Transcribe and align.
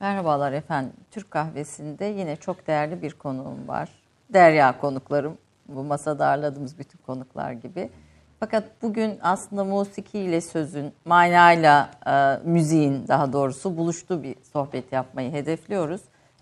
Merhabalar 0.00 0.52
efendim. 0.52 0.92
Türk 1.10 1.30
kahvesinde 1.30 2.04
yine 2.04 2.36
çok 2.36 2.66
değerli 2.66 3.02
bir 3.02 3.12
konuğum 3.12 3.68
var. 3.68 3.88
Derya 4.32 4.80
konuklarım. 4.80 5.38
Bu 5.68 5.84
masada 5.84 6.26
ağırladığımız 6.26 6.78
bütün 6.78 6.98
konuklar 6.98 7.52
gibi. 7.52 7.90
Fakat 8.40 8.64
bugün 8.82 9.18
aslında 9.22 9.64
musiki 9.64 10.18
ile 10.18 10.40
sözün, 10.40 10.92
manayla 11.04 11.90
e, 12.06 12.48
müziğin 12.48 13.08
daha 13.08 13.32
doğrusu 13.32 13.76
buluştuğu 13.76 14.22
bir 14.22 14.36
sohbet 14.52 14.92
yapmayı 14.92 15.32
hedefliyoruz. 15.32 16.00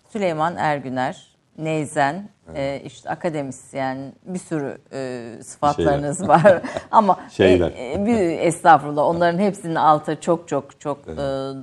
Süleyman 0.09 0.55
Ergüner, 0.55 1.36
Neyzen, 1.57 2.29
e, 2.55 2.81
işte 2.85 3.09
akademisyen, 3.09 4.13
bir 4.25 4.39
sürü 4.39 4.77
e, 4.93 5.29
sıfatlarınız 5.43 6.27
var. 6.27 6.61
Ama 6.91 7.19
Şeyler. 7.31 7.71
e, 7.71 7.93
e, 7.93 8.05
bir 8.05 8.39
estağfurullah 8.39 9.03
onların 9.05 9.39
hepsinin 9.39 9.75
altı 9.75 10.21
çok 10.21 10.47
çok 10.47 10.79
çok 10.79 10.97
e, 11.07 11.15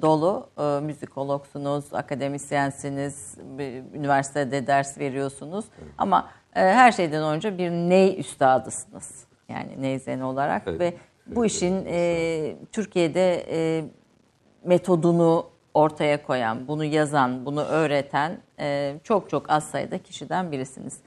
dolu. 0.03 0.47
E, 0.59 0.81
müzikologsunuz, 0.81 1.85
akademisyensiniz, 1.95 3.35
bir 3.59 3.83
üniversitede 3.99 4.67
ders 4.67 4.99
veriyorsunuz. 4.99 5.65
Ama 5.99 6.29
e, 6.57 6.61
her 6.61 6.93
şeyden 6.93 7.23
önce 7.23 7.59
bir 7.59 7.71
ney 7.71 8.21
üstadısınız. 8.21 9.25
Yani 9.49 9.83
neyzen 9.83 10.21
olarak 10.21 10.63
Evet. 10.67 10.81
ve 10.81 10.95
bu 11.27 11.45
işin 11.45 11.85
e, 11.89 12.57
Türkiye'de 12.73 13.47
e, 13.51 13.85
metodunu 14.65 15.47
ortaya 15.75 16.23
koyan, 16.23 16.69
bunu 16.69 16.85
yazan, 16.85 17.47
bunu 17.47 17.63
öğreten 17.63 18.39
e, 18.61 18.95
çok 19.05 19.31
çok 19.31 19.51
az 19.51 19.65
sayıda 19.65 19.99
kişiden 19.99 20.53
birisiniz. 20.53 20.99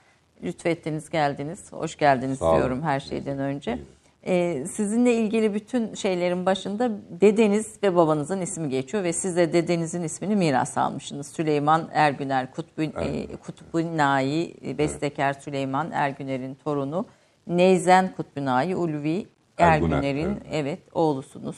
Lütfettiniz, 0.44 1.10
geldiniz. 1.10 1.72
Hoş 1.72 1.96
geldiniz 1.96 2.40
Sağ 2.40 2.46
olun. 2.46 2.58
diyorum 2.58 2.82
her 2.82 3.00
şeyden 3.00 3.40
önce. 3.40 3.80
E, 4.24 4.66
sizinle 4.66 5.14
ilgili 5.14 5.54
bütün 5.54 5.94
şeylerin 5.94 6.46
başında 6.46 6.92
dedeniz 7.22 7.76
ve 7.84 7.96
babanızın 7.96 8.42
ismi 8.42 8.70
geçiyor 8.70 9.04
ve 9.04 9.14
siz 9.14 9.38
de 9.38 9.54
dedenizin 9.54 10.04
ismini 10.04 10.36
miras 10.36 10.78
almışsınız. 10.78 11.28
Süleyman 11.28 11.90
Ergüner, 11.94 12.52
Kutbu, 12.52 12.82
e, 12.82 13.28
Kutbunai, 13.36 14.54
e, 14.66 14.78
bestekar 14.78 15.34
Süleyman 15.34 15.92
Ergüner'in 15.92 16.56
torunu. 16.56 17.06
Neyzen 17.48 18.12
Kutbunai, 18.18 18.76
Ulvi 18.76 19.28
Ergüner, 19.58 19.98
Ergüner'in 19.98 20.30
evet. 20.30 20.48
evet 20.52 20.80
oğlusunuz. 20.94 21.58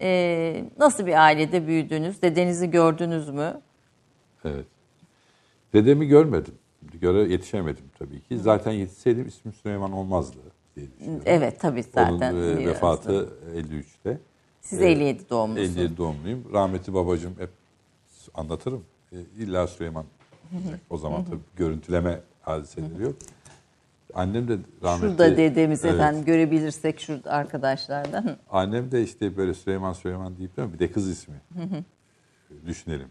Ee, 0.00 0.64
nasıl 0.78 1.06
bir 1.06 1.22
ailede 1.24 1.66
büyüdünüz? 1.66 2.22
Dedenizi 2.22 2.70
gördünüz 2.70 3.28
mü? 3.28 3.60
Evet. 4.44 4.66
Dedemi 5.72 6.06
görmedim. 6.06 6.54
Göre 7.00 7.32
yetişemedim 7.32 7.84
tabii 7.98 8.20
ki. 8.20 8.38
Zaten 8.38 8.72
yetişseydim 8.72 9.28
ismim 9.28 9.54
Süleyman 9.54 9.92
olmazdı 9.92 10.36
diye 10.76 10.86
düşünüyorum. 10.90 11.22
Evet 11.26 11.60
tabii 11.60 11.82
zaten. 11.82 12.12
Onun 12.12 12.20
e, 12.20 12.32
biliyoruz. 12.32 12.66
vefatı 12.66 13.28
53'te. 13.56 14.18
Siz 14.60 14.80
e, 14.82 14.90
57 14.90 15.30
doğumlusunuz. 15.30 15.76
57 15.76 15.96
doğumluyum. 15.96 16.44
Rahmetli 16.52 16.94
babacığım 16.94 17.34
hep 17.38 17.50
anlatırım. 18.34 18.84
E, 19.12 19.16
İlla 19.38 19.66
Süleyman. 19.66 20.04
o 20.90 20.96
zaman 20.98 21.24
tabii 21.24 21.40
görüntüleme 21.56 22.20
hadiseleri 22.42 23.02
yok. 23.02 23.14
Annem 24.14 24.48
de 24.48 24.58
rahmetli. 24.82 25.08
Şurada 25.08 25.36
dedemiz 25.36 25.84
Evet. 25.84 25.94
efendim 25.94 26.24
görebilirsek 26.24 27.00
şurada 27.00 27.30
arkadaşlardan. 27.30 28.36
Annem 28.50 28.90
de 28.92 29.02
işte 29.02 29.36
böyle 29.36 29.54
Süleyman 29.54 29.92
Süleyman 29.92 30.36
deyip 30.38 30.56
de 30.56 30.72
bir 30.72 30.78
de 30.78 30.92
kız 30.92 31.08
ismi 31.08 31.34
düşünelim 32.66 33.08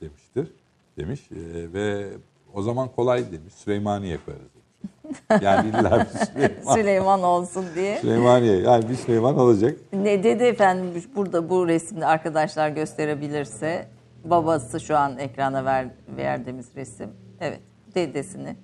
demiştir. 0.00 0.52
Demiş 0.96 1.20
Ee, 1.32 1.72
ve 1.72 2.08
o 2.54 2.62
zaman 2.62 2.88
kolay 2.88 3.32
demiş 3.32 3.54
Süleymaniye 3.54 4.18
koyarız 4.24 4.44
demiş. 4.54 5.20
Yani 5.42 5.68
illa 5.68 6.06
bir 6.14 6.18
Süleyman. 6.26 6.74
Süleyman 6.74 7.22
olsun 7.22 7.64
diye. 7.74 7.98
Süleymaniye 7.98 8.56
yani 8.56 8.88
bir 8.88 8.94
Süleyman 8.94 9.38
olacak. 9.38 9.76
Ne 9.92 10.22
dedi 10.22 10.42
efendim 10.44 11.02
burada 11.16 11.50
bu 11.50 11.68
resimde 11.68 12.06
arkadaşlar 12.06 12.68
gösterebilirse 12.68 13.88
babası 14.24 14.80
şu 14.80 14.96
an 14.96 15.18
ekrana 15.18 15.64
ver, 15.64 15.86
verdiğimiz 16.16 16.76
resim. 16.76 17.10
Evet 17.40 17.60
dedesini. 17.94 18.56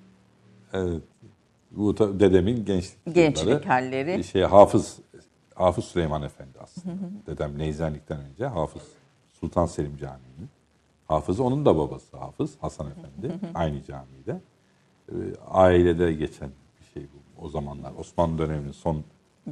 Evet. 0.73 1.01
Bu 1.71 1.97
dedemin 1.97 2.65
gençlik 2.65 3.15
Gençlik 3.15 3.47
yılları. 3.47 3.65
halleri. 3.67 4.23
Şey 4.23 4.41
Hafız 4.41 4.99
Hafız 5.55 5.85
Süleyman 5.85 6.21
Efendi 6.23 6.59
aslında. 6.59 6.95
Dedem 7.27 7.57
Neyzenlik'ten 7.59 8.19
önce 8.19 8.45
Hafız 8.47 8.81
Sultan 9.39 9.65
Selim 9.65 9.97
Camii'nin. 9.97 10.49
Hafızı 11.07 11.43
onun 11.43 11.65
da 11.65 11.77
babası 11.77 12.17
Hafız 12.17 12.55
Hasan 12.61 12.87
Efendi. 12.91 13.39
Aynı 13.53 13.83
camide. 13.83 14.41
Ee, 15.11 15.13
ailede 15.47 16.13
geçen 16.13 16.49
bir 16.79 16.85
şey 16.93 17.03
bu. 17.03 17.45
O 17.45 17.49
zamanlar 17.49 17.91
Osmanlı 17.99 18.37
döneminin 18.37 18.71
son 18.71 19.03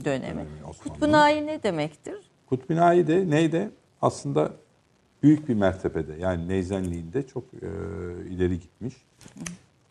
Dönemi. 0.05 0.45
Kutbunai 0.83 1.45
ne 1.47 1.63
demektir? 1.63 2.15
Kutbinayı 2.45 3.07
de 3.07 3.29
neyde? 3.29 3.71
Aslında 4.01 4.51
büyük 5.23 5.49
bir 5.49 5.53
mertebede 5.53 6.13
yani 6.13 6.47
neyzenliğinde 6.47 7.27
çok 7.27 7.43
e, 7.53 7.67
ileri 8.29 8.59
gitmiş 8.59 8.95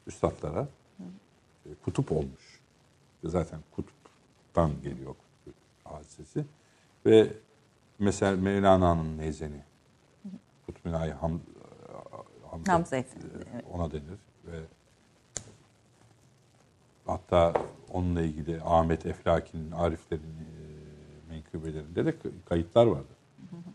üstadlara 0.06 0.69
kutup 1.84 2.12
olmuş. 2.12 2.60
Zaten 3.25 3.60
kutuptan 3.70 4.82
geliyor 4.82 5.14
kutup 5.14 5.54
hadisesi. 5.84 6.44
Ve 7.06 7.32
mesela 7.98 8.36
Mevlana'nın 8.36 9.19
neyzeni 9.19 9.62
Ham, 11.20 11.41
Hamza, 12.50 12.72
Hamza 12.72 12.97
Efendi, 12.97 13.26
e, 13.26 13.38
evet. 13.54 13.64
ona 13.72 13.91
denir 13.91 14.19
ve 14.47 14.60
hatta 17.06 17.53
onunla 17.92 18.22
ilgili 18.22 18.62
Ahmet 18.64 19.06
Eflaki'nin, 19.06 19.70
Ariflerin 19.70 20.22
e, 20.22 20.54
menkıbelerinde 21.28 22.06
de 22.06 22.14
kayıtlar 22.48 22.86
vardır. 22.86 23.16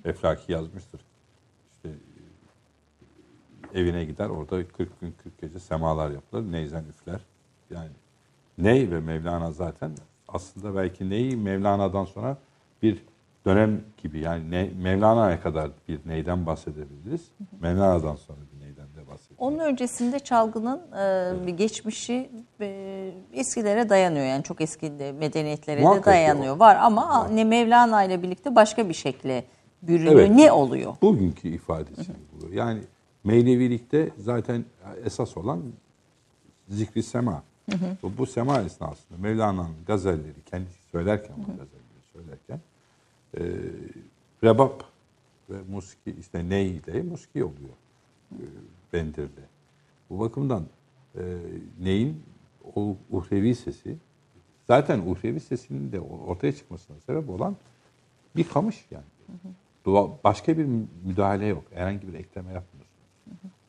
Eflaki 0.05 0.51
yazmıştır. 0.51 1.01
İşte 1.71 1.89
e, 3.73 3.79
evine 3.79 4.05
gider 4.05 4.29
orada 4.29 4.67
40 4.67 5.01
gün 5.01 5.15
40 5.23 5.41
gece 5.41 5.59
semalar 5.59 6.11
yapılır. 6.11 6.51
Neyzen 6.51 6.83
üfler. 6.83 7.21
Yani 7.69 7.89
Ney 8.57 8.91
ve 8.91 8.99
Mevlana 8.99 9.51
zaten 9.51 9.91
aslında 10.27 10.75
belki 10.75 11.09
Ney 11.09 11.35
Mevlana'dan 11.35 12.05
sonra 12.05 12.37
bir 12.81 13.03
dönem 13.45 13.81
gibi 13.97 14.19
yani 14.19 14.51
ne, 14.51 14.69
Mevlana'ya 14.81 15.41
kadar 15.41 15.71
bir 15.87 15.99
neyden 16.05 16.45
bahsedebiliriz. 16.45 17.21
Mevlana'dan 17.59 18.15
sonra 18.15 18.37
bir 18.53 18.65
neyden 18.65 18.85
de 18.85 19.07
bahsedebiliriz. 19.07 19.37
Onun 19.37 19.59
öncesinde 19.59 20.19
çalgının 20.19 20.81
e, 20.97 21.47
bir 21.47 21.53
geçmişi 21.53 22.29
e, 22.61 23.11
eskilere 23.33 23.89
dayanıyor. 23.89 24.25
Yani 24.25 24.43
çok 24.43 24.61
eski 24.61 24.99
de 24.99 25.11
medeniyetlere 25.11 25.81
Muhakkak 25.81 26.05
de 26.05 26.09
dayanıyor. 26.11 26.55
o. 26.55 26.59
Var 26.59 26.75
ama 26.75 27.27
ne 27.27 27.43
Mevlana 27.43 28.03
ile 28.03 28.23
birlikte 28.23 28.55
başka 28.55 28.89
bir 28.89 28.93
şekle 28.93 29.43
bürünüyor. 29.81 30.19
Evet. 30.19 30.31
Ne 30.31 30.51
oluyor? 30.51 30.95
Bugünkü 31.01 31.47
ifadesi 31.47 32.11
bu. 32.33 32.53
Yani 32.53 32.79
Mevlevilikte 33.23 34.09
zaten 34.17 34.65
esas 35.05 35.37
olan 35.37 35.63
zikri 36.69 37.03
sema. 37.03 37.43
Bu, 38.03 38.11
bu 38.17 38.25
sema 38.25 38.61
esnasında 38.61 39.17
Mevlana'nın 39.17 39.75
gazelleri 39.87 40.41
kendisi 40.45 40.83
söylerken 40.91 41.35
bu 41.37 41.47
gazelleri 41.47 41.79
söylerken 42.13 42.59
e, 43.37 43.41
rebap 44.43 44.83
ve 45.49 45.55
musiki 45.71 46.15
işte 46.19 46.49
ney 46.49 46.75
ile 46.75 47.01
musiki 47.01 47.43
oluyor 47.43 47.73
e, 48.31 48.43
bendirde. 48.93 49.41
Bu 50.09 50.19
bakımdan 50.19 50.65
e, 51.15 51.21
neyin 51.81 52.23
o 52.75 52.95
uhrevi 53.11 53.55
sesi 53.55 53.97
zaten 54.67 54.99
uhrevi 54.99 55.39
sesinin 55.39 55.91
de 55.91 55.99
ortaya 55.99 56.53
çıkmasına 56.53 56.99
sebep 56.99 57.29
olan 57.29 57.55
bir 58.35 58.47
kamış 58.47 58.85
yani. 58.91 59.03
Dua, 59.85 60.09
başka 60.23 60.57
bir 60.57 60.65
müdahale 61.05 61.45
yok. 61.45 61.63
Herhangi 61.73 62.07
bir 62.07 62.13
ekleme 62.13 62.53
yapmıyorsunuz. 62.53 62.99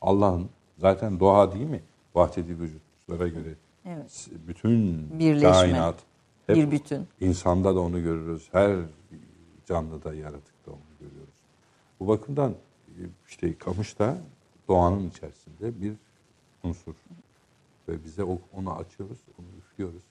Allah'ın 0.00 0.49
zaten 0.78 1.21
doğa 1.21 1.53
değil 1.53 1.66
mi? 1.66 1.83
Vahdedi 2.15 2.59
vücutlara 2.59 3.28
göre 3.28 3.55
Evet. 3.84 4.28
bütün 4.48 5.06
Birleşme. 5.18 5.50
kainat 5.52 5.98
hep 6.46 6.56
Bir 6.56 6.70
bütün. 6.70 7.08
insanda 7.20 7.74
da 7.74 7.80
onu 7.80 8.02
görürüz. 8.02 8.48
Her 8.52 8.76
canlıda, 9.66 10.14
yaratıkta 10.14 10.70
onu 10.70 10.80
görüyoruz. 11.00 11.34
Bu 12.00 12.08
bakımdan 12.08 12.50
e, 12.88 13.00
işte 13.28 13.58
kamış 13.58 13.98
da 13.98 14.18
doğanın 14.68 15.08
içerisinde 15.08 15.82
bir 15.82 15.92
unsur. 16.62 16.94
Ve 17.88 18.04
bize 18.04 18.24
onu 18.24 18.72
açıyoruz, 18.77 19.18
onu 19.38 19.47
üflüyoruz. 19.59 20.03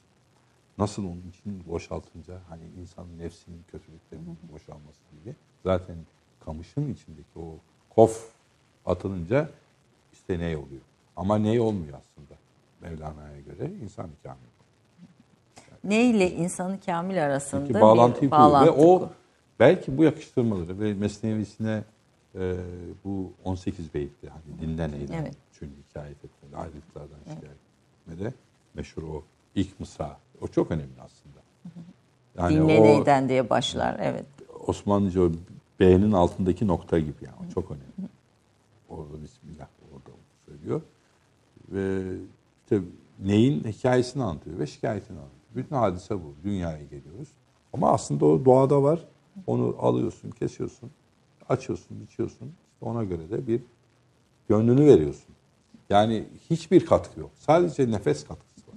Nasıl 0.78 1.04
onun 1.04 1.24
için 1.30 1.64
boşaltınca 1.68 2.40
hani 2.50 2.64
insanın 2.82 3.20
nefsinin 3.20 3.64
kötülüklerinin 3.72 4.38
boşalması 4.54 5.00
gibi. 5.12 5.36
Zaten 5.64 5.96
kamışın 6.40 6.94
içindeki 6.94 7.40
o 7.40 7.56
kof 7.90 8.30
atılınca 8.86 9.50
işte 10.14 10.40
ne 10.40 10.58
oluyor? 10.58 10.82
Ama 11.16 11.38
ne 11.38 11.62
olmuyor 11.62 11.98
aslında 11.98 12.39
Mevlana'ya 12.82 13.40
göre 13.40 13.72
insan 13.84 14.10
kamil. 14.24 14.40
Ne 15.84 16.06
ile 16.10 16.32
insanı 16.32 16.80
kamil 16.86 17.26
arasında 17.26 17.62
Çünkü 17.62 17.74
bir 17.76 17.82
bağlantıyı 17.82 18.30
kuruyor. 18.30 18.50
bağlantı 18.50 18.72
Ve 18.72 18.86
o 18.86 19.10
belki 19.60 19.98
bu 19.98 20.04
yakıştırmaları 20.04 20.80
ve 20.80 20.94
mesnevisine 20.94 21.84
e, 22.36 22.56
bu 23.06 23.34
18 23.44 23.94
beyitli 23.94 24.30
hani 24.30 24.62
dinlen 24.62 24.92
eylem 24.94 25.22
Evet. 25.22 25.36
çünkü 25.60 25.74
hikayet 25.90 26.18
etmede, 26.26 26.58
ayrılıklardan 26.58 27.20
şikayet 27.20 27.58
etmede 28.08 28.34
meşhur 28.74 29.04
o 29.04 29.24
ilk 29.56 29.80
mısra. 29.80 30.18
O 30.42 30.48
çok 30.48 30.72
önemli 30.72 31.02
aslında. 31.02 31.40
Yani 32.38 32.56
Dinle 32.56 32.80
o 32.80 32.84
neyden 32.84 33.30
diye 33.30 33.50
başlar. 33.50 33.98
Evet. 34.02 34.26
Osmanlıca 34.68 35.22
o 35.22 35.32
B'nin 35.80 36.12
altındaki 36.12 36.68
nokta 36.68 37.00
gibi 37.00 37.16
yani. 37.22 37.36
O 37.50 37.54
çok 37.54 37.72
önemli. 37.72 38.10
O 38.90 38.96
Bismillah 39.24 39.68
orada 39.94 40.18
söylüyor. 40.46 40.82
Ve 41.70 42.16
işte 42.72 42.82
neyin 43.20 43.64
hikayesini 43.64 44.24
anlatıyor 44.24 44.60
ve 44.60 44.68
şikayetini 44.68 45.18
anlatıyor. 45.18 45.40
Bütün 45.56 45.76
hadise 45.76 46.16
bu. 46.16 46.36
Dünyaya 46.44 46.84
geliyoruz. 46.84 47.30
Ama 47.74 47.92
aslında 47.92 48.26
o 48.26 48.46
doğada 48.46 48.84
var. 48.84 49.00
Onu 49.48 49.76
alıyorsun, 49.80 50.32
kesiyorsun, 50.32 50.92
açıyorsun, 51.50 52.02
biçiyorsun. 52.02 52.46
İşte 52.74 52.86
ona 52.86 53.04
göre 53.04 53.30
de 53.30 53.48
bir 53.48 53.62
gönlünü 54.50 54.86
veriyorsun. 54.86 55.36
Yani 55.90 56.26
hiçbir 56.50 56.86
katkı 56.86 57.20
yok. 57.20 57.32
Sadece 57.36 57.92
nefes 57.92 58.24
katkısı 58.28 58.68
var. 58.68 58.76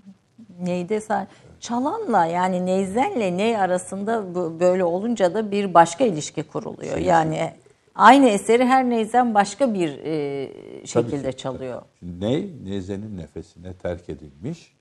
Neyde 0.60 1.00
sen 1.00 1.28
çalanla 1.60 2.26
yani 2.26 2.66
neyzenle 2.66 3.36
ney 3.36 3.56
arasında 3.56 4.34
böyle 4.60 4.84
olunca 4.84 5.34
da 5.34 5.50
bir 5.50 5.74
başka 5.74 6.04
ilişki 6.04 6.42
kuruluyor. 6.42 6.96
Yani 6.96 7.54
aynı 7.94 8.28
eseri 8.28 8.64
her 8.64 8.90
neyzen 8.90 9.34
başka 9.34 9.74
bir 9.74 9.98
e, 9.98 10.86
şekilde 10.86 11.30
ki. 11.30 11.36
çalıyor. 11.36 11.82
Şimdi 11.98 12.26
ney? 12.26 12.50
Nezenin 12.64 13.16
nefesine 13.16 13.74
terk 13.74 14.08
edilmiş. 14.08 14.72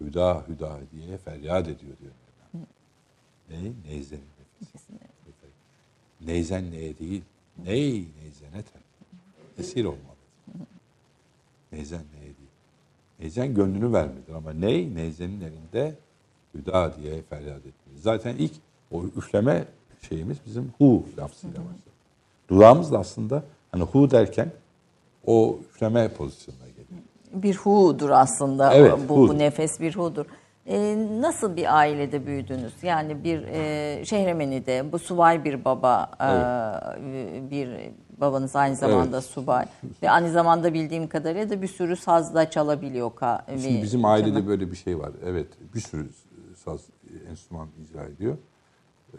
Hüda 0.00 0.44
hüda 0.48 0.78
diye 0.92 1.16
feryat 1.18 1.68
ediyor 1.68 1.92
diyor. 2.00 2.12
Mevlana. 2.54 2.66
Ney? 3.50 3.72
Neyzenin 3.86 4.22
nefesine. 4.60 4.98
Neyzen 6.20 6.70
neye 6.70 6.98
değil. 6.98 7.22
Ney 7.64 7.92
neyzene 7.92 8.62
terk. 8.72 8.84
Esir 9.58 9.84
olmalı. 9.84 9.98
Neyzen 11.72 12.02
neye 12.14 12.24
değil. 12.24 12.48
Neyzen 13.20 13.54
gönlünü 13.54 13.92
vermedir 13.92 14.34
ama 14.34 14.52
ney? 14.52 14.94
Neyzenin 14.94 15.40
elinde 15.40 15.94
hüda 16.54 16.96
diye 16.96 17.22
feryat 17.22 17.58
etmeli. 17.58 17.98
Zaten 17.98 18.36
ilk 18.38 18.52
o 18.90 19.04
üfleme 19.04 19.64
şeyimiz 20.08 20.36
bizim 20.46 20.72
hu 20.78 21.04
lafzıyla 21.18 21.56
başladı. 21.56 21.97
Dudağımız 22.48 22.92
da 22.92 22.98
aslında 22.98 23.42
hani 23.72 23.82
hu 23.82 24.10
derken 24.10 24.50
o 25.26 25.58
üfleme 25.70 26.08
pozisyonuna 26.08 26.68
geliyor. 26.68 27.02
Bir 27.32 27.56
hu'dur 27.56 28.10
aslında 28.10 28.74
Evet, 28.74 28.92
bu, 29.08 29.16
hu'dur. 29.16 29.34
bu 29.34 29.38
nefes 29.38 29.80
bir 29.80 29.96
hu'dur. 29.96 30.26
E, 30.66 30.96
nasıl 31.20 31.56
bir 31.56 31.76
ailede 31.76 32.26
büyüdünüz? 32.26 32.72
Yani 32.82 33.24
bir 33.24 33.42
e, 33.42 34.04
Şehremeni'de 34.04 34.92
bu 34.92 34.98
subay 34.98 35.44
bir 35.44 35.64
baba, 35.64 36.10
e, 36.20 36.30
bir 37.50 37.70
babanız 38.20 38.56
aynı 38.56 38.76
zamanda 38.76 39.16
Evet. 39.16 39.24
subay 39.26 39.66
ve 40.02 40.10
aynı 40.10 40.30
zamanda 40.30 40.74
bildiğim 40.74 41.08
kadarıyla 41.08 41.50
da 41.50 41.62
bir 41.62 41.66
sürü 41.68 41.96
sazda 41.96 42.50
çalabiliyor. 42.50 43.14
Ka, 43.14 43.44
Şimdi 43.62 43.82
bizim 43.82 44.00
keman. 44.00 44.12
ailede 44.12 44.46
böyle 44.46 44.70
bir 44.70 44.76
şey 44.76 44.98
var. 44.98 45.10
Evet, 45.26 45.46
bir 45.74 45.80
sürü 45.80 46.08
saz, 46.64 46.80
enstrüman 47.30 47.68
icra 47.84 48.04
ediyor. 48.04 48.36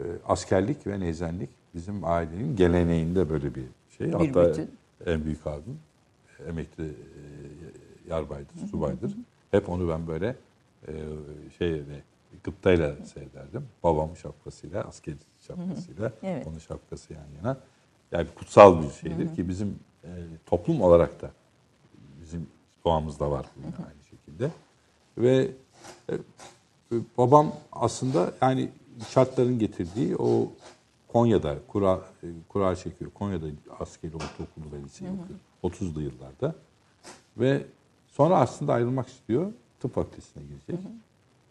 Ee, 0.00 0.02
askerlik 0.28 0.86
ve 0.86 1.00
nezenlik 1.00 1.50
bizim 1.74 2.04
ailenin 2.04 2.56
geleneğinde 2.56 3.30
böyle 3.30 3.54
bir 3.54 3.64
şey. 3.98 4.06
Bir 4.06 4.12
Hatta 4.12 4.50
bütün. 4.50 4.70
en 5.06 5.24
büyük 5.24 5.46
abim 5.46 5.78
emekli 6.48 6.84
e, 6.84 6.94
yarbaydır, 8.08 8.66
subaydır. 8.70 9.16
Hep 9.50 9.68
onu 9.68 9.88
ben 9.88 10.06
böyle 10.06 10.36
e, 10.88 10.92
şeyle 11.58 12.02
gıptayla 12.44 12.96
seyrederdim. 13.04 13.64
Babamın 13.82 14.14
şapkasıyla, 14.14 14.84
asker 14.84 15.14
şapkasıyla, 15.46 16.12
Evet. 16.22 16.46
onun 16.46 16.58
şapkası 16.58 17.12
yan 17.12 17.26
yana. 17.36 17.56
Yani 18.12 18.26
kutsal 18.34 18.82
bir 18.82 18.90
şeydir 18.90 19.34
ki 19.34 19.48
bizim 19.48 19.78
e, 20.04 20.08
toplum 20.46 20.82
olarak 20.82 21.22
da 21.22 21.30
bizim 22.22 22.46
doğamızda 22.84 23.30
var 23.30 23.46
bu 23.56 23.60
yine 23.60 23.76
aynı 23.76 24.04
şekilde. 24.10 24.50
Ve 25.18 25.50
e, 26.08 26.14
e, 26.14 26.96
babam 27.18 27.52
aslında 27.72 28.32
yani 28.42 28.68
şartların 29.08 29.58
getirdiği 29.58 30.16
o 30.16 30.52
Konya'da 31.12 31.58
kura 31.68 32.00
e, 32.22 32.26
kura 32.48 32.76
çekiyor. 32.76 33.10
Konya'da 33.14 33.46
askeri 33.78 34.14
ortaokulu 34.14 34.72
ve 34.72 34.82
liseyi 34.82 35.10
okuyor. 35.10 35.40
30'lu 35.62 36.02
yıllarda. 36.02 36.54
Ve 37.36 37.66
sonra 38.08 38.36
aslında 38.36 38.72
ayrılmak 38.72 39.08
istiyor. 39.08 39.52
Tıp 39.80 39.94
fakültesine 39.94 40.42
girecek. 40.42 40.86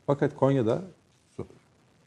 Fakat 0.05 0.35
Konya'da 0.35 0.81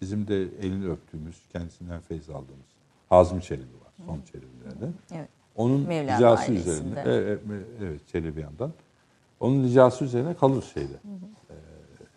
bizim 0.00 0.28
de 0.28 0.43
elini 0.43 0.90
öptüğümüz, 0.90 1.37
kendisinden 1.52 2.00
feyz 2.00 2.31
aldığımız 2.31 2.66
Hazmi 3.08 3.43
Çelebi 3.43 3.64
var. 3.64 4.06
Son 4.06 4.20
Çelebilerden. 4.32 4.94
Evet. 5.12 5.28
Onun 5.56 5.81
Mevlana 5.81 6.16
ricası 6.16 6.52
ailesinde. 6.52 6.70
üzerine, 6.70 7.02
evet, 7.06 7.40
evet 7.82 8.08
Çelebiyan'dan. 8.08 8.72
Onun 9.40 9.64
ricası 9.64 10.04
üzerine 10.04 10.34
kalır 10.34 10.64
şeyde. 10.75 10.96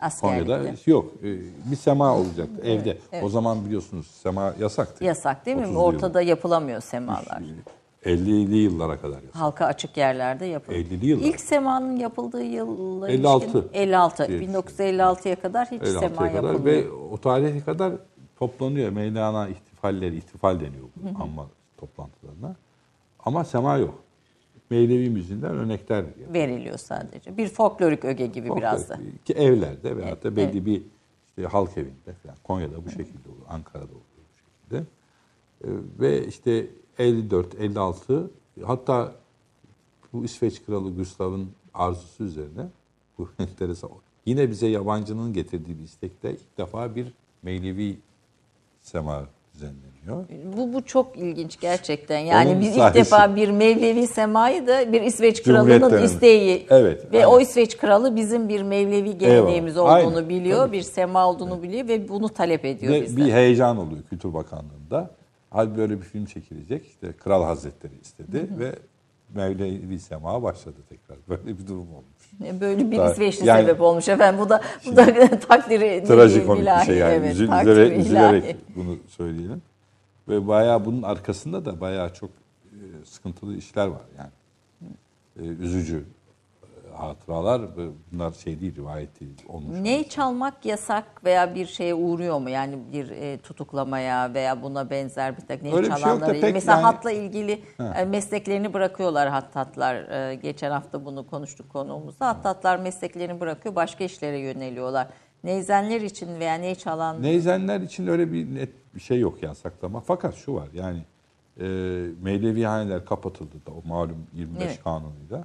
Askerlikte. 0.00 0.44
Konya'da 0.56 0.74
yok. 0.86 1.12
e, 1.22 1.26
Bir 1.70 1.76
sema 1.76 2.16
olacaktı 2.16 2.62
evde. 2.64 2.98
evet. 3.12 3.24
O 3.24 3.28
zaman 3.28 3.64
biliyorsunuz 3.64 4.06
sema 4.06 4.54
yasaktı. 4.60 5.04
Yasak 5.04 5.46
değil 5.46 5.56
mi? 5.56 5.62
30'lu 5.66 5.78
Ortada 5.78 6.22
yapılamıyor 6.22 6.80
semalar. 6.80 7.40
yıllar. 7.40 7.62
50'li 8.04 8.56
yıllara 8.56 8.96
kadar 9.00 9.16
yasak. 9.22 9.36
Halka 9.36 9.66
açık 9.66 9.96
yerlerde 9.96 10.44
yapılıyor. 10.46 10.84
50'li 10.84 11.06
yıllar. 11.06 11.24
İlk 11.26 11.40
semanın 11.40 11.96
yapıldığı 11.96 12.42
yıllar 12.42 13.08
56. 13.08 13.46
ilişkin- 13.46 13.68
56. 13.72 14.28
diye 14.28 14.40
1956'ya 14.40 15.36
kadar 15.40 15.66
hiç 15.70 15.82
56'ya 15.82 16.00
sema 16.00 16.28
yapılmıyor. 16.28 16.64
ve 16.64 16.90
o 17.12 17.18
tarihe 17.18 17.60
kadar 17.60 17.92
toplanıyor. 18.38 18.90
Mevlana 18.90 19.48
ihtifalleri, 19.48 20.16
ihtifal 20.16 20.54
deniyor 20.60 20.84
bu 20.96 21.22
anma 21.22 21.46
toplantılarına. 21.78 22.56
Ama 23.24 23.44
sema 23.44 23.76
yok. 23.76 23.94
Mevlevi 24.70 25.10
müziğinden 25.10 25.54
örnekler 25.54 26.04
veriliyor 26.32 26.78
sadece. 26.78 27.36
Bir 27.36 27.48
folklorik 27.48 28.04
öge 28.04 28.26
gibi 28.26 28.56
biraz 28.56 28.88
da. 28.88 28.98
Ki 29.24 29.32
evlerde 29.32 29.96
veyahut 29.96 30.24
da 30.24 30.36
belli 30.36 30.50
Evet. 30.56 30.66
bir 30.66 30.82
işte 31.28 31.46
halk 31.48 31.78
evinde 31.78 32.12
falan. 32.22 32.36
Konya'da 32.44 32.84
bu 32.84 32.90
şekilde 32.90 33.28
olur. 33.28 33.44
Ankara'da 33.48 33.84
oluyor 33.92 34.02
bu 34.18 34.34
şekilde. 34.36 34.84
Ee, 35.64 35.68
ve 36.00 36.26
işte 36.26 36.66
54, 36.98 37.54
56 37.60 38.30
hatta 38.64 39.14
bu 40.12 40.24
İsveç 40.24 40.64
Kralı 40.66 40.96
Gustav'ın 40.96 41.50
arzusu 41.74 42.24
üzerine 42.24 42.66
bu 43.18 43.28
enteresan. 43.38 43.90
Yine 44.26 44.50
bize 44.50 44.66
yabancının 44.66 45.32
getirdiği 45.32 45.78
bir 45.78 45.84
istekte 45.84 46.32
ilk 46.32 46.58
defa 46.58 46.94
bir 46.94 47.12
Mevlevi 47.42 47.98
sema 48.80 49.24
düzenleniyor. 50.06 50.56
Bu, 50.56 50.72
bu 50.72 50.84
çok 50.84 51.18
ilginç 51.18 51.60
gerçekten. 51.60 52.18
Yani 52.18 52.50
Onun 52.50 52.60
biz 52.60 52.68
ilk 52.68 52.74
sayesinde- 52.76 52.94
defa 52.94 53.36
bir 53.36 53.50
Mevlevi 53.50 54.06
semayı 54.06 54.66
da 54.66 54.92
bir 54.92 55.02
İsveç 55.02 55.42
kralının 55.42 56.02
isteği 56.02 56.66
Evet, 56.70 57.12
ve 57.12 57.16
aynen. 57.16 57.28
o 57.28 57.40
İsveç 57.40 57.76
kralı 57.76 58.16
bizim 58.16 58.48
bir 58.48 58.62
Mevlevi 58.62 59.18
geleneğimiz 59.18 59.76
Eyvallah, 59.76 60.00
olduğunu 60.04 60.16
aynen, 60.16 60.28
biliyor, 60.28 60.58
tabii 60.66 60.76
bir 60.76 60.82
sema 60.82 61.28
olduğunu 61.28 61.62
biliyor 61.62 61.88
ve 61.88 62.08
bunu 62.08 62.28
talep 62.28 62.64
ediyor 62.64 62.92
Ve 62.92 63.02
bizden. 63.02 63.26
bir 63.26 63.32
heyecan 63.32 63.76
oluyor 63.76 64.02
Kültür 64.10 64.34
Bakanlığı'nda. 64.34 65.10
Hadi 65.50 65.78
böyle 65.78 65.96
bir 65.96 66.04
film 66.04 66.24
çekilecek. 66.24 66.86
İşte 66.86 67.12
Kral 67.12 67.44
Hazretleri 67.44 67.92
istedi 68.02 68.46
ve 68.58 68.72
Mevlevi 69.34 69.98
Sema 69.98 70.42
başladı 70.42 70.76
tekrar. 70.88 71.16
Böyle 71.28 71.58
bir 71.58 71.66
durum 71.66 71.86
olmuş. 71.94 72.16
E, 72.44 72.60
Böyle 72.60 72.90
bir 72.90 73.10
İsveçli 73.10 73.46
yani- 73.46 73.60
sebep 73.66 73.80
olmuş 73.80 74.08
efendim. 74.08 74.40
Bu 74.44 74.48
da 74.48 74.60
bu 74.86 74.96
da 74.96 75.04
takdiri 75.48 76.04
Trajikomik 76.06 76.66
bir 76.66 76.84
şey 76.86 76.96
yani. 76.96 77.14
Evet, 77.14 77.34
Üzül- 77.34 77.60
üzülerek, 77.62 77.98
üzülerek 77.98 78.56
bunu 78.76 78.96
söyleyelim. 79.08 79.62
Ve 80.28 80.48
bayağı 80.48 80.84
bunun 80.84 81.02
arkasında 81.02 81.64
da 81.64 81.80
bayağı 81.80 82.14
çok 82.14 82.30
e, 82.30 83.04
sıkıntılı 83.04 83.56
işler 83.56 83.86
var 83.86 84.02
yani. 84.18 84.30
E, 85.40 85.42
üzücü 85.62 86.04
e, 86.62 86.96
hatıralar 86.96 87.62
bunlar 88.12 88.32
şey 88.32 88.60
değil, 88.60 88.76
rivayet 88.76 89.20
değil. 89.20 89.42
Olmuş. 89.48 89.80
Ney 89.80 90.08
çalmak 90.08 90.64
yasak 90.64 91.24
veya 91.24 91.54
bir 91.54 91.66
şeye 91.66 91.94
uğruyor 91.94 92.38
mu? 92.38 92.50
Yani 92.50 92.78
bir 92.92 93.10
e, 93.10 93.38
tutuklamaya 93.38 94.34
veya 94.34 94.62
buna 94.62 94.90
benzer 94.90 95.36
bir 95.36 95.46
takım 95.46 95.72
Öyle 95.72 95.86
bir 95.86 95.92
şey 95.92 96.02
çalanlara 96.02 96.32
pek 96.32 96.54
Mesela 96.54 96.76
yani- 96.76 96.82
hatla 96.82 97.10
ilgili 97.10 97.62
e, 97.96 98.04
mesleklerini 98.04 98.74
bırakıyorlar 98.74 99.28
hattatlar. 99.28 99.94
E, 99.94 100.34
geçen 100.34 100.70
hafta 100.70 101.04
bunu 101.04 101.26
konuştuk 101.26 101.72
konuğumuzda. 101.72 102.26
Hattatlar 102.26 102.78
mesleklerini 102.78 103.40
bırakıyor, 103.40 103.74
başka 103.74 104.04
işlere 104.04 104.38
yöneliyorlar. 104.38 105.08
Neyzenler 105.44 106.00
için 106.00 106.40
veya 106.40 106.54
ney 106.54 106.74
çalan 106.74 107.22
Neyzenler 107.22 107.80
için 107.80 108.06
öyle 108.06 108.32
bir 108.32 108.54
net 108.54 108.70
bir 108.94 109.00
şey 109.00 109.20
yok 109.20 109.42
yasaklama. 109.42 110.00
Fakat 110.00 110.34
şu 110.34 110.54
var 110.54 110.68
yani 110.74 111.04
e, 111.60 111.64
Mevlevi 112.22 112.64
haneler 112.64 113.04
kapatıldı 113.04 113.54
da 113.66 113.70
o 113.70 113.88
malum 113.88 114.26
25 114.32 114.62
Evet. 114.62 114.84
kanunuyla. 114.84 115.44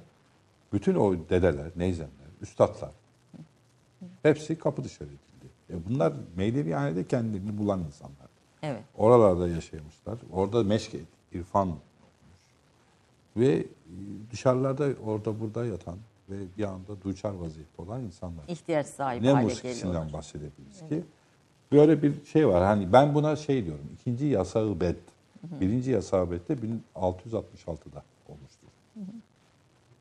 Bütün 0.72 0.94
o 0.94 1.12
dedeler, 1.12 1.70
neyzenler, 1.76 2.28
üstadlar 2.40 2.90
hepsi 4.22 4.58
kapı 4.58 4.84
dışarı 4.84 5.08
edildi. 5.08 5.50
E 5.70 5.74
bunlar 5.88 6.12
Mevlevi 6.36 6.72
hanede 6.72 7.06
kendilerini 7.06 7.58
bulan 7.58 7.80
insanlar. 7.80 8.28
Evet. 8.62 8.82
Oralarda 8.96 9.48
yaşamışlar. 9.48 10.18
Orada 10.32 10.62
meşk 10.64 10.94
irfan 11.32 11.68
olmuş. 11.68 11.82
Ve 13.36 13.48
e, 13.48 13.66
dışarılarda 14.30 14.88
orada 15.06 15.40
burada 15.40 15.66
yatan 15.66 15.96
ve 16.30 16.34
bir 16.58 16.64
anda 16.64 17.02
duçar 17.02 17.30
vaziyette 17.34 17.82
olan 17.82 18.02
insanlar 18.02 18.44
ihtiyaç 18.48 18.86
sahibi 18.86 19.26
ne 19.26 19.30
hale 19.30 19.54
geliyorlar. 19.62 20.12
bahsedebiliriz 20.12 20.88
ki? 20.88 21.02
Böyle 21.72 22.02
bir 22.02 22.24
şey 22.24 22.48
var. 22.48 22.64
Hani 22.64 22.92
ben 22.92 23.14
buna 23.14 23.36
şey 23.36 23.64
diyorum. 23.64 23.84
İkinci 24.00 24.26
yasağı 24.26 24.80
bed. 24.80 24.96
Birinci 25.60 25.90
yasağı 25.90 26.30
bed 26.30 26.48
de 26.48 26.54
1666'da 26.96 28.02
olmuştur. 28.28 28.68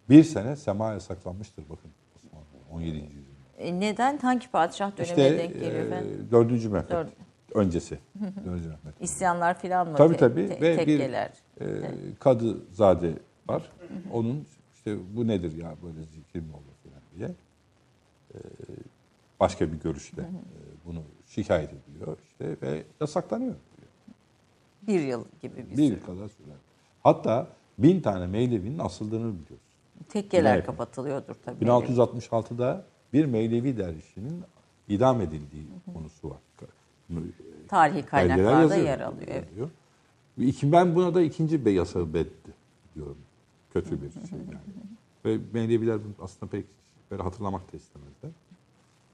Bir 0.09 0.23
sene 0.23 0.55
sema 0.55 0.91
yasaklanmıştır 0.93 1.63
bakın 1.69 1.91
Osmanlı 2.15 2.45
17. 2.71 2.87
yüzyılda. 2.97 3.21
E, 3.57 3.79
neden? 3.79 4.17
Hangi 4.17 4.51
padişah 4.51 4.97
dönemine 4.97 5.03
İşte 5.27 5.37
denk 5.37 5.53
geliyor 5.53 5.85
efendim? 5.85 6.25
e, 6.27 6.31
4. 6.31 6.51
Mehmet 6.51 6.89
Dört. 6.89 7.09
öncesi. 7.55 7.99
4. 8.21 8.45
Mehmet. 8.45 9.01
İsyanlar 9.01 9.59
filan 9.59 9.87
mı? 9.87 9.97
Tabii 9.97 10.17
tabii 10.17 10.47
te- 10.47 10.61
ve 10.61 10.71
bir 10.71 10.85
tekkeler. 10.85 11.31
e, 11.61 11.65
Kadızade 12.19 13.13
var. 13.47 13.71
Onun 14.13 14.45
İşte 14.81 14.97
bu 15.15 15.27
nedir 15.27 15.57
ya 15.57 15.75
böyle 15.83 16.03
zikir 16.03 16.39
mi 16.39 16.53
olur 16.53 16.75
falan 16.83 17.01
diye. 17.17 17.29
Ee, 18.33 18.37
başka 19.39 19.71
bir 19.73 19.79
görüşle 19.79 20.21
e, 20.21 20.25
bunu 20.85 21.01
şikayet 21.27 21.69
ediyor 21.73 22.17
işte 22.31 22.55
ve 22.61 22.83
yasaklanıyor. 23.01 23.55
Bir 24.87 24.99
yıl 25.01 25.25
gibi 25.41 25.57
bir, 25.57 25.69
Bir 25.69 25.75
süre. 25.75 25.85
yıl 25.85 25.99
kadar 25.99 26.27
sürer. 26.29 26.55
Hatta 27.03 27.47
bin 27.77 28.01
tane 28.01 28.27
Mevlevi'nin 28.27 28.79
asıldığını 28.79 29.33
biliyoruz. 29.33 29.65
Tekkeler 30.09 30.55
Evet. 30.55 30.65
kapatılıyordur 30.65 31.35
tabii. 31.45 31.65
1666'da 31.65 32.85
bir 33.13 33.25
Mevlevi 33.25 33.77
dervişinin 33.77 34.43
idam 34.89 35.21
edildiği 35.21 35.67
konusu 35.93 36.29
var. 36.29 36.39
Tarihi 37.67 37.95
Belgeler 37.95 38.09
kaynaklarda 38.09 38.61
yazıyor, 38.61 38.85
yer 38.85 38.99
alıyor. 38.99 39.27
Evet. 39.29 39.47
ben 40.63 40.95
buna 40.95 41.15
da 41.15 41.21
ikinci 41.21 41.65
be 41.65 41.71
yasa 41.71 42.13
beddi 42.13 42.51
diyorum. 42.95 43.17
Kötü 43.73 44.01
bir 44.01 44.11
şey 44.11 44.39
yani. 44.39 44.57
Ve 45.25 45.39
Mevleviler 45.53 46.03
bunu 46.03 46.13
aslında 46.21 46.51
pek 46.51 46.65
böyle 47.11 47.23
hatırlamak 47.23 47.73
da 47.73 47.77
istemezler. 47.77 48.31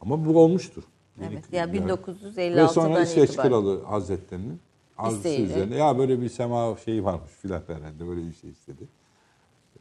Ama 0.01 0.25
bu 0.25 0.39
olmuştur. 0.39 0.83
Evet. 1.21 1.43
Yani 1.51 1.73
Ve 1.73 1.77
1956'dan 1.77 2.67
sonra 2.67 2.99
İsveç 3.01 3.29
itibaren. 3.29 3.49
Kralı 3.49 3.83
Hazretleri'nin 3.83 4.59
arzusu 4.97 5.17
İsteğiyle. 5.17 5.43
üzerine 5.43 5.75
ya 5.75 5.97
böyle 5.97 6.21
bir 6.21 6.29
sema 6.29 6.77
şeyi 6.77 7.03
varmış 7.03 7.31
filan 7.31 7.61
herhalde 7.67 8.07
böyle 8.07 8.27
bir 8.27 8.33
şey 8.33 8.49
istedi. 8.49 8.83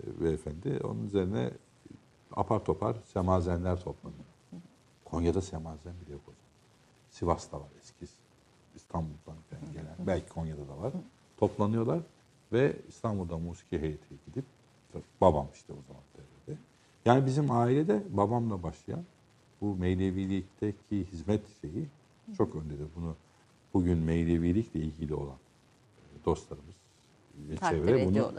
Ee, 0.02 0.24
Beyefendi 0.24 0.80
onun 0.84 1.06
üzerine 1.06 1.50
apar 2.32 2.64
topar 2.64 2.96
semazenler 3.04 3.80
toplanıyor. 3.80 4.24
Konya'da 5.04 5.40
semazen 5.42 5.92
bile 6.04 6.12
yok 6.12 6.22
o 6.26 6.30
zaman. 6.30 6.46
Sivas'ta 7.10 7.60
var 7.60 7.68
eski. 7.80 8.06
İstanbul'dan 8.74 9.34
gelen. 9.72 9.94
Belki 10.06 10.28
Konya'da 10.28 10.68
da 10.68 10.78
var. 10.78 10.92
Toplanıyorlar 11.36 12.00
ve 12.52 12.76
İstanbul'da 12.88 13.38
musiki 13.38 13.80
heyeti 13.80 14.14
gidip 14.26 14.44
babam 15.20 15.48
işte 15.54 15.72
o 15.72 15.82
zaman 15.88 16.02
devrede. 16.14 16.60
Yani 17.04 17.26
bizim 17.26 17.50
ailede 17.50 18.02
babamla 18.10 18.62
başlayan 18.62 19.04
bu 19.60 19.76
Mevlevilikteki 19.76 21.04
hizmet 21.12 21.40
şeyi 21.60 21.86
çok 22.36 22.54
öndedir. 22.56 22.86
Bunu 22.96 23.16
bugün 23.74 23.98
Mevlevilikle 23.98 24.80
ilgili 24.80 25.14
olan 25.14 25.36
e, 25.98 26.24
dostlarımız 26.24 26.74
ve 27.50 27.56
Takdir 27.56 27.78
çevre 27.78 28.06
bunu 28.06 28.32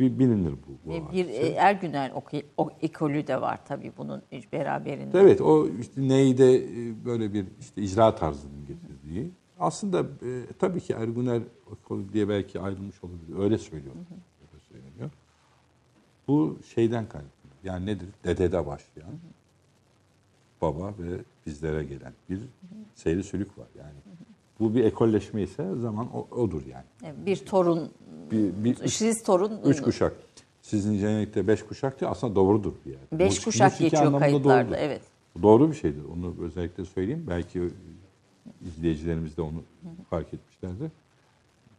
bi- 0.00 0.18
bilinir 0.18 0.52
bu. 0.52 0.88
bu 0.88 0.90
Ve 0.90 0.94
bir 1.12 1.24
hadise. 1.24 1.32
e, 1.46 1.50
Ergüner 1.52 2.10
oku- 2.10 2.42
o 2.56 2.70
ekolü 2.82 3.26
de 3.26 3.40
var 3.40 3.60
tabii 3.64 3.92
bunun 3.98 4.22
beraberinde. 4.52 5.18
Evet 5.20 5.40
o 5.40 5.68
işte 5.68 6.08
neyde 6.08 6.54
e, 6.56 7.04
böyle 7.04 7.32
bir 7.34 7.46
işte 7.60 7.82
icra 7.82 8.14
tarzının 8.14 8.66
getirdiği. 8.66 9.30
Aslında 9.60 10.00
e, 10.00 10.46
tabii 10.58 10.80
ki 10.80 10.92
Erguner 10.92 11.42
Okulu 11.72 12.12
diye 12.12 12.28
belki 12.28 12.60
ayrılmış 12.60 13.04
olabilir. 13.04 13.38
Öyle 13.38 13.58
söylüyor. 13.58 13.94
Öyle 13.94 14.04
söyleniyor. 14.04 14.29
Bu 16.30 16.58
şeyden 16.74 17.08
kaynaklı. 17.08 17.30
Yani 17.64 17.86
nedir? 17.86 18.08
Dedede 18.24 18.66
başlayan 18.66 19.10
baba 20.62 20.86
ve 20.98 21.18
bizlere 21.46 21.84
gelen 21.84 22.12
bir 22.30 22.40
seyri 22.94 23.22
sülük 23.22 23.58
var. 23.58 23.66
Yani 23.78 23.92
bu 24.60 24.74
bir 24.74 24.84
ekolleşme 24.84 25.42
ise 25.42 25.74
zaman 25.76 26.08
o, 26.16 26.26
odur 26.30 26.62
yani. 26.66 27.14
Bir 27.26 27.36
torun, 27.36 27.90
Bir, 28.30 28.64
bir 28.64 28.88
siz 28.88 29.22
torun, 29.22 29.60
üç 29.64 29.82
kuşak. 29.82 30.12
Sizin 30.62 30.94
gelenekte 30.94 31.48
beş 31.48 31.62
kuşak 31.62 32.00
diye 32.00 32.10
aslında 32.10 32.34
doğrudur 32.34 32.72
bir 32.86 32.90
yerde. 32.90 33.18
beş 33.18 33.38
Musiki- 33.38 33.44
kuşak 33.44 33.78
geçiyor 33.78 34.18
kayıtlarda. 34.18 34.64
doğrudur. 34.68 34.76
Evet. 34.80 35.02
Doğru 35.42 35.70
bir 35.70 35.76
şeydir. 35.76 36.02
Onu 36.16 36.34
özellikle 36.40 36.84
söyleyeyim. 36.84 37.24
Belki 37.28 37.70
izleyicilerimiz 38.66 39.36
de 39.36 39.42
onu 39.42 39.62
fark 40.10 40.34
etmişlerdir. 40.34 40.90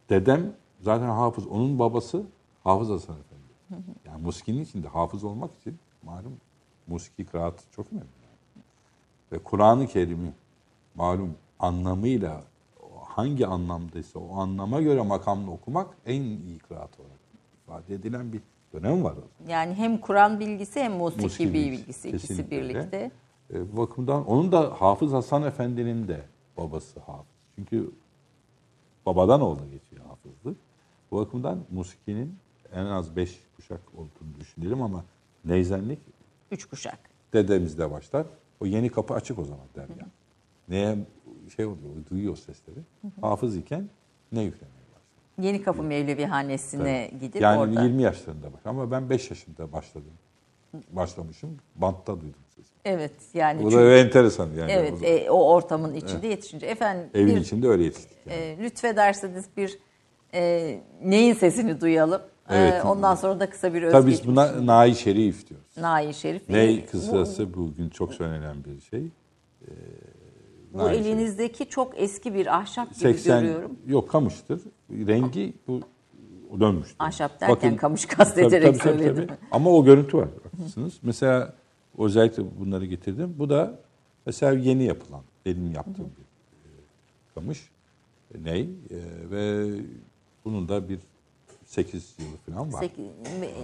Dedem 0.10 0.54
zaten 0.82 1.08
hafız. 1.08 1.48
Onun 1.48 1.80
babası 1.80 2.24
Hafız 2.64 2.90
Hasan 2.90 3.16
Efendi. 3.16 3.31
Yani 4.06 4.22
muskinin 4.22 4.64
içinde 4.64 4.88
hafız 4.88 5.24
olmak 5.24 5.56
için 5.62 5.80
malum 6.04 6.38
musiki 6.88 7.26
kıraat 7.26 7.64
çok 7.72 7.88
önemli. 7.92 8.06
yani. 8.24 8.64
Ve 9.32 9.44
Kur'an-ı 9.44 9.88
Kerim'i 9.88 10.34
malum 10.96 11.36
anlamıyla 11.60 12.44
hangi 13.04 13.48
anlamdaysa 13.48 14.20
o 14.20 14.36
anlama 14.36 14.82
göre 14.82 15.02
makamını 15.02 15.52
okumak 15.52 15.98
en 16.06 16.22
iyi 16.22 16.60
kıraat 16.60 17.00
olarak 17.00 17.20
ifade 17.64 17.94
edilen 17.96 18.34
bir 18.34 18.42
dönem 18.74 19.04
var. 19.04 19.16
Yani 19.48 19.74
hem 19.74 19.98
Kur'an 19.98 20.40
bilgisi 20.40 20.80
hem 20.80 20.94
musiki, 20.94 21.24
Musiki 21.24 21.54
bilgisi, 21.54 22.08
bilgisi, 22.08 22.10
ikisi 22.10 22.52
birlikte. 22.52 23.12
E, 23.54 23.74
bu 23.74 23.78
bakımdan 23.78 24.26
onun 24.28 24.52
da 24.52 24.82
Hafız 24.82 25.14
Hasan 25.14 25.44
Efendi'nin 25.44 26.08
de 26.08 26.24
babası 26.58 27.00
hafız. 27.00 27.26
Çünkü 27.56 27.92
babadan 29.06 29.42
oğula 29.42 29.66
geçiyor 29.66 30.06
hafızlık. 30.06 30.58
Bu 31.12 31.18
bakımdan 31.18 31.60
musikinin 31.72 32.36
en 32.76 32.86
az 32.86 33.16
beş 33.16 33.40
kuşak 33.56 33.82
olduğunu 33.94 34.40
düşünelim 34.40 34.82
ama 34.82 35.06
neyzenlik 35.46 36.00
Üç 36.52 36.66
kuşak. 36.66 37.00
dedemizde 37.34 37.92
başlar. 37.92 38.26
O 38.60 38.66
yeni 38.66 38.90
kapı 38.90 39.14
açık 39.14 39.40
o 39.40 39.46
zaman 39.46 39.66
der 39.76 39.88
ya. 40.00 40.08
Neye 40.70 40.98
şey 41.56 41.66
oluyor, 41.66 41.92
duyuyor 42.10 42.36
sesleri. 42.38 42.80
Hafız 43.22 43.58
iken 43.58 43.90
ne 44.32 44.40
başlar. 44.48 44.68
Yeni 45.42 45.64
Kapı 45.64 45.84
Mevlevi 45.84 46.26
Hanesine 46.26 47.12
gidip 47.22 47.42
Yani 47.42 47.60
orada. 47.60 47.84
20 47.84 48.02
yaşlarında 48.02 48.54
baş. 48.54 48.60
Ama 48.66 48.92
ben 48.92 49.10
5 49.10 49.30
yaşında 49.30 49.72
başladım. 49.72 50.12
Başlamışım. 50.92 51.58
Bantta 51.76 52.22
duydum 52.22 52.40
sesi. 52.56 52.70
Evet 52.86 53.12
yani 53.34 53.64
Bu 53.64 53.72
çünkü- 53.72 53.84
da 53.84 53.96
enteresan 53.98 54.50
yani. 54.58 54.72
evet 54.72 54.94
O 55.02 55.06
e, 55.06 55.30
o 55.30 55.54
ortamın 55.54 55.94
içinde 55.94 56.28
yetişince 56.28 56.66
efendim 56.66 57.10
Evin 57.14 57.36
bir, 57.36 57.42
içinde 57.42 57.68
öyle 57.68 57.84
yetiştik. 57.84 58.18
yani. 58.26 58.40
e, 58.40 58.58
lütfederseniz 58.58 59.46
bir 59.58 59.80
e, 60.34 60.82
neyin 61.04 61.34
sesini 61.34 61.82
duyalım. 61.82 62.22
E, 62.52 62.56
Evet. 62.58 62.86
ondan 62.86 63.16
sonra 63.16 63.40
da 63.40 63.50
kısa 63.50 63.74
bir 63.74 63.82
Tabii 63.92 64.08
biz 64.08 64.14
özgeçmiş. 64.14 64.28
buna 64.28 64.66
Nai 64.66 64.96
Şerif 64.96 65.50
diyoruz. 65.50 65.78
Nail 65.78 66.14
Şerif. 66.14 66.50
Ney 66.50 66.78
E, 66.78 66.86
kısası 66.86 67.54
bugün 67.54 67.90
çok 67.90 68.14
söylenen 68.14 68.56
bir 68.64 68.82
şey. 68.82 69.02
Bu, 69.04 69.66
bu 70.74 70.78
Nai 70.78 70.94
Şerif. 70.96 71.08
elinizdeki 71.08 71.70
çok 71.70 71.94
eski 72.02 72.34
bir 72.34 72.58
ahşap 72.58 72.90
gibi 72.90 73.00
80 73.00 73.42
görüyorum. 73.42 73.72
yok 73.88 74.10
kamıştır. 74.10 74.62
Rengi 74.92 75.54
bu 75.68 75.80
dönmüştür. 76.60 76.96
Ahşap 77.00 77.42
derken 77.42 77.76
kamış 77.78 78.06
kastederek 78.06 78.82
söyledim. 78.82 79.28
Ama 79.52 79.70
o 79.70 79.86
görüntü 79.86 80.18
var. 80.18 80.28
Haklısınız. 80.44 80.94
Mesela 81.02 81.54
özellikle 81.98 82.44
bunları 82.60 82.86
getirdim. 82.86 83.36
Bu 83.40 83.50
da 83.50 83.80
mesela 84.26 84.54
yeni 84.54 84.84
yapılan, 84.84 85.22
benim 85.46 85.72
yaptığım 85.72 86.06
bir 86.06 86.22
e, 86.70 86.70
kamış. 87.36 87.70
E, 88.36 88.44
Ney? 88.44 88.62
E, 88.62 88.70
ve 89.32 89.68
bunun 90.46 90.70
da 90.70 90.90
bir 90.90 91.00
8 91.72 92.16
yılı 92.20 92.38
falan 92.38 92.74
var. 92.74 92.80
Sek- 92.80 93.00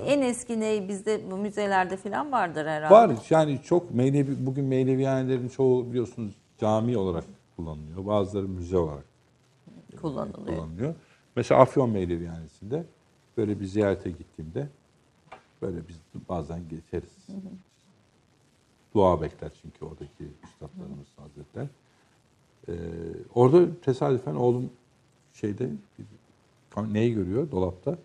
En 0.06 0.22
eski 0.22 0.60
ney 0.60 0.88
bizde 0.88 1.32
bu 1.32 1.38
müzelerde 1.38 1.98
falan 1.98 2.32
vardır 2.32 2.66
herhalde. 2.66 2.94
Var 2.94 3.26
yani 3.30 3.60
çok 3.64 3.94
Meylevi, 3.96 4.46
bugün 4.46 4.66
Meylevihanelerin 4.66 5.50
çoğu 5.50 5.90
biliyorsunuz 5.90 6.36
cami 6.60 6.98
olarak 6.98 7.24
kullanılıyor. 7.56 8.06
Bazıları 8.06 8.48
müze 8.48 8.78
olarak 8.78 9.04
kullanılıyor. 10.02 10.58
kullanılıyor. 10.58 10.96
Mesela 11.36 11.62
Afyon 11.62 11.90
Meylevihanesi'nde 11.90 12.84
böyle 13.38 13.60
bir 13.60 13.66
ziyarete 13.66 14.10
gittiğimde 14.10 14.68
böyle 15.62 15.88
biz 15.88 15.96
bazen 16.30 16.60
geçeriz. 16.70 17.28
Dua 18.96 19.22
bekler 19.22 19.52
çünkü 19.62 19.86
oradaki 19.86 20.24
üstadlarımız, 20.44 21.08
hazretler. 21.18 21.68
Ee, 22.68 22.74
orada 23.36 23.82
tesadüfen 23.82 24.36
oğlum 24.36 24.70
şeyde 25.34 25.70
bir, 25.70 26.06
neyi 26.86 27.14
görüyor 27.14 27.52
dolapta? 27.52 27.98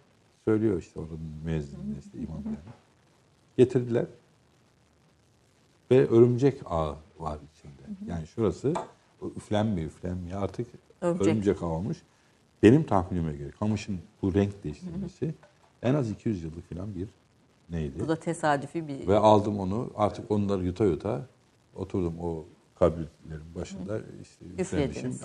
Söylüyor 0.44 0.78
işte 0.78 1.00
oranın 1.00 1.32
müezzinine 1.44 1.98
işte 1.98 2.18
imam 2.18 2.42
yani. 2.44 2.56
Getirdiler. 3.56 4.06
Ve 5.90 6.08
örümcek 6.08 6.60
ağı 6.66 6.96
var 7.18 7.38
içinde. 7.54 8.10
Yani 8.12 8.26
şurası 8.26 8.74
üflenmiyor, 9.36 9.86
üflenmiyor. 9.86 10.42
Artık 10.42 10.66
Örümcek. 11.00 11.26
örümcek, 11.26 11.62
ağı 11.62 11.68
olmuş. 11.68 12.02
Benim 12.62 12.82
tahminime 12.84 13.32
göre 13.32 13.50
kamışın 13.50 14.00
bu 14.22 14.34
renk 14.34 14.64
değiştirmesi 14.64 15.34
en 15.82 15.94
az 15.94 16.10
200 16.10 16.44
yıllık 16.44 16.74
falan 16.74 16.94
bir 16.94 17.08
neydi? 17.70 18.00
Bu 18.00 18.08
da 18.08 18.16
tesadüfi 18.16 18.88
bir 18.88 19.06
Ve 19.08 19.18
aldım 19.18 19.58
onu 19.60 19.90
artık 19.96 20.30
onları 20.30 20.64
yuta 20.64 20.84
yuta 20.84 21.26
oturdum 21.74 22.14
o 22.20 22.44
kabirlerin 22.82 23.54
başında 23.54 24.00
işte 24.22 24.44
üflemişim. 24.58 25.18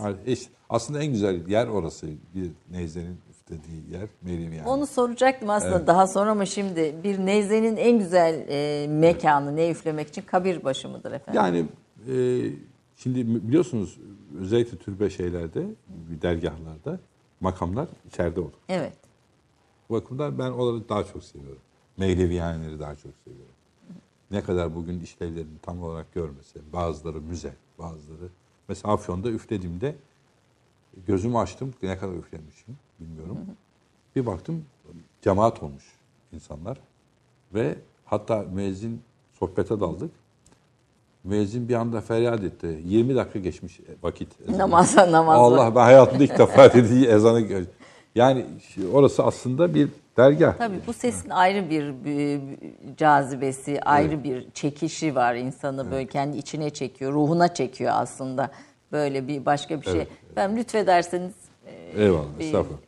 Aslında 0.70 1.04
en 1.04 1.12
güzel 1.12 1.48
yer 1.48 1.68
orası. 1.68 2.08
Bir 2.36 2.52
neyzenin 2.72 3.18
üflediği 3.30 3.92
yer 3.92 4.10
Mevlevi 4.22 4.56
yani. 4.56 4.68
Onu 4.68 4.88
soracaktım 4.88 5.50
aslında 5.50 5.78
Evet. 5.78 5.88
daha 5.88 6.08
sonra 6.08 6.32
ama 6.32 6.46
şimdi 6.46 6.96
bir 7.04 7.20
neyzenin 7.26 7.78
en 7.78 8.00
güzel 8.00 8.46
e, 8.50 8.88
mekanı 8.88 9.56
ne 9.56 9.70
üflemek 9.70 10.08
için 10.08 10.22
kabir 10.22 10.64
başı 10.64 10.90
mıdır 10.90 11.12
efendim? 11.12 11.42
Yani 11.42 11.66
e, 12.08 12.16
şimdi 12.96 13.48
biliyorsunuz 13.48 13.98
özellikle 14.40 14.78
türbe 14.78 15.10
şeylerde, 15.10 15.64
dergahlarda 16.22 17.00
makamlar 17.40 17.88
içeride 18.08 18.40
olur. 18.40 18.54
Evet. 18.70 18.94
Bu 19.90 19.94
bakımdan 19.94 20.40
ben 20.40 20.52
onları 20.52 20.90
daha 20.90 21.04
çok 21.04 21.24
seviyorum. 21.24 21.62
Mevlevihaneleri 21.98 22.80
daha 22.80 22.96
çok 22.96 23.12
seviyorum. 23.24 23.56
Ne 24.32 24.44
kadar 24.44 24.76
bugün 24.76 25.00
işlevlerini 25.00 25.60
tam 25.62 25.84
olarak 25.84 26.14
görmese, 26.14 26.60
bazıları 26.74 27.22
müze, 27.22 27.54
bazıları... 27.80 28.30
Mesela 28.68 28.94
Afyon'da 28.94 29.30
üflediğimde 29.30 29.96
gözümü 31.08 31.38
açtım, 31.38 31.74
ne 31.84 31.98
kadar 31.98 32.14
üflemişim 32.14 32.78
bilmiyorum. 33.00 33.38
Bir 34.16 34.26
baktım 34.26 34.66
cemaat 35.22 35.64
olmuş 35.64 35.86
insanlar 36.34 36.78
ve 37.54 37.78
Hatta 38.10 38.46
müezzin 38.54 39.02
sohbete 39.40 39.80
daldık. 39.80 40.12
Müezzin 41.24 41.70
bir 41.70 41.74
anda 41.74 42.02
feryat 42.02 42.44
etti. 42.44 42.82
20 42.86 43.16
dakika 43.16 43.40
geçmiş 43.40 43.80
vakit. 44.04 44.42
ezanı. 44.42 44.58
Namaza 44.58 45.12
namaz. 45.12 45.40
Allah 45.40 45.76
ben 45.76 45.82
hayatımda 45.82 46.24
ilk 46.24 46.40
defa 46.40 46.74
dediği 46.74 47.06
ezanı. 47.06 47.66
Yani 48.18 48.46
orası 48.94 49.24
aslında 49.24 49.74
bir 49.74 49.90
dergah. 50.18 50.58
Tabii 50.58 50.80
bu 50.88 50.94
sesin 50.94 51.30
ayrı 51.30 51.70
bir, 51.70 52.06
bir 52.06 52.42
cazibesi, 52.98 53.82
ayrı 53.82 54.24
bir 54.24 54.52
çekişi 54.52 55.16
var 55.16 55.36
insanı 55.36 55.92
böyle 55.92 56.08
kendi 56.08 56.38
içine 56.38 56.70
çekiyor, 56.70 57.14
ruhuna 57.14 57.54
çekiyor 57.54 57.92
aslında. 57.96 58.52
Böyle 58.92 59.28
bir 59.28 59.46
başka 59.46 59.82
bir 59.82 59.86
şey. 59.86 59.94
Evet, 59.96 60.08
Ben 60.36 60.58
lütfederseniz 60.58 61.34
e, 61.66 62.02
Eyvallah 62.04 62.40
bir- 62.40 62.46
estağfurullah. 62.46 62.80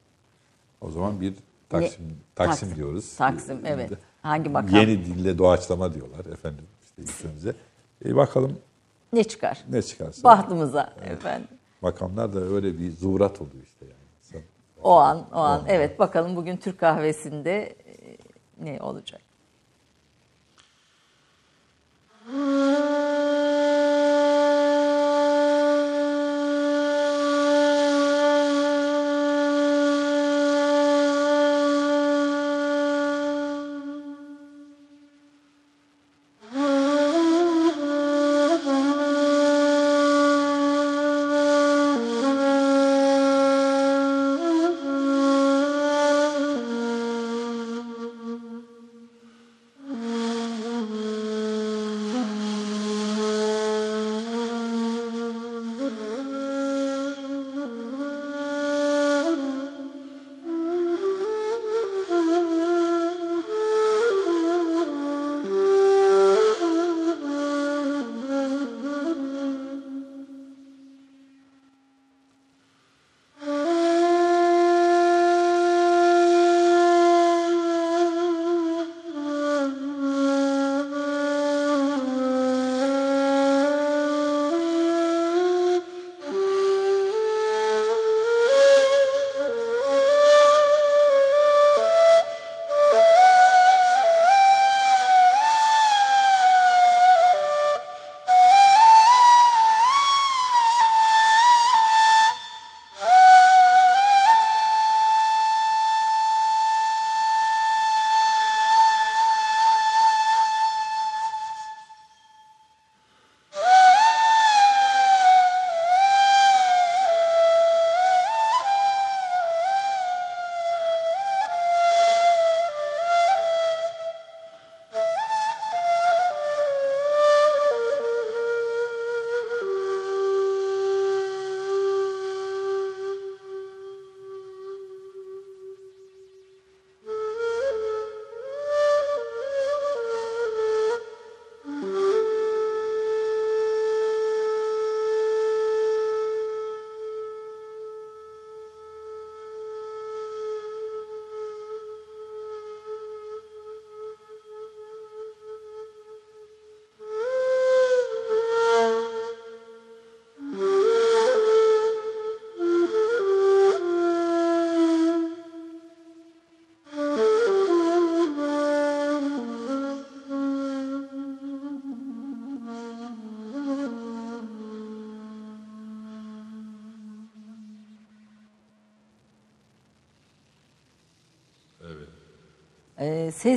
O 0.81 0.91
zaman 0.91 1.21
bir 1.21 1.33
Taksim, 1.69 2.05
Ne- 2.05 2.13
Taksim, 2.35 2.59
Taksim, 2.59 2.75
diyoruz. 2.75 3.15
Taksim, 3.17 3.59
evet. 3.65 3.91
Hangi 4.21 4.49
makam? 4.49 4.75
Yeni 4.79 5.05
dille 5.05 5.37
doğaçlama 5.37 5.93
diyorlar 5.93 6.25
efendim 6.33 6.65
işte 6.83 7.01
ülkemize. 7.01 7.53
E 8.05 8.15
bakalım 8.15 8.59
ne 9.13 9.23
çıkar? 9.23 9.63
ne 9.71 9.81
çıkarsa. 9.81 10.23
Bahtımıza 10.23 10.93
efendim. 11.05 11.47
Makamlar 11.81 12.33
da 12.33 12.39
öyle 12.39 12.79
bir 12.79 12.91
zuhurat 12.91 13.41
oluyor 13.41 13.63
işte 13.63 13.85
yani. 13.85 13.98
O 14.83 14.95
an, 14.95 15.25
o 15.33 15.39
an. 15.39 15.65
Evet 15.67 15.99
bakalım 15.99 16.35
bugün 16.35 16.57
Türk 16.57 16.79
kahvesinde 16.79 17.75
e, 17.85 18.17
ne 18.59 18.81
olacak? 18.81 19.21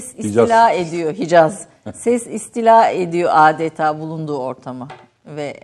Ses 0.01 0.15
istila 0.19 0.71
ediyor 0.73 1.15
Hicaz. 1.15 1.67
Ses 1.95 2.27
istila 2.27 2.89
ediyor 2.91 3.31
adeta 3.33 4.01
bulunduğu 4.01 4.39
ortama 4.39 4.89
ve 5.27 5.61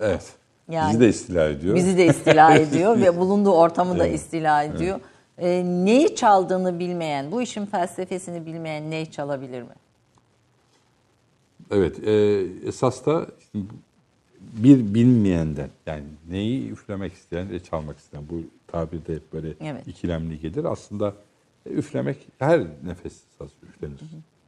Evet. 0.00 0.32
Yani- 0.70 0.88
Bizi 0.90 1.00
de 1.00 1.08
istila 1.08 1.48
ediyor. 1.48 1.74
bizi 1.74 1.96
de 1.98 2.06
istila 2.06 2.54
ediyor 2.56 3.00
ve 3.00 3.16
bulunduğu 3.18 3.52
ortamı 3.52 3.98
da 3.98 4.06
istila 4.06 4.62
ediyor. 4.62 5.00
Ee, 5.38 5.62
neyi 5.64 6.14
çaldığını 6.16 6.78
bilmeyen, 6.78 7.32
bu 7.32 7.42
işin 7.42 7.66
felsefesini 7.66 8.46
bilmeyen 8.46 8.90
neyi 8.90 9.10
çalabilir 9.10 9.62
mi? 9.62 9.74
Evet. 11.70 12.08
E, 12.08 12.12
esas 12.68 13.06
da 13.06 13.26
bir 14.40 14.94
bilmeyenden 14.94 15.68
yani 15.86 16.04
neyi 16.30 16.70
üflemek 16.70 17.12
isteyen 17.12 17.50
ve 17.50 17.60
çalmak 17.60 17.98
isteyen 17.98 18.24
bu 18.30 18.34
tabirde 18.72 19.14
hep 19.14 19.32
böyle 19.32 19.48
Evet. 19.60 19.86
ikilemli 19.88 20.40
gelir. 20.40 20.64
Aslında 20.64 21.14
e, 21.66 21.70
üflemek 21.70 22.16
her 22.38 22.60
nefes 22.60 23.14
üflenir. 23.82 24.00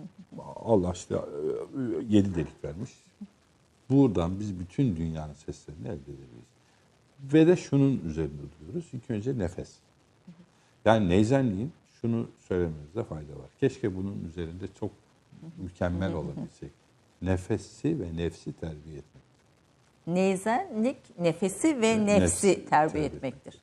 Allah 0.57 0.93
işte 0.93 1.15
e, 1.15 1.19
yedi 2.09 2.35
delik 2.35 2.65
vermiş. 2.65 2.91
Buradan 3.91 4.41
biz 4.41 4.61
bütün 4.61 4.97
dünyanın 4.97 5.33
seslerini 5.33 5.87
elde 5.87 5.95
edebiliriz. 5.95 6.49
Ve 7.21 7.47
de 7.47 7.57
şunun 7.57 8.01
üzerinde 8.07 8.43
duruyoruz. 8.61 8.89
İlk 8.93 9.11
önce 9.11 9.39
nefes. 9.39 9.77
Yani 10.85 11.09
neyzenliğin 11.09 11.73
şunu 12.01 12.27
söylememizde 12.49 13.05
fayda 13.05 13.33
var. 13.33 13.51
Keşke 13.61 13.97
bunun 13.97 14.25
üzerinde 14.29 14.65
çok 14.81 14.91
mükemmel 15.59 16.14
olabilsek. 16.14 16.70
Nefesi 17.22 18.01
ve 18.01 18.16
nefsi 18.16 18.53
terbiye 18.53 18.98
etmek. 18.98 19.22
Neyzenlik 20.07 21.18
nefesi 21.20 21.81
ve 21.83 22.07
Nefsi 22.07 22.20
nefsi 22.20 22.40
terbiye 22.40 22.66
terbiye 22.68 23.05
etmektir. 23.05 23.59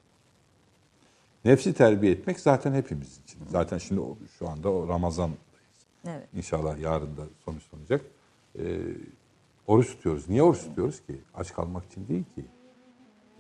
Nefsi 1.46 1.74
terbiye 1.74 2.12
etmek 2.12 2.40
zaten 2.40 2.74
hepimiz 2.74 3.18
için. 3.24 3.40
Zaten 3.50 3.78
şimdi 3.78 4.02
o- 4.02 4.18
şu 4.40 4.50
anda 4.50 4.70
o 4.72 4.88
Ramazan'dayız. 4.88 5.40
Evet. 6.08 6.28
İnşallah 6.34 6.80
yarın 6.80 7.18
da 7.18 7.22
sonuçlanacak. 7.46 8.02
Ee, 8.60 8.80
oruç 9.68 9.88
tutuyoruz. 9.88 10.30
Niye 10.30 10.44
oruç 10.44 10.60
tutuyoruz 10.64 11.02
ki? 11.06 11.16
Aç 11.34 11.54
kalmak 11.54 11.86
için 11.86 12.08
değil 12.08 12.24
ki. 12.36 12.46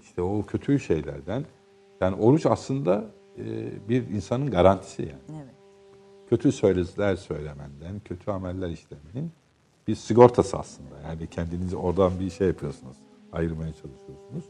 İşte 0.01 0.21
o 0.21 0.45
kötü 0.45 0.79
şeylerden. 0.79 1.45
Yani 2.01 2.15
oruç 2.15 2.45
aslında 2.45 3.05
e, 3.37 3.43
bir 3.89 4.09
insanın 4.09 4.51
garantisi 4.51 5.01
yani. 5.01 5.41
Evet. 5.43 5.54
Kötü 6.29 6.51
sözler 6.51 7.15
söylemenden, 7.15 7.99
kötü 8.05 8.31
ameller 8.31 8.69
işlemenin 8.69 9.31
bir 9.88 9.95
sigortası 9.95 10.57
aslında. 10.57 11.01
Yani 11.07 11.27
kendinizi 11.27 11.75
oradan 11.75 12.19
bir 12.19 12.29
şey 12.29 12.47
yapıyorsunuz. 12.47 12.97
Ayırmaya 13.31 13.73
çalışıyorsunuz. 13.73 14.43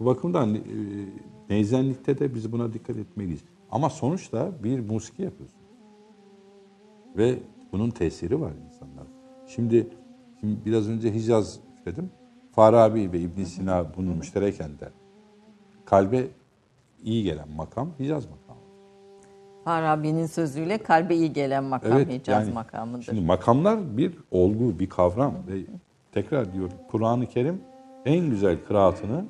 Bu 0.00 0.06
bakımdan 0.06 0.54
e, 0.54 0.60
neyzenlikte 1.50 2.18
de 2.18 2.34
biz 2.34 2.52
buna 2.52 2.72
dikkat 2.72 2.96
etmeliyiz. 2.96 3.40
Ama 3.70 3.90
sonuçta 3.90 4.52
bir 4.64 4.80
musiki 4.80 5.22
yapıyorsunuz. 5.22 5.66
Ve 7.16 7.38
bunun 7.72 7.90
tesiri 7.90 8.40
var 8.40 8.52
insanlar. 8.66 9.06
Şimdi, 9.46 9.88
şimdi 10.40 10.64
biraz 10.64 10.88
önce 10.88 11.14
Hicaz 11.14 11.60
dedim. 11.86 12.10
Farabi 12.52 13.12
ve 13.12 13.20
İbn 13.20 13.42
Sina 13.42 13.96
bunu 13.96 14.14
müştereken 14.14 14.70
der. 14.80 14.90
Kalbe 15.84 16.26
iyi 17.04 17.24
gelen 17.24 17.48
makam 17.56 17.90
Hicaz 18.00 18.24
makamı. 18.24 18.45
Farabi'nin 19.66 20.26
sözüyle 20.26 20.78
kalbe 20.78 21.16
iyi 21.16 21.32
gelen 21.32 21.64
makam 21.64 21.98
Hicaz 21.98 22.46
yani 22.46 22.54
makamıdır. 22.54 23.02
Şimdi 23.02 23.20
makamlar 23.20 23.96
bir 23.96 24.18
olgu, 24.30 24.78
bir 24.78 24.88
kavram 24.88 25.34
ve 25.48 25.60
tekrar 26.12 26.52
diyorum 26.52 26.76
Kur'an-ı 26.90 27.26
Kerim 27.26 27.60
en 28.04 28.30
güzel 28.30 28.64
kıraatını 28.68 29.24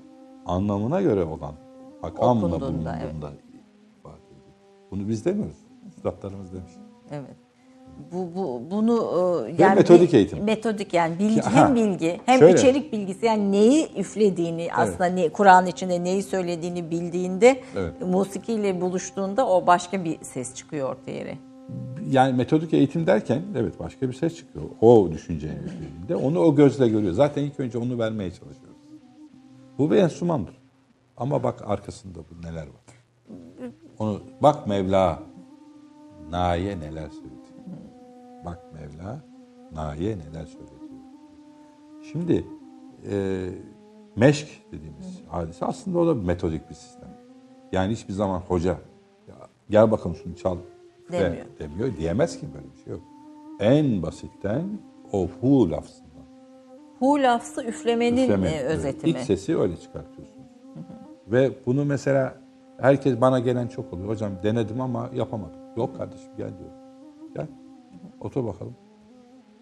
anlamına 0.46 1.00
göre 1.00 1.24
olan 1.24 1.54
makamla 2.02 2.42
bulunduğunda 2.42 2.98
evet. 3.02 3.14
ifade 4.00 4.16
ediyor. 4.16 4.54
Bunu 4.90 5.08
biz 5.08 5.24
demiyoruz. 5.24 5.56
Üstadlarımız 5.96 6.52
demiş. 6.52 6.72
Evet. 7.10 7.36
Bu, 8.12 8.28
bu 8.36 8.62
bunu 8.70 8.94
e, 9.48 9.62
yani 9.62 9.74
metodik 9.76 10.12
bir- 10.12 10.18
eğitim. 10.18 10.44
Metodik 10.44 10.94
yani 10.94 11.18
bilgi 11.18 11.40
Ha, 11.40 11.66
hem 11.66 11.74
bilgi 11.74 12.20
hem 12.26 12.38
şöyle. 12.38 12.54
içerik 12.58 12.92
bilgisi 12.92 13.26
yani 13.26 13.52
neyi 13.52 13.88
üflediğini 13.96 14.68
aslında 14.74 15.04
ne 15.06 15.28
Kur'an 15.28 15.66
içinde 15.66 16.04
neyi 16.04 16.22
söylediğini 16.22 16.90
bildiğinde 16.90 17.60
Evet. 17.76 17.92
musikiyle 18.06 18.80
buluştuğunda 18.80 19.48
o 19.48 19.66
başka 19.66 20.04
bir 20.04 20.18
ses 20.22 20.54
çıkıyor 20.54 20.90
ortaya. 20.90 21.10
yere. 21.12 21.38
Yani 22.10 22.32
metodik 22.36 22.74
eğitim 22.74 23.06
derken 23.06 23.42
evet 23.56 23.78
başka 23.80 24.08
bir 24.08 24.12
ses 24.14 24.36
çıkıyor. 24.36 24.64
O 24.80 25.08
düşünceyi 25.12 25.52
yüklediğinde 25.54 26.16
onu 26.16 26.38
o 26.40 26.54
gözle 26.54 26.88
görüyor. 26.88 27.12
Zaten 27.12 27.42
ilk 27.42 27.60
önce 27.60 27.78
onu 27.78 27.98
vermeye 27.98 28.30
çalışıyoruz. 28.30 28.76
Bu 29.78 29.90
bir 29.90 29.96
enstrümandır. 29.96 30.54
Ama 31.16 31.42
bak 31.42 31.62
arkasında 31.66 32.18
bu 32.18 32.46
neler 32.46 32.62
var. 32.66 32.96
Onu 33.98 34.20
bak 34.42 34.66
Mevla 34.66 35.18
Naye 36.30 36.80
neler 36.80 37.08
söyledi. 37.10 37.35
Bak 38.46 38.58
Mevla 38.72 39.20
Naye 39.72 40.18
neler 40.18 40.46
söyledi. 40.46 40.86
Şimdi 42.12 42.44
e, 43.10 43.46
meşk 44.16 44.48
dediğimiz 44.72 45.22
hadise 45.28 45.64
aslında 45.64 45.98
o 45.98 46.06
da 46.06 46.14
metodik 46.14 46.70
bir 46.70 46.74
sistem. 46.74 47.08
Yani 47.72 47.92
hiçbir 47.92 48.12
zaman 48.12 48.38
hoca 48.38 48.78
ya, 49.28 49.34
gel 49.70 49.90
bakalım 49.90 50.16
şunu 50.16 50.36
çal 50.36 50.56
Demiyor. 51.12 51.46
demiyor. 51.58 51.96
Diyemez 51.96 52.40
ki 52.40 52.46
böyle 52.54 52.66
bir 52.76 52.84
şey 52.84 52.92
yok. 52.92 53.02
En 53.60 54.02
basitten 54.02 54.64
o 55.12 55.28
hu 55.40 55.70
lafzından. 55.70 56.06
Hu 56.98 57.22
lafzı 57.22 57.64
üflemenin 57.64 58.24
Üfleme, 58.24 58.48
e, 58.48 58.54
evet. 58.54 58.70
özetimi. 58.70 59.10
İlk 59.10 59.18
sesi 59.18 59.58
öyle 59.58 59.76
çıkartıyorsunuz. 59.76 60.46
Ve 61.26 61.52
bunu 61.66 61.84
mesela 61.84 62.34
herkes 62.80 63.20
bana 63.20 63.38
gelen 63.38 63.68
çok 63.68 63.92
oluyor. 63.92 64.08
Hocam 64.08 64.32
denedim 64.42 64.80
ama 64.80 65.10
yapamadım. 65.14 65.60
Yok 65.76 65.96
kardeşim 65.96 66.30
gel 66.36 66.48
diyor. 66.58 66.70
Gel. 67.34 67.46
Otur 68.20 68.44
bakalım. 68.44 68.74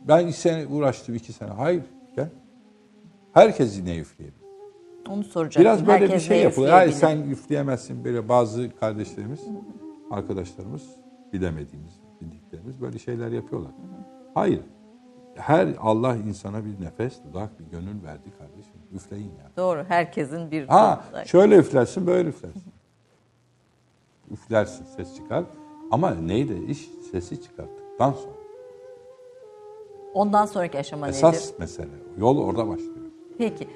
Ben 0.09 0.27
iki 0.27 0.41
sene 0.41 0.67
uğraştım 0.67 1.15
iki 1.15 1.33
sene. 1.33 1.51
Hayır 1.51 1.83
gel. 2.17 2.29
Herkes 3.33 3.79
yine 3.79 3.99
üfleyebilir. 3.99 4.45
Onu 5.09 5.25
soracaktım. 5.25 5.61
Biraz 5.63 5.87
böyle 5.87 6.05
Herkes 6.05 6.15
bir 6.15 6.21
şey 6.21 6.43
yapılıyor. 6.43 6.73
Hayır 6.73 6.93
sen 6.93 7.17
üfleyemezsin. 7.19 8.05
Böyle 8.05 8.29
bazı 8.29 8.77
kardeşlerimiz, 8.81 9.41
arkadaşlarımız, 10.11 10.83
bilemediğimiz, 11.33 12.01
bildiklerimiz 12.21 12.81
böyle 12.81 12.99
şeyler 12.99 13.31
yapıyorlar. 13.33 13.73
Hayır. 14.35 14.61
Her 15.35 15.69
Allah 15.81 16.17
insana 16.17 16.65
bir 16.65 16.85
nefes, 16.85 17.25
dudak, 17.25 17.61
bir 17.61 17.65
gönül 17.65 18.03
verdi 18.05 18.31
kardeşim. 18.39 18.75
Üfleyin 18.95 19.25
ya. 19.25 19.51
Doğru. 19.57 19.85
Herkesin 19.89 20.51
bir 20.51 20.69
Ha, 20.69 21.05
şöyle 21.27 21.57
üflersin, 21.57 22.07
böyle 22.07 22.29
üflersin. 22.29 22.73
Üflersin, 24.31 24.85
ses 24.85 25.17
çıkar. 25.17 25.45
Ama 25.91 26.11
neydi? 26.11 26.65
İş 26.69 26.89
sesi 27.11 27.43
çıkarttıktan 27.43 28.13
sonra. 28.13 28.44
Ondan 30.15 30.47
sonraki 30.47 30.79
aşama 30.79 31.07
nedir? 31.07 31.17
Esas 31.19 31.59
mesele. 31.59 31.89
Yol 32.19 32.45
orada 32.45 32.69
başlıyor. 32.69 32.95
Peki 33.39 33.69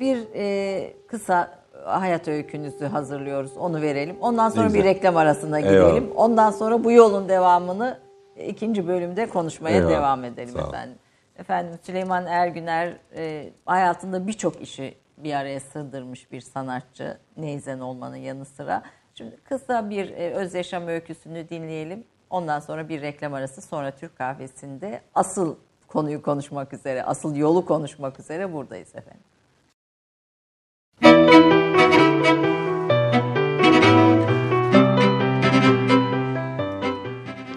bir 0.00 0.18
e, 0.34 0.94
kısa 1.08 1.60
hayat 1.84 2.28
öykünüzü 2.28 2.86
hazırlıyoruz. 2.86 3.56
Onu 3.56 3.82
verelim. 3.82 4.16
Ondan 4.20 4.48
sonra 4.48 4.66
güzel. 4.66 4.80
bir 4.80 4.84
reklam 4.84 5.16
arasına 5.16 5.58
Eyvallah. 5.60 5.88
gidelim. 5.90 6.12
Ondan 6.16 6.50
sonra 6.50 6.84
bu 6.84 6.92
yolun 6.92 7.28
devamını 7.28 7.98
ikinci 8.46 8.88
bölümde 8.88 9.28
konuşmaya 9.28 9.76
Eyvallah. 9.76 9.90
devam 9.90 10.24
edelim 10.24 10.54
Sağ 10.54 10.68
efendim. 10.68 10.98
Efendim 11.38 11.78
Süleyman 11.82 12.26
Ergüner 12.26 12.96
e, 13.16 13.52
hayatında 13.66 14.26
birçok 14.26 14.62
işi 14.62 14.94
bir 15.16 15.34
araya 15.34 15.60
sığdırmış 15.60 16.32
bir 16.32 16.40
sanatçı. 16.40 17.18
Neyzen 17.36 17.80
olmanın 17.80 18.16
yanı 18.16 18.44
sıra. 18.44 18.82
Şimdi 19.14 19.36
kısa 19.44 19.90
bir 19.90 20.10
e, 20.10 20.30
öz 20.34 20.54
yaşam 20.54 20.88
öyküsünü 20.88 21.48
dinleyelim. 21.48 22.04
Ondan 22.30 22.60
sonra 22.60 22.88
bir 22.88 23.02
reklam 23.02 23.34
arası 23.34 23.62
sonra 23.62 23.90
Türk 23.90 24.16
kahvesinde 24.16 25.00
asıl 25.14 25.56
konuyu 25.90 26.22
konuşmak 26.22 26.72
üzere, 26.72 27.02
asıl 27.02 27.36
yolu 27.36 27.66
konuşmak 27.66 28.20
üzere 28.20 28.52
buradayız 28.52 28.94
efendim. 28.94 29.22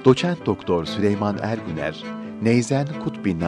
Doçent 0.05 0.45
Doktor 0.45 0.85
Süleyman 0.85 1.37
Ergüner, 1.41 2.03
Neyzen 2.41 2.87
Kutbi 3.03 3.39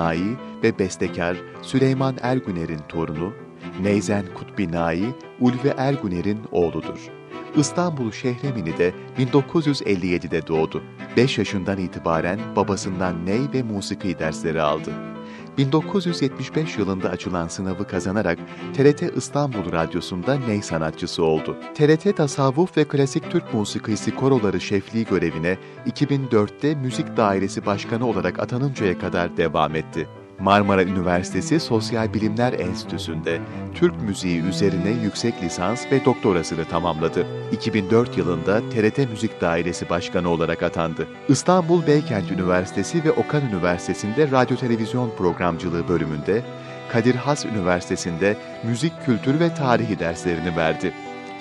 ve 0.63 0.79
bestekar 0.79 1.37
Süleyman 1.61 2.15
Ergüner'in 2.21 2.81
torunu, 2.89 3.33
Neyzen 3.81 4.25
Kutbi 4.33 4.71
Ulvi 5.41 5.73
Ergüner'in 5.77 6.39
oğludur. 6.51 7.14
İstanbul 7.57 8.11
Şehremini'de 8.11 8.93
1957'de 9.17 10.47
doğdu. 10.47 10.83
5 11.17 11.37
yaşından 11.37 11.77
itibaren 11.77 12.39
babasından 12.55 13.25
ney 13.25 13.41
ve 13.53 13.63
musiki 13.63 14.19
dersleri 14.19 14.61
aldı. 14.61 14.91
1975 15.57 16.77
yılında 16.77 17.09
açılan 17.09 17.47
sınavı 17.47 17.87
kazanarak 17.87 18.39
TRT 18.73 19.17
İstanbul 19.17 19.71
Radyosu'nda 19.71 20.39
ney 20.47 20.61
sanatçısı 20.61 21.23
oldu. 21.23 21.57
TRT 21.75 22.17
Tasavvuf 22.17 22.77
ve 22.77 22.85
Klasik 22.85 23.31
Türk 23.31 23.53
Musikisi 23.53 24.15
Koroları 24.15 24.61
Şefliği 24.61 25.05
görevine 25.05 25.57
2004'te 25.87 26.75
Müzik 26.75 27.17
Dairesi 27.17 27.65
Başkanı 27.65 28.07
olarak 28.07 28.39
atanıncaya 28.39 28.99
kadar 28.99 29.37
devam 29.37 29.75
etti. 29.75 30.07
Marmara 30.39 30.83
Üniversitesi 30.83 31.59
Sosyal 31.59 32.13
Bilimler 32.13 32.53
Enstitüsü'nde 32.53 33.39
Türk 33.75 34.01
müziği 34.01 34.41
üzerine 34.41 34.89
yüksek 34.89 35.41
lisans 35.41 35.91
ve 35.91 36.05
doktorasını 36.05 36.65
tamamladı. 36.65 37.27
2004 37.51 38.17
yılında 38.17 38.61
TRT 38.69 38.97
Müzik 39.09 39.41
Dairesi 39.41 39.89
Başkanı 39.89 40.29
olarak 40.29 40.63
atandı. 40.63 41.07
İstanbul 41.29 41.87
Beykent 41.87 42.31
Üniversitesi 42.31 43.03
ve 43.03 43.11
Okan 43.11 43.41
Üniversitesi'nde 43.49 44.31
radyo 44.31 44.57
televizyon 44.57 45.11
programcılığı 45.17 45.87
bölümünde, 45.87 46.41
Kadir 46.91 47.15
Has 47.15 47.45
Üniversitesi'nde 47.45 48.37
müzik 48.63 49.05
kültürü 49.05 49.39
ve 49.39 49.55
tarihi 49.55 49.99
derslerini 49.99 50.57
verdi. 50.57 50.93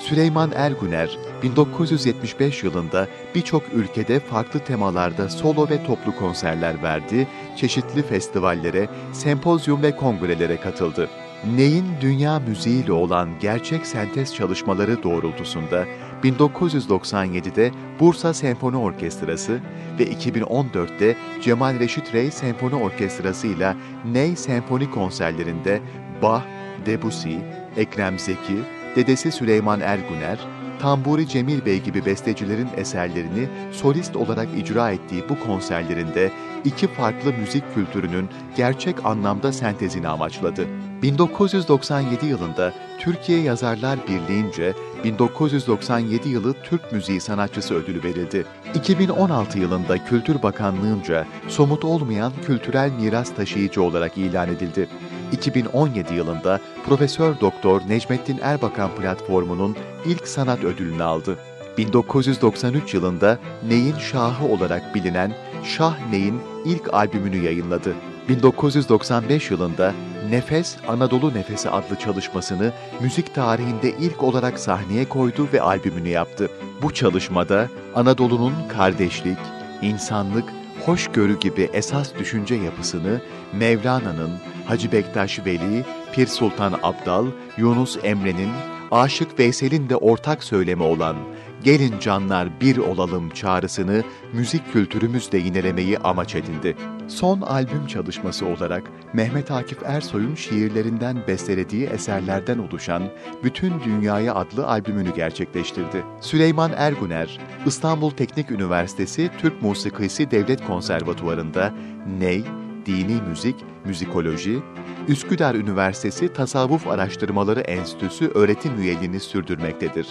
Süleyman 0.04 0.52
Erguner, 0.54 1.18
1975 1.42 2.64
yılında 2.64 3.08
birçok 3.34 3.62
ülkede 3.72 4.20
farklı 4.20 4.60
temalarda 4.60 5.28
solo 5.28 5.68
ve 5.68 5.86
toplu 5.86 6.16
konserler 6.16 6.82
verdi, 6.82 7.28
çeşitli 7.56 8.02
festivallere, 8.02 8.88
sempozyum 9.12 9.82
ve 9.82 9.96
kongrelere 9.96 10.56
katıldı. 10.56 11.08
Ney'in 11.56 11.86
dünya 12.00 12.38
müziğiyle 12.38 12.92
olan 12.92 13.28
gerçek 13.40 13.86
sentez 13.86 14.34
çalışmaları 14.34 15.02
doğrultusunda 15.02 15.84
1997'de 16.22 17.70
Bursa 18.00 18.34
Senfoni 18.34 18.76
Orkestrası 18.76 19.60
ve 19.98 20.04
2014'te 20.04 21.16
Cemal 21.42 21.78
Reşit 21.78 22.14
Rey 22.14 22.30
Senfoni 22.30 22.74
Orkestrası 22.74 23.46
ile 23.46 23.76
Ney 24.12 24.36
Senfoni 24.36 24.90
konserlerinde 24.90 25.80
Bach, 26.22 26.42
Debussy, 26.86 27.36
Ekrem 27.76 28.18
Zeki, 28.18 28.56
dedesi 28.96 29.32
Süleyman 29.32 29.80
Erguner, 29.80 30.38
Tamburi 30.80 31.28
Cemil 31.28 31.64
Bey 31.66 31.80
gibi 31.82 32.04
bestecilerin 32.04 32.68
eserlerini 32.76 33.48
solist 33.72 34.16
olarak 34.16 34.48
icra 34.56 34.90
ettiği 34.90 35.28
bu 35.28 35.40
konserlerinde 35.40 36.30
iki 36.64 36.86
farklı 36.86 37.32
müzik 37.32 37.74
kültürünün 37.74 38.28
gerçek 38.56 39.06
anlamda 39.06 39.52
sentezini 39.52 40.08
amaçladı. 40.08 40.66
1997 41.02 42.26
yılında 42.26 42.72
Türkiye 42.98 43.40
Yazarlar 43.40 43.98
Birliği'nce 44.08 44.74
1997 45.04 46.28
yılı 46.28 46.54
Türk 46.62 46.92
Müziği 46.92 47.20
Sanatçısı 47.20 47.74
ödülü 47.74 48.02
verildi. 48.02 48.46
2016 48.74 49.58
yılında 49.58 50.04
Kültür 50.04 50.42
Bakanlığı'nca 50.42 51.26
somut 51.48 51.84
olmayan 51.84 52.32
kültürel 52.46 52.90
miras 53.00 53.34
taşıyıcı 53.34 53.82
olarak 53.82 54.18
ilan 54.18 54.48
edildi. 54.48 54.88
2017 55.34 56.14
yılında 56.14 56.60
Profesör 56.86 57.40
Doktor 57.40 57.80
Necmettin 57.88 58.38
Erbakan 58.42 58.90
platformunun 58.94 59.76
ilk 60.06 60.28
sanat 60.28 60.64
ödülünü 60.64 61.02
aldı. 61.02 61.38
1993 61.78 62.94
yılında 62.94 63.38
Ney'in 63.68 63.96
Şahı 63.96 64.46
olarak 64.46 64.94
bilinen 64.94 65.34
Şah 65.64 65.94
Ney'in 66.10 66.40
ilk 66.64 66.94
albümünü 66.94 67.36
yayınladı. 67.36 67.94
1995 68.28 69.50
yılında 69.50 69.92
Nefes 70.30 70.76
Anadolu 70.88 71.34
Nefesi 71.34 71.70
adlı 71.70 71.96
çalışmasını 71.96 72.72
müzik 73.00 73.34
tarihinde 73.34 73.90
ilk 74.00 74.22
olarak 74.22 74.58
sahneye 74.58 75.08
koydu 75.08 75.48
ve 75.52 75.62
albümünü 75.62 76.08
yaptı. 76.08 76.50
Bu 76.82 76.94
çalışmada 76.94 77.68
Anadolu'nun 77.94 78.54
kardeşlik, 78.68 79.38
insanlık, 79.82 80.44
hoşgörü 80.86 81.38
gibi 81.40 81.70
esas 81.72 82.14
düşünce 82.18 82.54
yapısını 82.54 83.20
Mevlana'nın, 83.52 84.30
Hacı 84.66 84.92
Bektaş 84.92 85.46
Veli, 85.46 85.84
Pir 86.12 86.26
Sultan 86.26 86.74
Abdal, 86.82 87.26
Yunus 87.56 87.98
Emre'nin, 88.02 88.50
Aşık 88.90 89.38
Veysel'in 89.38 89.88
de 89.88 89.96
ortak 89.96 90.44
söylemi 90.44 90.82
olan 90.82 91.16
gelin 91.64 91.98
canlar 91.98 92.60
bir 92.60 92.76
olalım 92.76 93.30
çağrısını 93.30 94.02
müzik 94.32 94.72
kültürümüzle 94.72 95.38
yinelemeyi 95.38 95.98
amaç 95.98 96.34
edindi. 96.34 96.76
Son 97.08 97.40
albüm 97.40 97.86
çalışması 97.86 98.46
olarak 98.46 98.82
Mehmet 99.12 99.50
Akif 99.50 99.78
Ersoy'un 99.84 100.34
şiirlerinden 100.34 101.16
bestelediği 101.28 101.86
eserlerden 101.86 102.58
oluşan 102.58 103.02
Bütün 103.44 103.72
Dünyaya 103.84 104.34
adlı 104.34 104.66
albümünü 104.66 105.14
gerçekleştirdi. 105.14 106.04
Süleyman 106.20 106.70
Erguner, 106.76 107.38
İstanbul 107.66 108.10
Teknik 108.10 108.50
Üniversitesi 108.50 109.30
Türk 109.38 109.62
Musikisi 109.62 110.30
Devlet 110.30 110.66
Konservatuvarı'nda 110.66 111.74
Ney, 112.18 112.44
Dini 112.86 113.22
Müzik, 113.28 113.56
Müzikoloji, 113.84 114.62
Üsküdar 115.08 115.54
Üniversitesi 115.54 116.32
Tasavvuf 116.32 116.86
Araştırmaları 116.86 117.60
Enstitüsü 117.60 118.28
öğretim 118.28 118.80
üyeliğini 118.80 119.20
sürdürmektedir. 119.20 120.06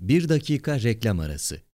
Bir 0.00 0.28
dakika 0.28 0.82
reklam 0.82 1.20
arası. 1.20 1.73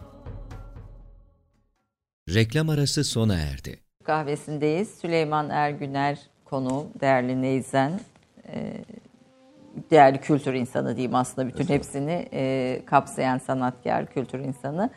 Reklam 2.29 2.69
arası 2.69 3.03
sona 3.03 3.35
erdi. 3.35 3.79
Kahvesindeyiz. 4.03 4.89
Süleyman 5.01 5.49
Ergüner 5.49 6.19
konu, 6.45 6.87
değerli 7.01 7.41
Neyzen. 7.41 7.99
E, 8.47 8.73
değerli 9.91 10.17
kültür 10.17 10.53
insanı 10.53 10.95
diyeyim 10.95 11.15
aslında 11.15 11.47
bütün 11.47 11.65
hepsini 11.65 12.27
e, 12.33 12.81
kapsayan 12.85 13.37
sanatkar, 13.37 14.05
kültür 14.05 14.39
insanı. 14.39 14.89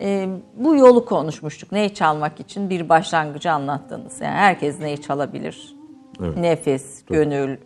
E, 0.00 0.28
bu 0.56 0.76
yolu 0.76 1.04
konuşmuştuk. 1.04 1.72
Neyi 1.72 1.94
çalmak 1.94 2.40
için 2.40 2.70
bir 2.70 2.88
başlangıcı 2.88 3.52
anlattınız. 3.52 4.20
Yani 4.20 4.34
herkes 4.34 4.80
neyi 4.80 5.02
çalabilir. 5.02 5.76
Evet. 6.20 6.36
Nefes, 6.36 7.04
gönül, 7.04 7.56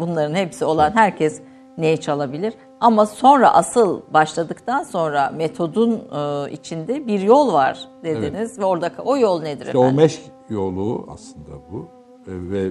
bunların 0.00 0.34
hepsi 0.34 0.64
olan 0.64 0.92
herkes 0.94 1.40
neyi 1.78 2.00
çalabilir. 2.00 2.54
Ama 2.80 3.06
sonra 3.06 3.54
asıl 3.54 4.00
başladıktan 4.14 4.82
sonra 4.82 5.30
metodun 5.30 5.92
e, 5.92 6.50
içinde 6.52 7.06
bir 7.06 7.20
yol 7.20 7.52
var 7.52 7.88
dediniz 8.04 8.50
evet. 8.50 8.58
ve 8.58 8.64
orada 8.64 8.92
o 9.04 9.16
yol 9.16 9.42
nedir 9.42 9.66
işte 9.66 9.78
efendim? 9.78 9.98
O 9.98 10.00
meşk 10.00 10.20
yolu 10.48 11.06
aslında 11.10 11.50
bu 11.72 11.88
e, 12.26 12.50
ve 12.50 12.70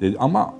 dedi, 0.00 0.16
ama 0.18 0.54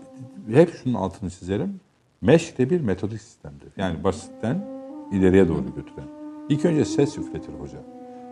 hep 0.51 0.75
şunun 0.75 0.94
altını 0.94 1.31
çizerim. 1.31 1.81
Meşk 2.20 2.59
de 2.59 2.70
bir 2.70 2.81
metodik 2.81 3.20
sistemdir. 3.20 3.68
Yani 3.77 4.05
basitten 4.05 4.64
ileriye 5.12 5.49
doğru 5.49 5.75
götüren. 5.77 6.09
İlk 6.49 6.64
önce 6.64 6.85
ses 6.85 7.18
üfletir 7.18 7.53
hoca. 7.61 7.79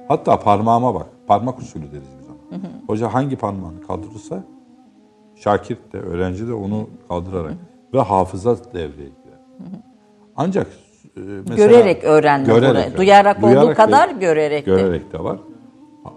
Hatta 0.09 0.41
parmağıma 0.41 0.95
bak. 0.95 1.07
Parmak 1.27 1.59
usulü 1.59 1.93
deriz 1.93 2.09
biz 2.21 2.29
ona. 2.29 2.59
Hoca 2.87 3.15
hangi 3.15 3.37
parmağını 3.37 3.87
kaldırırsa 3.87 4.45
şakir 5.37 5.79
de 5.93 5.99
öğrenci 5.99 6.49
de 6.49 6.53
onu 6.53 6.91
kaldırarak 7.09 7.55
ve 7.95 8.01
hafıza 8.01 8.57
devreye 8.73 9.09
girer. 9.09 9.39
Ancak 10.39 10.67
e, 10.67 11.21
mesela 11.21 11.57
görerek 11.57 12.05
öğrenme 12.05 12.47
görerek, 12.47 12.71
buraya. 12.71 12.97
Duyarak, 12.97 13.43
Duyarak 13.43 13.67
olduğu 13.67 13.75
kadar 13.75 14.11
görerek 14.11 14.67
de. 14.67 14.71
Görerek 14.71 15.13
de 15.13 15.25
var. 15.25 15.39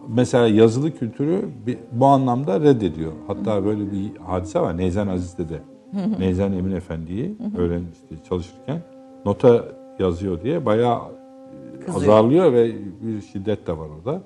Mesela 0.08 0.48
yazılı 0.48 0.92
kültürü 0.92 1.50
bu 1.92 2.06
anlamda 2.06 2.60
reddediyor. 2.60 3.12
Hatta 3.28 3.66
böyle 3.66 3.92
bir 3.92 4.18
hadise 4.26 4.60
var. 4.60 4.78
Neyzen 4.78 5.08
Aziz'de 5.08 5.50
de. 5.50 5.60
Neyzen 6.20 6.52
Emin 6.52 6.76
Efendi'yi 6.76 7.36
öğren 7.58 7.84
işte 7.94 8.24
çalışırken 8.30 8.82
nota 9.26 9.66
yazıyor 10.00 10.42
diye 10.42 10.66
bayağı 10.66 10.98
e, 10.98 11.86
Kızıyor. 11.86 12.14
azarlıyor 12.14 12.54
ve 12.54 12.72
bir 13.02 13.22
şiddet 13.22 13.68
de 13.68 13.78
var 13.78 13.88
orada. 14.00 14.22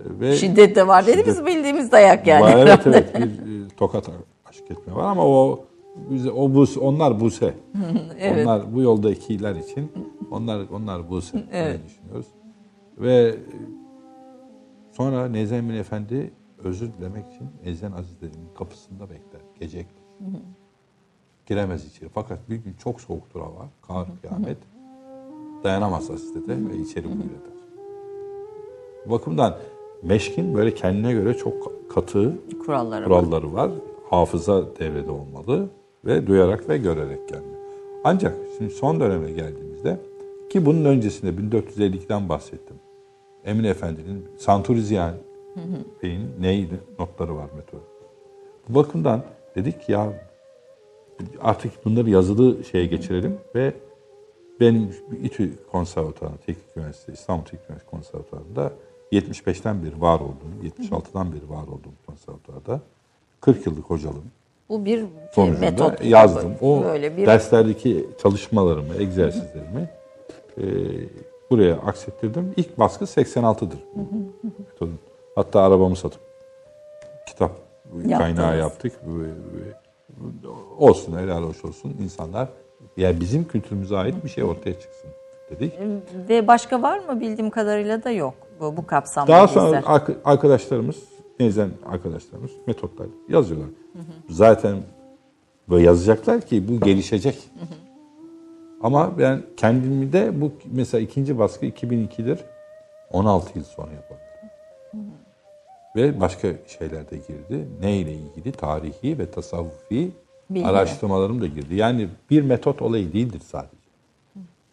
Ve 0.00 0.36
şiddet 0.36 0.76
de 0.76 0.86
var 0.86 1.06
dediğimiz 1.06 1.46
bildiğimiz 1.46 1.92
dayak 1.92 2.26
yani. 2.26 2.42
Var, 2.42 2.56
evet 2.56 2.80
evet 2.86 3.18
bir 3.18 3.22
e, 3.22 3.68
tokat 3.76 4.08
aşk 4.44 4.70
etme 4.70 4.94
var 4.94 5.04
ama 5.04 5.26
o 5.26 5.64
bize 5.96 6.30
o 6.30 6.54
bus 6.54 6.76
onlar 6.76 7.20
buse. 7.20 7.54
evet. 8.18 8.46
Onlar 8.46 8.74
bu 8.74 8.80
yolda 8.80 9.10
ikiler 9.10 9.56
için 9.56 9.92
onlar 10.30 10.68
onlar 10.72 11.10
buse 11.10 11.44
evet. 11.52 11.80
düşünüyoruz. 11.86 12.26
Ve 12.98 13.36
sonra 14.92 15.28
Nezemin 15.28 15.74
Efendi 15.74 16.30
özür 16.58 16.92
dilemek 16.92 17.32
için 17.34 17.48
Ezen 17.64 17.92
Azizlerin 17.92 18.48
kapısında 18.58 19.10
bekler. 19.10 19.40
Gece 19.60 19.86
giremez 21.46 21.86
içeri. 21.86 22.08
Fakat 22.14 22.50
bir 22.50 22.56
gün 22.56 22.74
çok 22.74 23.00
soğuktur 23.00 23.40
hava, 23.40 23.68
kar, 23.82 24.08
kıyamet. 24.20 24.58
Dayanamaz 25.64 26.10
hasrete 26.10 26.68
ve 26.68 26.76
içeri 26.76 27.04
buyur 27.04 27.24
eder. 27.24 27.52
Bu 29.06 29.10
bakımdan 29.10 29.56
meşkin 30.02 30.54
böyle 30.54 30.74
kendine 30.74 31.12
göre 31.12 31.34
çok 31.34 31.90
katı 31.90 32.38
Kuralları 32.66 33.00
var. 33.00 33.08
kuralları 33.08 33.52
var. 33.52 33.70
Hafıza 34.10 34.76
devrede 34.76 35.10
olmalı 35.10 35.70
ve 36.04 36.26
duyarak 36.26 36.68
ve 36.68 36.78
görerek 36.78 37.28
gelme. 37.28 37.56
Ancak 38.04 38.36
şimdi 38.58 38.74
son 38.74 39.00
döneme 39.00 39.30
geldiğimizde 39.30 40.00
ki 40.50 40.66
bunun 40.66 40.84
öncesinde 40.84 41.56
1452'den 41.56 42.28
bahsettim. 42.28 42.76
Emin 43.44 43.64
Efendi'nin 43.64 44.24
Santuri 44.38 44.82
Ziya 44.82 45.14
Bey'in 46.02 46.30
neydi 46.40 46.80
notları 46.98 47.36
var 47.36 47.48
metot. 47.56 47.82
Bu 48.68 48.74
bakımdan 48.74 49.22
dedik 49.56 49.88
ya 49.88 50.12
artık 51.40 51.84
bunları 51.84 52.10
yazılı 52.10 52.64
şeye 52.64 52.86
geçirelim 52.86 53.38
ve 53.54 53.72
benim 54.60 54.90
İTÜ 55.22 55.52
Konservatuarı, 55.72 56.36
Teknik 56.46 56.76
Üniversitesi, 56.76 57.12
İstanbul 57.12 57.44
Teknik 57.44 57.70
Üniversitesi 57.70 57.90
Konservatuarı'nda 57.90 58.72
75'ten 59.12 59.84
beri 59.84 60.00
var 60.00 60.20
olduğum, 60.20 60.80
76'dan 60.80 61.32
beri 61.32 61.50
var 61.50 61.62
olduğum 61.62 61.94
konservatuarda 62.06 62.80
40 63.40 63.66
yıllık 63.66 63.84
hocalığım 63.84 64.30
Bu 64.72 64.84
bir 64.84 65.04
sonucunda 65.32 65.60
metot. 65.60 66.04
yazdım. 66.04 66.54
O 66.60 66.84
böyle 66.84 67.16
bir 67.16 67.26
derslerdeki 67.26 68.06
çalışmalarımı, 68.22 68.94
egzersizlerimi 68.98 69.88
e, 70.58 70.62
buraya 71.50 71.74
aksettirdim. 71.74 72.54
İlk 72.56 72.78
baskı 72.78 73.04
86'dır 73.04 73.78
bu 73.94 74.08
metodun. 74.70 74.98
Hatta 75.34 75.60
arabamı 75.60 75.96
satıp 75.96 76.20
kitap 77.28 77.50
kaynağı 78.02 78.18
Yaptınız. 78.28 78.58
yaptık. 78.58 78.92
Ve- 79.06 79.24
ve- 79.28 79.72
Olsun, 80.78 81.18
helal 81.18 81.42
hoş 81.42 81.64
olsun 81.64 81.96
insanlar. 82.02 82.48
Yani 82.96 83.20
bizim 83.20 83.44
kültürümüze 83.48 83.96
ait 83.96 84.24
bir 84.24 84.28
şey 84.28 84.44
ortaya 84.44 84.72
çıksın 84.80 85.10
dedik. 85.50 85.72
ve 86.28 86.46
başka 86.46 86.82
var 86.82 86.98
mı 86.98 87.20
bildiğim 87.20 87.50
kadarıyla 87.50 88.04
da 88.04 88.10
yok. 88.10 88.34
Bu, 88.60 88.76
bu 88.76 88.86
kapsamda 88.86 89.32
Daha 89.32 89.48
sonra 89.48 89.82
ark- 89.86 90.16
arkadaşlarımız, 90.24 90.96
nezen 91.40 91.70
arkadaşlarımız 91.86 92.50
metotlar 92.66 93.06
yazıyorlar. 93.28 93.68
Zaten 94.28 94.76
böyle 95.70 95.86
yazacaklar 95.86 96.40
ki 96.40 96.68
bu 96.68 96.80
gelişecek. 96.80 97.38
Ama 98.82 99.18
ben 99.18 99.42
kendimi 99.56 100.12
de 100.12 100.40
bu 100.40 100.52
mesela 100.72 101.00
ikinci 101.00 101.38
baskı 101.38 101.66
2002'dir. 101.66 102.38
16 103.10 103.58
yıl 103.58 103.64
sonra 103.64 103.90
yapabildim. 103.92 105.12
Ve 105.96 106.20
başka 106.20 106.48
şeyler 106.66 107.10
de 107.10 107.16
girdi. 107.16 107.68
Ne 107.80 107.96
ile 107.96 108.12
ilgili? 108.12 108.52
Tarihi 108.52 109.18
ve 109.18 109.30
tasavvufi 109.30 110.10
Bilgi. 110.50 110.66
araştırmalarım 110.66 111.40
da 111.40 111.46
girdi. 111.46 111.74
Yani 111.74 112.08
bir 112.30 112.42
metot 112.42 112.82
olayı 112.82 113.12
değildir 113.12 113.42
sadece. 113.46 113.76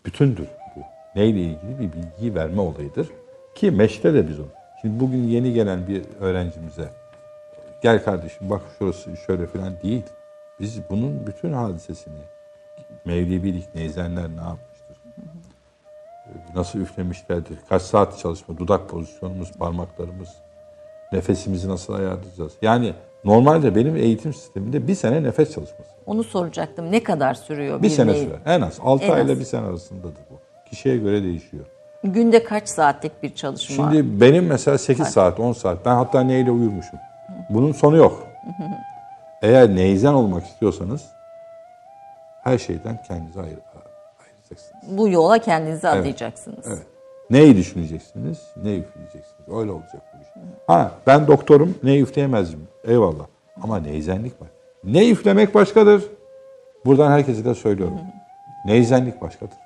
Bütündür 0.05 0.47
bu. 0.75 0.79
Neyle 1.15 1.39
ilgili 1.41 1.79
bir 1.79 1.89
bilgi 1.93 2.35
verme 2.35 2.61
olayıdır. 2.61 3.09
Ki 3.55 3.71
meşte 3.71 4.13
de 4.13 4.29
biz 4.29 4.39
onu. 4.39 4.47
Şimdi 4.81 4.99
bugün 4.99 5.23
yeni 5.23 5.53
gelen 5.53 5.87
bir 5.87 6.03
öğrencimize 6.19 6.89
gel 7.81 8.03
kardeşim 8.03 8.49
bak 8.49 8.61
şurası 8.79 9.17
şöyle 9.17 9.47
falan 9.47 9.73
değil. 9.83 10.03
Biz 10.59 10.89
bunun 10.89 11.27
bütün 11.27 11.53
hadisesini 11.53 12.13
Mevlevilik, 13.05 13.75
neyzenler 13.75 14.29
ne 14.29 14.41
yapmıştır? 14.41 14.97
Nasıl 16.55 16.79
üflemişlerdir? 16.79 17.57
Kaç 17.69 17.81
saat 17.81 18.17
çalışma, 18.19 18.57
dudak 18.57 18.89
pozisyonumuz, 18.89 19.51
parmaklarımız, 19.51 20.29
nefesimizi 21.11 21.69
nasıl 21.69 21.93
ayarlayacağız? 21.93 22.53
Yani 22.61 22.93
normalde 23.23 23.75
benim 23.75 23.95
eğitim 23.95 24.33
sisteminde 24.33 24.87
bir 24.87 24.95
sene 24.95 25.23
nefes 25.23 25.53
çalışması. 25.53 25.89
Onu 26.05 26.23
soracaktım. 26.23 26.91
Ne 26.91 27.03
kadar 27.03 27.33
sürüyor? 27.33 27.81
Bir 27.83 27.89
sene 27.89 28.11
neyi- 28.11 28.23
sürer. 28.25 28.39
En 28.45 28.61
az. 28.61 28.79
6 28.83 29.03
En 29.05 29.11
ay 29.11 29.23
ile 29.25 29.31
az. 29.31 29.39
bir 29.39 29.45
sene 29.45 29.65
arasındadır 29.65 30.21
bu. 30.31 30.39
Kişiye 30.69 30.97
göre 30.97 31.23
değişiyor. 31.23 31.65
Günde 32.03 32.43
kaç 32.43 32.69
saatlik 32.69 33.23
bir 33.23 33.35
çalışma? 33.35 33.91
Şimdi 33.91 34.21
benim 34.21 34.45
mesela 34.45 34.77
8 34.77 35.07
saat, 35.07 35.39
10 35.39 35.53
saat. 35.53 35.85
Ben 35.85 35.95
hatta 35.95 36.21
neyle 36.21 36.51
uyurmuşum. 36.51 36.99
Bunun 37.49 37.71
sonu 37.71 37.97
yok. 37.97 38.27
Eğer 39.41 39.75
neyzen 39.75 40.13
olmak 40.13 40.45
istiyorsanız 40.45 41.05
her 42.43 42.57
şeyden 42.57 43.03
kendinizi 43.07 43.39
ayır, 43.39 43.59
ayıracaksınız. 44.19 44.97
Bu 44.97 45.09
yola 45.09 45.39
kendinizi 45.39 45.87
adayacaksınız. 45.87 46.65
Evet. 46.67 46.87
Neyi 47.29 47.57
düşüneceksiniz, 47.57 48.37
ne 48.55 48.75
üfleyeceksiniz. 48.75 49.49
Öyle 49.59 49.71
olacak 49.71 50.01
bu 50.13 50.21
iş. 50.21 50.27
Ha 50.67 50.91
ben 51.07 51.27
doktorum, 51.27 51.77
ne 51.83 51.99
üfleyemezdim. 51.99 52.67
Eyvallah. 52.83 53.25
Ama 53.63 53.79
neyzenlik 53.79 54.41
var. 54.41 54.47
Ne 54.83 55.09
üflemek 55.09 55.55
başkadır. 55.55 56.03
Buradan 56.85 57.11
herkese 57.11 57.45
de 57.45 57.55
söylüyorum. 57.55 57.99
Neyzenlik 58.65 59.21
başkadır. 59.21 59.57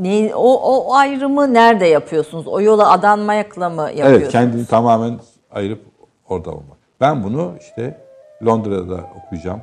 Ne, 0.00 0.34
o, 0.34 0.54
o 0.54 0.94
ayrımı 0.94 1.54
nerede 1.54 1.86
yapıyorsunuz? 1.86 2.46
O 2.46 2.60
yola 2.60 2.90
adanmakla 2.90 3.68
mı 3.68 3.82
yapıyorsunuz? 3.82 4.20
Evet, 4.20 4.32
kendini 4.32 4.66
tamamen 4.66 5.18
ayırıp 5.50 5.84
orada 6.28 6.50
olmak. 6.50 6.78
Ben 7.00 7.24
bunu 7.24 7.54
işte 7.60 8.06
Londra'da 8.44 9.00
okuyacağım. 9.24 9.60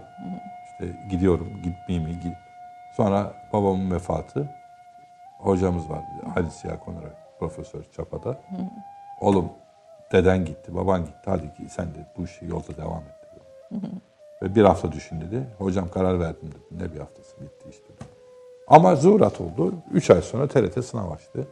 İşte 0.66 0.96
gidiyorum, 1.12 1.48
gitmeyeyim 1.64 2.10
mi? 2.10 2.20
Git. 2.24 2.34
Sonra 2.98 3.34
babamın 3.54 3.92
vefatı. 3.92 4.50
Hocamız 5.40 5.90
vardı, 5.90 6.06
Halis 6.34 6.54
Ziya 6.54 6.80
Konarak, 6.80 7.40
Profesör 7.40 7.84
Çapa'da. 7.96 8.38
Oğlum, 9.22 9.50
deden 10.12 10.46
gitti, 10.46 10.76
baban 10.76 11.06
gitti. 11.06 11.26
Hadi 11.26 11.54
ki 11.54 11.70
sen 11.70 11.86
de 11.86 12.08
bu 12.18 12.24
işi 12.24 12.46
yolda 12.46 12.78
devam 12.78 13.00
et 13.00 13.16
dedi. 13.72 13.88
Ve 14.42 14.56
bir 14.56 14.64
hafta 14.64 14.92
düşün 14.92 15.22
dedi. 15.22 15.44
Hocam 15.58 15.90
karar 15.90 16.20
verdim 16.20 16.50
dedi. 16.52 16.84
Ne 16.84 16.94
bir 16.94 17.00
haftası 17.00 17.42
bitti 17.42 17.66
işte. 17.70 17.93
Ama 18.68 18.96
zuhurat 18.96 19.42
oldu. 19.42 19.74
Üç 19.94 20.10
ay 20.10 20.22
sonra 20.22 20.48
TRT 20.48 20.86
sınav 20.86 21.12
açtı. 21.12 21.48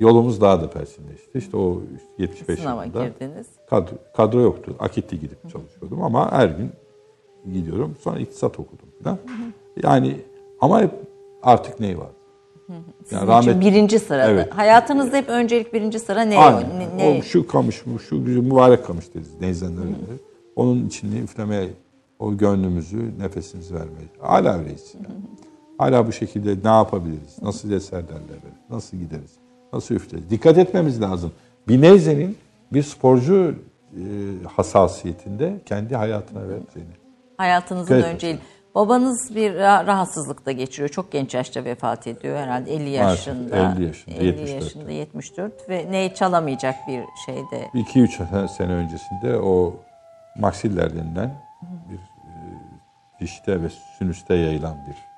Yolumuz 0.00 0.40
daha 0.40 0.60
da 0.62 0.70
persinleşti. 0.70 1.38
İşte 1.38 1.56
o 1.56 1.82
75 2.18 2.60
Sınava 2.60 2.84
yılında 2.84 3.06
girdiniz. 3.06 3.46
kadro, 3.70 3.92
kadro 4.16 4.40
yoktu. 4.40 4.76
Akitli 4.78 5.20
gidip 5.20 5.50
çalışıyordum 5.50 6.02
ama 6.02 6.32
her 6.32 6.48
gün 6.48 6.70
gidiyorum. 7.52 7.96
Sonra 8.00 8.18
iktisat 8.18 8.60
okudum 8.60 8.88
falan. 9.04 9.18
Yani 9.82 10.16
ama 10.60 10.80
hep 10.82 10.90
artık 11.42 11.80
ney 11.80 11.98
var? 11.98 12.08
Yani 12.68 12.84
Sizin 13.04 13.50
için 13.50 13.60
birinci 13.60 13.98
sırada. 13.98 14.30
Evet. 14.30 14.54
Hayatınızda 14.54 15.16
hep 15.16 15.28
öncelik 15.28 15.74
birinci 15.74 15.98
sıra 15.98 16.22
ne? 16.22 16.38
Aynen. 16.38 16.98
ne, 16.98 17.18
O 17.18 17.22
şu 17.22 17.46
kamış, 17.46 17.82
şu 18.08 18.24
güzel 18.24 18.40
mübarek 18.42 18.86
kamış 18.86 19.14
deriz. 19.14 19.40
Neyzenler. 19.40 19.84
Onun 20.56 20.86
içini 20.86 21.18
üflemeye, 21.18 21.68
o 22.18 22.36
gönlümüzü, 22.36 23.18
nefesimizi 23.18 23.74
vermeye. 23.74 24.08
Hala 24.20 24.58
öyleyiz. 24.58 24.94
Yani. 24.94 25.06
Hala 25.80 26.06
bu 26.06 26.12
şekilde 26.12 26.68
ne 26.68 26.74
yapabiliriz? 26.74 27.42
Nasıl 27.42 27.70
eserlerle 27.72 28.12
verir? 28.12 28.56
Nasıl 28.70 28.96
gideriz? 28.96 29.30
Nasıl 29.72 29.94
üfleriz? 29.94 30.30
Dikkat 30.30 30.58
etmemiz 30.58 31.00
lazım. 31.00 31.32
Bir 31.68 31.80
neyzenin 31.82 32.38
bir 32.72 32.82
sporcu 32.82 33.54
e, 33.92 34.00
hassasiyetinde 34.56 35.60
kendi 35.66 35.96
hayatına 35.96 36.40
vereceğini. 36.48 36.90
Hayatınızın 37.36 37.94
Evet. 37.94 38.04
önceliği. 38.04 38.38
Babanız 38.74 39.34
bir 39.34 39.52
ra- 39.54 39.86
rahatsızlıkta 39.86 40.52
geçiriyor. 40.52 40.88
Çok 40.88 41.12
genç 41.12 41.34
yaşta 41.34 41.64
vefat 41.64 42.06
ediyor 42.06 42.36
herhalde 42.38 42.74
50 42.74 42.98
Maalesef, 42.98 43.26
yaşında. 43.26 43.56
50 43.56 43.84
yaşında, 43.84 44.14
50 44.14 44.28
74'te. 44.40 44.50
yaşında 44.50 44.90
74 44.90 45.68
ve 45.68 45.86
ney 45.90 46.14
çalamayacak 46.14 46.74
bir 46.88 47.02
şeyde. 47.26 47.68
2-3 47.74 48.48
sene 48.48 48.72
öncesinde 48.72 49.36
o 49.38 49.76
maksiller 50.38 50.94
denilen 50.96 51.34
bir 51.90 51.96
e, 51.96 52.32
dişte 53.20 53.62
ve 53.62 53.66
sinüste 53.98 54.34
yayılan 54.34 54.76
bir 54.88 55.09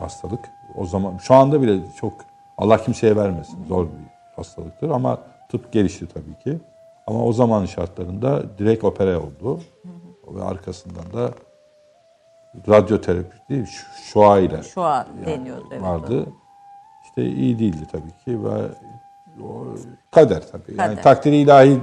hastalık. 0.00 0.50
O 0.74 0.86
zaman 0.86 1.16
şu 1.18 1.34
anda 1.34 1.62
bile 1.62 1.80
çok 2.00 2.12
Allah 2.58 2.82
kimseye 2.82 3.16
vermesin 3.16 3.66
zor 3.68 3.84
bir 3.84 3.90
hastalıktır 4.36 4.90
ama 4.90 5.18
tıp 5.48 5.72
gelişti 5.72 6.06
tabii 6.06 6.38
ki. 6.44 6.58
Ama 7.06 7.24
o 7.24 7.32
zaman 7.32 7.66
şartlarında 7.66 8.58
direkt 8.58 8.84
opera 8.84 9.20
oldu. 9.20 9.60
Ve 10.34 10.42
arkasından 10.44 11.12
da 11.12 11.30
radyoterapi 12.68 13.36
değil, 13.50 13.66
şu- 13.66 14.02
şua 14.02 14.38
ile 14.38 14.62
Şu 14.62 14.82
an 14.82 15.06
deniyordu. 15.26 15.64
Evet, 15.72 15.82
vardı. 15.82 16.26
İşte 17.04 17.24
iyi 17.26 17.58
değildi 17.58 17.86
tabii 17.92 18.12
ki 18.24 18.44
ve 18.44 18.68
o 19.44 19.64
kader 20.10 20.42
tabii. 20.52 20.62
Yani 20.78 20.90
Kader. 20.90 21.02
takdiri 21.02 21.36
ilahi 21.36 21.80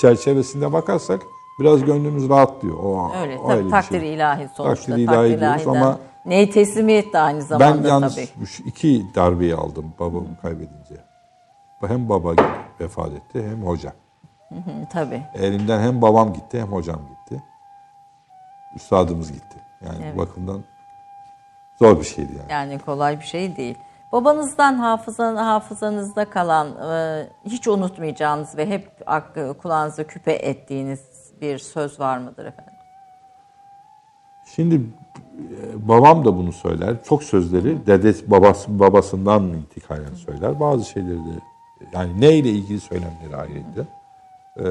çerçevesinde 0.00 0.72
bakarsak 0.72 1.22
biraz 1.58 1.84
gönlümüz 1.84 2.28
rahatlıyor. 2.28 2.76
O, 2.78 3.12
Öyle 3.20 3.38
o 3.38 3.48
tabii 3.48 3.64
bir 3.64 3.70
takdir 3.70 4.00
şey. 4.00 4.14
ilahi 4.14 4.48
sonuçta. 4.56 4.86
Takdir 4.86 5.02
ilahi 5.02 5.40
diyoruz 5.40 5.66
ama 5.66 5.98
Ney 6.26 6.50
teslimiyet 6.50 7.12
de 7.12 7.18
aynı 7.18 7.42
zamanda 7.42 7.84
ben 7.84 7.88
yalnız 7.88 8.14
tabii. 8.14 8.28
iki 8.66 9.06
darbeyi 9.14 9.54
aldım 9.54 9.92
babamı 10.00 10.36
kaybedince. 10.42 10.94
Hem 11.86 12.08
baba 12.08 12.32
vefat 12.80 13.12
etti 13.12 13.46
hem 13.50 13.66
hoca. 13.66 13.92
Hı, 14.48 14.54
tabii. 14.92 15.22
Elimden 15.34 15.80
hem 15.80 16.02
babam 16.02 16.32
gitti 16.32 16.60
hem 16.60 16.72
hocam 16.72 17.00
gitti. 17.08 17.42
Üstadımız 18.76 19.32
gitti. 19.32 19.56
Yani 19.86 19.98
Evet. 20.02 20.16
bu 20.16 20.18
bakımdan 20.20 20.64
zor 21.78 21.98
bir 22.00 22.04
şeydi 22.04 22.32
yani. 22.38 22.52
Yani 22.52 22.78
kolay 22.78 23.20
bir 23.20 23.24
şey 23.24 23.56
değil. 23.56 23.78
Babanızdan 24.12 24.74
hafızan, 24.74 25.36
hafızanızda 25.36 26.24
kalan, 26.30 26.90
e, 26.90 27.26
hiç 27.44 27.68
unutmayacağınız 27.68 28.56
ve 28.56 28.66
hep 28.66 29.06
kulağınıza 29.62 30.04
küpe 30.04 30.32
ettiğiniz 30.32 31.00
bir 31.40 31.58
söz 31.58 32.00
var 32.00 32.18
mıdır 32.18 32.44
efendim? 32.44 32.74
Şimdi 34.54 34.74
e, 34.74 35.88
babam 35.88 36.24
da 36.24 36.36
bunu 36.36 36.52
söyler. 36.52 36.96
Çok 37.04 37.22
sözleri 37.22 37.86
dedesi 37.86 38.30
babası 38.30 38.78
babasından 38.78 39.42
intikalen 39.42 40.14
söyler. 40.14 40.60
Bazı 40.60 40.84
şeyleri 40.84 41.18
de 41.18 41.40
yani 41.92 42.20
neyle 42.20 42.48
ilgili 42.48 42.80
söylemleri 42.80 43.36
ayrıydı. 43.36 43.88
Ee, 44.58 44.64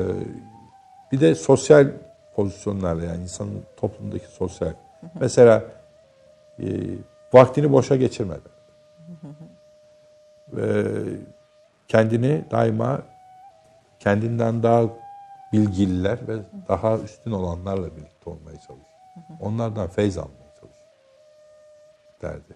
bir 1.11 1.21
de 1.21 1.35
sosyal 1.35 1.87
pozisyonlarla 2.35 3.03
yani 3.03 3.23
insanın 3.23 3.63
toplumdaki 3.77 4.27
sosyal. 4.27 4.73
Mesela 5.19 5.63
e, 6.59 6.65
vaktini 7.33 7.71
boşa 7.71 7.95
geçirmeden. 7.95 8.51
Ve 10.53 10.83
kendini 11.87 12.45
daima 12.51 13.01
kendinden 13.99 14.63
daha 14.63 14.83
bilgililer 15.53 16.27
ve 16.27 16.33
daha 16.67 16.97
üstün 16.97 17.31
olanlarla 17.31 17.95
birlikte 17.95 18.29
olmaya 18.29 18.57
çalış. 18.67 18.87
Onlardan 19.41 19.87
feyz 19.87 20.17
almaya 20.17 20.55
çalış. 20.61 20.75
Derdi. 22.21 22.55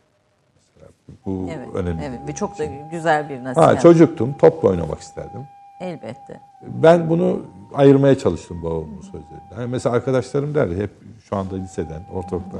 Mesela 0.55 0.91
bu 1.25 1.47
Evet, 1.51 1.67
önemli. 1.75 2.03
evet. 2.05 2.19
bir 2.23 2.27
Ve 2.27 2.35
çok 2.35 2.51
da 2.51 2.55
şey. 2.55 2.69
güzel 2.91 3.29
bir 3.29 3.43
nasihat. 3.43 3.75
Ha, 3.75 3.79
çocuktum, 3.79 4.37
topla 4.37 4.69
oynamak 4.69 4.99
isterdim. 4.99 5.41
Elbette. 5.79 6.41
Ben 6.61 7.09
bunu 7.09 7.41
ayırmaya 7.73 8.17
çalıştım 8.17 8.63
babamın 8.63 9.01
sözlerinden. 9.01 9.55
Yani 9.61 9.67
mesela 9.67 9.95
arkadaşlarım 9.95 10.55
derdi 10.55 10.77
hep 10.77 10.91
şu 11.29 11.35
anda 11.35 11.55
liseden, 11.55 12.03
ortaokulda 12.13 12.57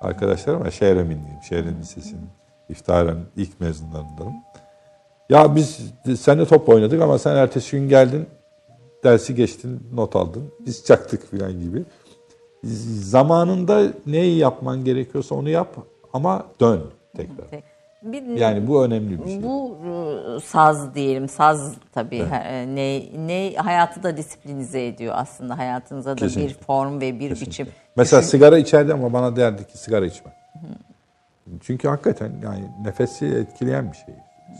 arkadaşlarım 0.00 0.60
var. 0.60 0.70
Şehir 0.70 0.96
eminliyim. 0.96 1.42
Şehrin 1.48 1.78
lisesinin 1.80 2.28
iftaren 2.68 3.16
ilk 3.36 3.60
mezunlarındanım. 3.60 4.34
Ya 5.28 5.54
biz 5.56 5.92
seninle 6.20 6.46
top 6.46 6.68
oynadık 6.68 7.02
ama 7.02 7.18
sen 7.18 7.36
ertesi 7.36 7.76
gün 7.80 7.88
geldin, 7.88 8.26
dersi 9.04 9.34
geçtin, 9.34 9.80
not 9.94 10.16
aldın. 10.16 10.52
Biz 10.60 10.84
çaktık 10.84 11.30
falan 11.30 11.60
gibi. 11.60 11.84
Zamanında 12.64 13.92
neyi 14.06 14.38
yapman 14.38 14.84
gerekiyorsa 14.84 15.34
onu 15.34 15.48
yap 15.48 15.76
ama 16.12 16.46
dön 16.60 16.82
tekrar. 17.16 17.46
Bir, 18.02 18.22
Yani 18.22 18.68
bu 18.68 18.84
önemli 18.84 19.24
bir 19.24 19.30
şey. 19.30 19.42
Bu 19.42 19.76
e, 19.86 20.40
saz 20.40 20.94
diyelim, 20.94 21.28
saz 21.28 21.74
tabii 21.92 22.24
e, 22.32 22.66
ne 22.74 23.02
ne 23.26 23.54
hayatı 23.56 24.02
da 24.02 24.16
disiplinize 24.16 24.86
ediyor 24.86 25.14
aslında 25.16 25.58
hayatınıza 25.58 26.10
da 26.10 26.14
Kesinlikle. 26.14 26.54
bir 26.54 26.64
form 26.64 27.00
ve 27.00 27.20
bir 27.20 27.30
biçim. 27.30 27.68
Mesela 27.96 28.22
sigara 28.22 28.58
içerdi 28.58 28.92
ama 28.92 29.12
bana 29.12 29.36
derdi 29.36 29.66
ki 29.66 29.78
sigara 29.78 30.06
içme. 30.06 30.32
Çünkü 31.60 31.88
hakikaten 31.88 32.32
yani 32.42 32.64
nefesi 32.84 33.26
etkileyen 33.26 33.92
bir 33.92 33.96
şey 33.96 34.14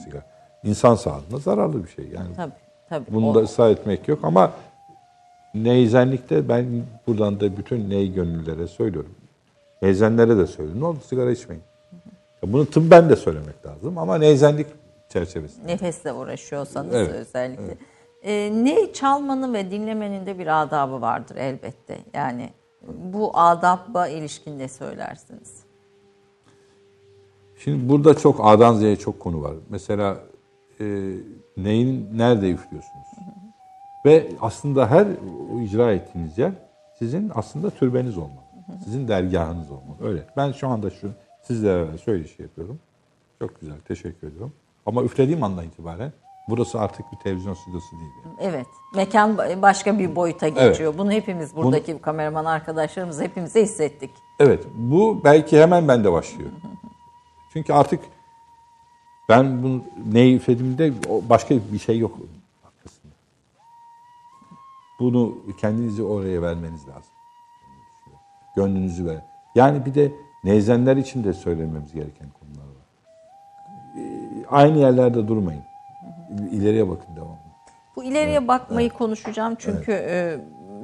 sigara. 0.04 0.22
İnsan 0.64 0.94
sağlığına 0.94 1.38
zararlı 1.38 1.84
bir 1.84 1.88
şey. 1.88 2.04
Yani 2.04 2.34
Tabii 2.36 2.52
tabii. 2.92 3.14
bunu 3.14 3.30
O- 3.30 3.34
da 3.34 3.38
ısrar 3.38 3.70
etmek 3.70 4.08
yok 4.08 4.18
ama 4.22 4.52
neyzenlikte 5.54 6.48
ben 6.48 6.66
buradan 7.06 7.40
da 7.40 7.56
bütün 7.56 7.90
ney 7.90 8.12
gönüllülere 8.12 8.66
söylüyorum. 8.66 9.10
Neyzenlere 9.82 10.36
de 10.36 10.46
söylüyorum. 10.46 10.80
Ne 10.82 10.86
oldu 10.86 10.98
sigara 11.06 11.30
içmeyin. 11.30 11.62
Ya 12.42 12.52
Bunu 12.52 12.66
tıbben 12.66 13.10
de 13.10 13.16
söylemek 13.16 13.66
lazım 13.66 13.98
ama 13.98 14.18
neyzenlik 14.18 14.66
çerçevesinde. 15.08 15.66
nefesle 15.66 16.12
uğraşıyorsanız 16.12 16.94
Evet, 16.94 17.10
özellikle. 17.10 17.76
E, 18.22 18.50
ne 18.64 18.92
çalmanın 18.92 19.54
ve 19.54 19.70
dinlemenin 19.70 20.26
de 20.26 20.38
bir 20.38 20.62
adabı 20.62 21.00
vardır 21.00 21.36
elbette. 21.36 21.98
Yani 22.14 22.50
bu 23.12 23.30
adabba 23.38 24.08
ilişkin 24.08 24.58
ne 24.58 24.68
söylersiniz? 24.68 25.62
Şimdi 27.58 27.88
burada 27.88 28.14
çok 28.14 28.36
A'dan 28.40 28.74
Z'ye 28.74 28.96
çok 28.96 29.20
konu 29.20 29.42
var. 29.42 29.54
Mesela 29.70 30.16
e, 30.80 30.84
neyin 31.56 32.18
nerede 32.18 32.50
üflüyorsunuz? 32.50 33.06
Ve 34.04 34.28
aslında 34.40 34.90
her 34.90 35.06
icra 35.62 35.92
ettiğiniz 35.92 36.38
yer 36.38 36.52
sizin 36.98 37.32
aslında 37.34 37.70
türbeniz 37.70 38.18
olmalı. 38.18 38.42
Sizin 38.84 39.08
dergahınız 39.08 39.70
olmalı. 39.70 39.96
Öyle. 40.00 40.26
Ben 40.36 40.52
şu 40.52 40.68
anda 40.68 40.90
şu 40.90 41.10
sizlere 41.42 41.98
söyleşi 41.98 42.42
yapıyorum. 42.42 42.78
Çok 43.38 43.60
güzel. 43.60 43.76
Teşekkür 43.88 44.26
ediyorum. 44.26 44.52
Ama 44.86 45.02
üflediğim 45.02 45.42
andan 45.42 45.64
itibaren 45.64 46.12
burası 46.48 46.80
artık 46.80 47.12
bir 47.12 47.16
televizyon 47.16 47.54
stüdyosu 47.54 47.96
değil. 47.98 48.10
yani. 48.24 48.34
Evet. 48.40 48.66
Mekan 48.94 49.38
başka 49.62 49.98
bir 49.98 50.16
boyuta 50.16 50.48
geçiyor. 50.48 50.94
Bunu 50.98 51.12
hepimiz 51.12 51.56
buradaki 51.56 51.98
kameraman 51.98 52.44
arkadaşlarımız 52.44 53.20
hepimiz 53.20 53.54
de 53.54 53.62
hissettik. 53.62 54.10
Evet, 54.40 54.64
bu 54.74 55.20
belki 55.24 55.60
hemen 55.62 55.88
bende 55.88 56.12
başlıyor. 56.12 56.50
Çünkü 57.52 57.72
artık 57.72 58.00
ben 59.28 59.62
bunu 59.62 59.82
neyi 60.12 60.36
üflediğimde 60.36 60.92
o 61.08 61.22
başka 61.28 61.54
bir 61.72 61.78
şey 61.78 61.98
yok 61.98 62.18
arkasında. 62.64 63.12
Bunu 65.00 65.38
kendinizi 65.60 66.02
oraya 66.02 66.42
vermeniz 66.42 66.88
lazım. 66.88 67.12
Gönlünüzü 68.56 69.06
ver. 69.06 69.24
Yani 69.54 69.86
bir 69.86 69.94
de 69.94 70.12
neyzenler 70.44 70.96
için 70.96 71.24
de 71.24 71.32
söylememiz 71.32 71.92
gereken 71.92 72.28
konular 72.40 72.66
var. 72.66 72.86
Ee, 73.98 74.46
Aynı 74.50 74.78
yerlerde 74.78 75.28
durmayın. 75.28 75.62
İleriye 76.50 76.88
bakın 76.88 77.16
devamlı. 77.16 77.36
Bu 77.96 78.04
ileriye 78.04 78.48
bakmayı 78.48 78.90
konuşacağım 78.90 79.54
çünkü 79.58 79.92
e, 79.92 80.38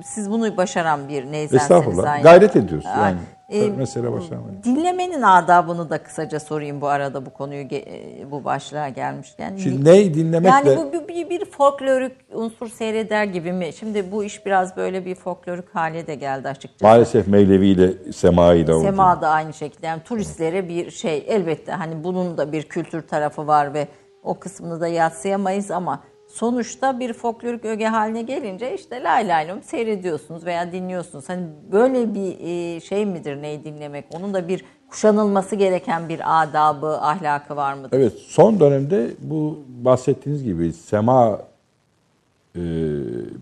siz 0.05 0.31
bunu 0.31 0.57
başaran 0.57 1.09
bir 1.09 1.33
neyzensiniz. 1.33 1.63
Estağfurullah. 1.63 2.11
aynı. 2.13 2.23
Gayret 2.23 2.57
ediyoruz 2.57 2.85
yani. 2.85 3.19
E, 3.49 3.71
Mesele 3.71 4.13
başlamayın. 4.13 4.63
Dinlemenin 4.65 5.23
adabını 5.23 5.91
da 5.91 6.03
kısaca 6.03 6.41
sorayım 6.41 6.81
bu 6.81 6.87
arada 6.89 7.27
bu 7.27 7.31
konuyu 7.31 7.67
e, 7.73 8.27
bu 8.31 8.45
başlığa 8.45 8.89
gelmişken. 8.89 9.57
Şimdi 9.57 9.85
neyi 9.85 10.15
dinlemekle... 10.15 10.71
Yani 10.71 10.77
bu 10.77 10.93
bir, 10.93 11.09
bir, 11.09 11.31
bir 11.31 11.45
folklorik 11.45 12.13
unsur 12.33 12.69
seyreder 12.69 13.25
gibi 13.25 13.53
mi? 13.53 13.73
Şimdi 13.73 14.13
bu 14.13 14.25
iş 14.25 14.47
biraz 14.47 14.77
böyle 14.77 15.05
bir 15.05 15.15
folklorik 15.15 15.75
hale 15.75 16.07
de 16.07 16.15
geldi 16.15 16.49
açıkçası. 16.49 16.85
Maalesef 16.85 17.29
Mevlevi 17.29 17.67
ile 17.67 18.13
Sema 18.13 18.55
ile 18.55 18.75
oldu. 18.75 18.85
Sema 18.85 19.21
da 19.21 19.29
aynı 19.29 19.53
şekilde. 19.53 19.87
Yani 19.87 20.03
turistlere 20.03 20.69
bir 20.69 20.91
şey 20.91 21.25
elbette 21.29 21.73
hani 21.73 22.05
bunun 22.05 22.39
da 22.39 22.53
bir 22.53 22.63
kültür 22.63 23.03
tarafı 23.03 23.47
var 23.47 23.75
ve 23.75 23.89
o 24.23 24.39
kısmını 24.39 24.81
da 24.81 24.89
yatsıyamayız 24.89 25.71
ama 25.71 26.03
sonuçta 26.29 27.01
bir 27.01 27.13
folklorik 27.13 27.65
öge 27.65 27.87
haline 27.87 28.23
gelince 28.23 28.75
işte 28.75 29.03
lay 29.03 29.29
lay 29.29 29.49
lom 29.49 29.63
seyrediyorsunuz 29.63 30.45
veya 30.45 30.73
dinliyorsunuz. 30.73 31.29
Hani 31.29 31.47
böyle 31.73 32.15
bir 32.15 32.37
e, 32.41 32.81
şey 32.81 33.07
midir 33.07 33.43
neyi 33.43 33.65
dinlemek? 33.65 34.05
Onun 34.17 34.35
da 34.35 34.49
bir 34.49 34.65
kuşanılması 34.91 35.57
gereken 35.57 36.09
bir 36.09 36.43
adabı, 36.43 36.87
ahlakı 36.87 37.57
var 37.57 37.75
mıdır? 37.75 37.91
Evet, 37.93 38.13
son 38.19 38.61
dönemde 38.61 39.11
bu 39.21 39.59
bahsettiğiniz 39.69 40.45
gibi 40.45 40.73
sema 40.73 41.41
e, 42.57 42.61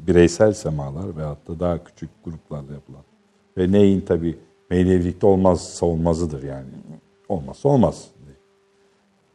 bireysel 0.07 0.53
semalar 0.53 1.17
veyahut 1.17 1.49
da 1.49 1.61
daha 1.61 1.85
küçük 1.85 2.11
gruplarla 2.25 2.73
yapılan 2.73 3.03
ve 3.59 3.73
neyin 3.73 4.01
tabi 4.01 4.39
meylevilikte 4.71 5.27
olmazsa 5.27 5.87
olmazıdır 5.87 6.43
yani. 6.43 6.69
Olmazsa 7.29 7.69
olmaz. 7.69 8.11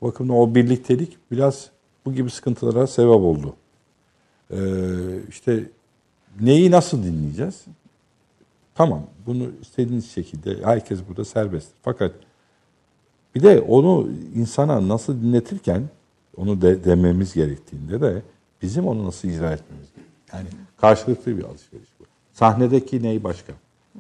Bakın 0.01 0.29
o 0.29 0.55
birliktelik 0.55 1.17
biraz 1.31 1.69
bu 2.05 2.13
gibi 2.13 2.29
sıkıntılara 2.29 2.87
sebep 2.87 3.09
oldu. 3.09 3.55
Ee, 4.51 4.57
işte 5.29 5.63
neyi 6.41 6.71
nasıl 6.71 7.03
dinleyeceğiz? 7.03 7.65
Tamam, 8.75 9.03
bunu 9.25 9.51
istediğiniz 9.61 10.11
şekilde 10.11 10.63
herkes 10.63 10.99
burada 11.09 11.25
serbest. 11.25 11.67
Fakat 11.81 12.11
bir 13.35 13.43
de 13.43 13.61
onu 13.61 14.09
insana 14.35 14.87
nasıl 14.87 15.21
dinletirken 15.21 15.83
onu 16.37 16.61
de, 16.61 16.83
dememiz 16.83 17.33
gerektiğinde 17.33 18.01
de 18.01 18.21
bizim 18.61 18.87
onu 18.87 19.07
nasıl 19.07 19.27
icra 19.27 19.51
etmemiz 19.51 19.87
gerekiyor. 19.95 20.07
Yani 20.33 20.47
karşılıklı 20.77 21.37
bir 21.37 21.43
alışveriş 21.43 21.89
bu. 21.99 22.03
Sahnedeki 22.33 23.03
ney 23.03 23.23
başka? 23.23 23.53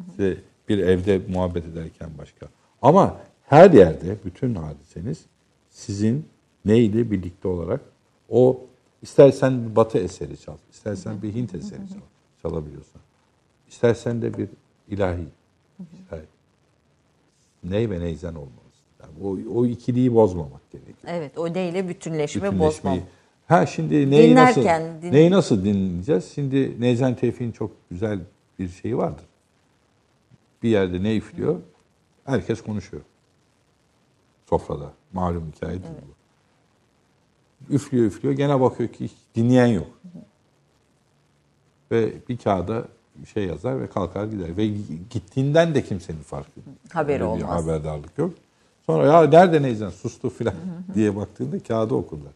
İşte 0.09 0.37
bir 0.69 0.77
evde 0.77 1.21
muhabbet 1.27 1.65
ederken 1.65 2.09
başka. 2.17 2.47
Ama 2.81 3.17
her 3.45 3.71
yerde 3.71 4.17
bütün 4.25 4.55
hadiseniz 4.55 5.25
sizin 5.69 6.25
neyle 6.65 7.11
birlikte 7.11 7.47
olarak 7.47 7.81
o 8.31 8.59
istersen 9.01 9.69
bir 9.69 9.75
batı 9.75 9.97
eseri 9.97 10.37
çal, 10.39 10.57
istersen 10.71 11.21
bir 11.21 11.33
Hint 11.35 11.55
eseri 11.55 11.89
çal, 11.89 11.99
çalabiliyorsan. 12.41 13.01
İstersen 13.67 14.21
de 14.21 14.37
bir 14.37 14.49
ilahi. 14.87 15.25
ilahi. 15.79 16.25
Ney 17.63 17.89
ve 17.89 17.99
neyzen 17.99 18.33
olmalısın. 18.35 18.61
Yani 19.01 19.13
o, 19.23 19.59
o 19.59 19.65
ikiliyi 19.65 20.13
bozmamak 20.15 20.71
gerekiyor. 20.71 20.97
Evet 21.05 21.37
o 21.37 21.53
neyle 21.53 21.87
bütünleşme, 21.89 22.41
bozma. 22.41 22.57
Bütünleşmeyi. 22.57 23.01
Ha 23.47 23.65
şimdi 23.65 24.11
neyi 24.11 24.35
nasıl, 24.35 24.61
Dinlerken 24.61 25.01
din- 25.01 25.11
neyi 25.11 25.31
nasıl 25.31 25.65
dinleyeceğiz? 25.65 26.31
Şimdi 26.35 26.81
Neyzen 26.81 27.15
Tevfik'in 27.15 27.51
çok 27.51 27.71
güzel 27.89 28.19
bir 28.59 28.69
şeyi 28.69 28.97
vardır. 28.97 29.25
Bir 30.63 30.69
yerde 30.69 31.03
ne 31.03 31.17
üflüyor? 31.17 31.59
Herkes 32.25 32.61
konuşuyor. 32.61 33.03
Sofrada. 34.49 34.93
Malum 35.13 35.51
hikayedir 35.55 35.89
bu. 35.89 36.20
Üflüyor 37.69 38.05
üflüyor. 38.05 38.35
Gene 38.35 38.61
bakıyor 38.61 38.89
ki 38.89 39.05
hiç 39.05 39.13
dinleyen 39.35 39.67
yok. 39.67 39.87
Ve 41.91 42.13
bir 42.29 42.37
kağıda 42.37 42.87
şey 43.33 43.45
yazar 43.45 43.81
ve 43.81 43.87
kalkar 43.89 44.25
gider. 44.25 44.57
Ve 44.57 44.67
gittiğinden 45.09 45.75
de 45.75 45.83
kimsenin 45.83 46.21
farkı 46.21 46.51
yok. 46.59 46.67
Haberi 46.93 47.13
Öyle 47.13 47.23
olmaz. 47.23 47.63
haberdarlık 47.63 48.17
yok. 48.17 48.33
Sonra 48.85 49.05
ya 49.05 49.23
nerede 49.23 49.61
Neyzen 49.61 49.89
sustu 49.89 50.29
filan 50.29 50.53
diye 50.95 51.15
baktığında 51.15 51.63
kağıdı 51.63 51.93
okurlar. 51.93 52.31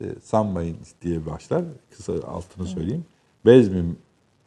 İşte 0.00 0.14
sanmayın 0.20 0.76
diye 1.02 1.26
başlar. 1.26 1.64
Kısa 1.96 2.12
altını 2.12 2.66
söyleyeyim. 2.66 3.04
Bezmi 3.46 3.84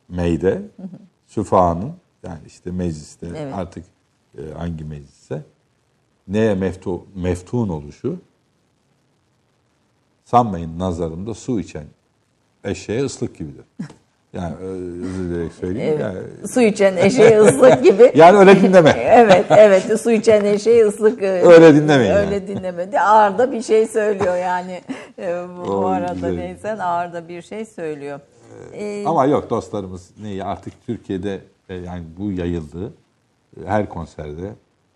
meyde, 0.10 0.62
süfahanın 1.28 1.92
yani 2.24 2.40
işte 2.48 2.72
mecliste 2.72 3.28
Evet. 3.28 3.54
artık 3.56 3.86
e, 4.38 4.42
hangi 4.58 4.84
meclisse 4.84 5.44
neye 6.28 6.56
meftu, 6.56 7.06
meftun 7.16 7.70
oluşu 7.70 8.20
sanmayın 10.32 10.80
nazarımda 10.80 11.34
su 11.34 11.60
içen 11.60 11.84
eşeğe 12.64 13.04
ıslık 13.04 13.38
gibidir. 13.38 13.66
Yani 14.34 14.54
e, 14.62 14.66
özür 14.66 15.30
dilerim 15.30 15.52
söyleyeyim. 15.60 16.00
Evet. 16.02 16.26
Yani, 16.42 16.48
Su 16.48 16.62
içen 16.62 16.98
eşeği 16.98 17.38
ıslık 17.40 17.84
gibi. 17.84 18.12
yani 18.16 18.38
öyle 18.38 18.62
dinleme. 18.62 18.90
evet, 19.00 19.46
evet. 19.50 20.02
Su 20.02 20.12
içen 20.12 20.46
eşeği 20.46 20.84
ıslık. 20.86 21.24
e, 21.24 21.28
Öyle 21.42 21.76
dinlemeyin 21.76 22.12
Öyle 22.12 22.36
yani. 22.36 22.48
dinlemedi. 22.48 23.00
Ağır 23.00 23.38
da 23.38 23.52
bir 23.52 23.62
şey 23.62 23.88
söylüyor 23.88 24.36
yani. 24.38 24.82
E, 25.20 25.44
bu, 25.58 25.62
O 25.72 25.86
arada 25.86 26.14
güzel. 26.14 26.36
neyse 26.36 26.84
ağır 26.84 27.14
da 27.14 27.28
bir 27.28 27.42
şey 27.42 27.66
söylüyor. 27.66 28.20
E, 28.74 29.04
Ama 29.08 29.26
yok 29.26 29.50
dostlarımız 29.50 30.10
neyi 30.22 30.44
artık 30.44 30.74
Türkiye'de 30.86 31.42
yani 31.70 32.04
bu 32.18 32.32
yayıldı. 32.32 32.94
Her 33.66 33.90
konserde 33.90 34.52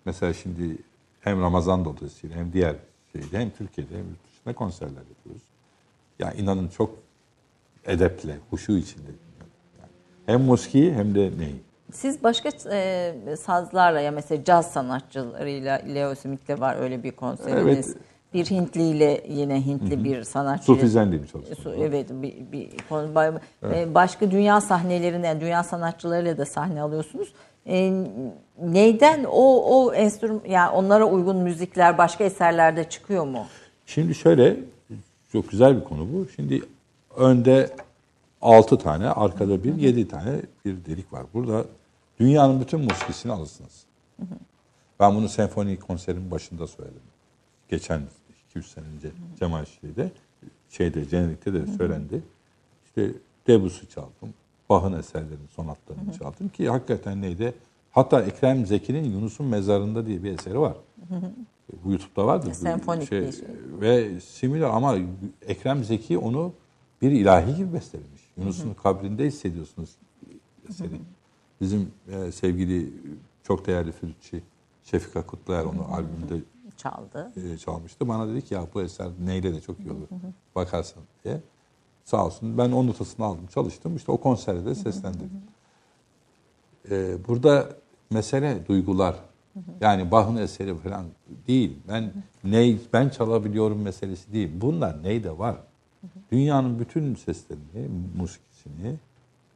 mesela 0.06 0.34
şimdi 0.34 0.78
hem 1.22 1.42
Ramazan 1.42 1.86
dolayısıyla 1.86 2.36
hem 2.38 2.54
diğer 2.54 2.76
şeyde 3.12 3.40
hem 3.40 3.50
Türkiye'de 3.50 3.94
hem 3.98 4.06
dışında 4.46 4.56
konserler 4.56 5.02
yapıyoruz. 5.10 5.41
Ya 6.20 6.32
inanın 6.32 6.68
çok 6.68 6.96
edeple, 7.86 8.38
huşu 8.50 8.72
içinde. 8.72 9.12
Yani 9.80 9.89
hem 10.26 10.41
musiki 10.41 10.93
hem 10.93 11.16
de 11.16 11.20
neyi. 11.20 11.64
Siz 11.91 12.24
başka 12.24 12.50
e, 12.72 13.14
sazlarla 13.39 14.00
ya 14.00 14.12
mesela 14.12 14.43
caz 14.43 14.72
sanatçılarıyla 14.72 15.76
Leo 15.76 16.16
Smith'le 16.16 16.60
var 16.60 16.78
öyle 16.80 17.04
bir 17.04 17.12
konseriniz. 17.12 17.88
Evet. 17.89 17.98
Bir 18.34 18.46
Hintliyle 18.46 19.24
yine 19.30 19.66
Hintli 19.66 20.04
bir 20.04 20.24
sanatçı. 20.24 20.66
Sufi 20.66 20.89
çalışma 21.28 21.56
Su- 21.56 21.70
var. 21.72 21.76
Evet, 21.80 22.10
bir, 22.10 22.52
bir 22.52 22.70
bay- 23.16 23.32
e, 23.64 23.93
başka 23.96 24.32
dünya 24.32 24.62
sahnelerine, 24.62 25.41
dünya 25.41 25.64
sanatçılarıyla 25.64 26.38
da 26.38 26.46
sahne 26.46 26.82
alıyorsunuz. 26.82 27.34
E, 27.66 28.04
neyden 28.62 29.24
o 29.24 29.76
o 29.78 29.93
enstrüman 29.93 30.41
yani 30.48 30.70
onlara 30.70 31.06
uygun 31.06 31.38
müzikler 31.38 31.98
başka 31.98 32.24
eserlerde 32.24 32.84
çıkıyor 32.84 33.26
mu? 33.26 33.46
Şimdi 33.86 34.16
şöyle, 34.16 34.58
çok 35.32 35.50
güzel 35.50 35.78
bir 35.78 35.84
konu 35.84 36.08
bu. 36.14 36.28
Şimdi 36.36 36.62
önde 37.18 37.76
6 38.42 38.78
tane, 38.78 39.10
arkada 39.10 39.64
bir, 39.64 39.76
7 39.76 40.08
tane 40.08 40.42
bir 40.66 40.86
delik 40.86 41.14
var. 41.14 41.26
Burada 41.34 41.66
dünyanın 42.20 42.62
bütün 42.62 42.80
musikisini 42.80 43.32
alırsınız. 43.32 43.86
Ben 45.00 45.16
bunu 45.16 45.30
senfoni 45.30 45.80
konserinin 45.80 46.32
başında 46.32 46.68
söyledim. 46.68 47.02
Geçen 47.70 48.02
2-3 48.56 48.64
sene 48.64 48.86
önce 48.96 49.12
Cemal 49.40 49.66
Şii'de, 49.66 50.12
şeyde, 50.70 51.10
Cenelik'te 51.10 51.54
de 51.54 51.68
söylendi. 51.78 52.22
İşte 52.86 53.12
Debus'u 53.48 53.90
çaldım. 53.90 54.34
Bach'ın 54.70 55.00
eserlerini, 55.00 55.48
sonatlarını 55.56 56.14
çaldım 56.14 56.50
ki 56.50 56.70
hakikaten 56.70 57.22
neydi? 57.22 57.54
Hatta 57.92 58.22
Ekrem 58.22 58.66
Zeki'nin 58.66 59.04
Yunus'un 59.04 59.48
Mezarında 59.48 60.06
diye 60.06 60.24
bir 60.24 60.32
eseri 60.32 60.60
var. 60.60 60.78
Bu 61.84 61.91
YouTube'da 61.91 62.28
vardır. 62.28 62.53
Senfonik 62.53 63.11
bir 63.11 63.32
şey. 63.32 63.47
Ve 63.82 64.20
similar 64.20 64.70
ama 64.70 64.95
Ekrem 65.47 65.84
Zeki 65.84 66.18
onu 66.18 66.53
bir 67.01 67.11
ilahi 67.11 67.55
gibi 67.55 67.74
bestelemiş. 67.74 68.22
Yunus'un 68.38 68.74
kabrinde 68.74 69.26
hissediyorsunuz 69.26 69.95
eseri. 70.70 71.01
Bizim 71.61 71.91
e, 72.11 72.32
sevgili 72.32 72.93
çok 73.43 73.68
değerli 73.68 73.91
flütçü 73.91 74.41
Şefika 74.84 75.26
Kutluer 75.26 75.63
onu 75.63 75.93
albümde 75.93 76.43
Çaldı. 76.78 77.32
e, 77.53 77.57
çalmıştı. 77.57 78.07
Bana 78.07 78.28
dedi 78.28 78.41
ki 78.41 78.53
ya 78.53 78.68
bu 78.74 78.82
eser 78.82 79.07
neyle 79.26 79.53
de 79.53 79.61
çok 79.61 79.80
iyi 79.80 79.91
olur 79.91 80.07
bakarsan 80.55 81.03
diye. 81.24 81.41
Sağ 82.05 82.26
olsun 82.26 82.57
ben 82.57 82.72
onun 82.72 82.88
notasını 82.88 83.26
aldım 83.26 83.47
çalıştım. 83.47 83.95
İşte 83.95 84.11
o 84.11 84.18
konserde 84.18 84.66
de 84.66 84.76
seslendirdim. 84.76 85.41
E, 86.91 87.28
burada 87.28 87.70
mesele 88.11 88.68
duygular. 88.68 89.16
Yani 89.82 90.12
Bach'ın 90.12 90.38
eseri 90.38 90.78
falan 90.78 91.06
değil. 91.47 91.78
Ben 91.88 92.14
ney 92.43 92.80
ben 92.93 93.10
çalabiliyorum 93.10 93.82
meselesi 93.82 94.34
değil. 94.34 94.49
Bunlar 94.62 95.03
neyde 95.03 95.38
var? 95.38 95.56
Dünyanın 96.32 96.80
bütün 96.80 97.16
seslerini, 97.16 97.89
musikisini 98.18 98.95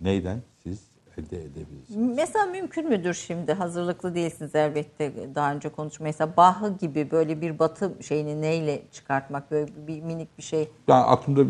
neyden 0.01 0.41
siz 0.63 0.79
elde 1.17 1.41
edebilirsiniz? 1.41 2.15
Mesela 2.15 2.45
mümkün 2.45 2.89
müdür 2.89 3.13
şimdi 3.13 3.53
hazırlıklı 3.53 4.15
değilsiniz 4.15 4.55
elbette 4.55 5.13
daha 5.35 5.53
önce 5.53 5.69
konuşma. 5.69 6.03
Mesela 6.03 6.37
Bach'ı 6.37 6.77
gibi 6.79 7.11
böyle 7.11 7.41
bir 7.41 7.59
batı 7.59 7.93
şeyini 8.01 8.41
neyle 8.41 8.81
çıkartmak 8.91 9.51
böyle 9.51 9.71
bir 9.87 10.01
minik 10.01 10.37
bir 10.37 10.43
şey. 10.43 10.69
Yani 10.87 11.03
aklımda 11.03 11.43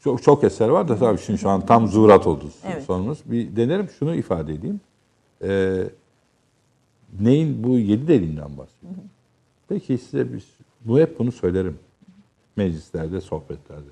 çok, 0.00 0.22
çok 0.22 0.44
eser 0.44 0.68
var 0.68 0.88
da 0.88 0.96
tabii 0.96 1.18
şimdi 1.18 1.38
şu 1.38 1.50
an 1.50 1.66
tam 1.66 1.88
zuhurat 1.88 2.26
oldu 2.26 2.44
Evet. 2.66 2.82
sorunuz. 2.84 3.18
Bir 3.24 3.56
denerim 3.56 3.88
şunu 3.98 4.14
ifade 4.14 4.52
edeyim. 4.54 4.80
Ee, 5.42 5.84
neyin 7.20 7.64
bu 7.64 7.78
yedi 7.78 8.08
deliğinden 8.08 8.58
bahsediyorum. 8.58 9.02
Peki 9.68 9.98
size 9.98 10.32
bir, 10.32 10.44
bu 10.80 10.98
hep 10.98 11.18
bunu 11.18 11.32
söylerim. 11.32 11.78
Meclislerde, 12.56 13.20
sohbetlerde. 13.20 13.90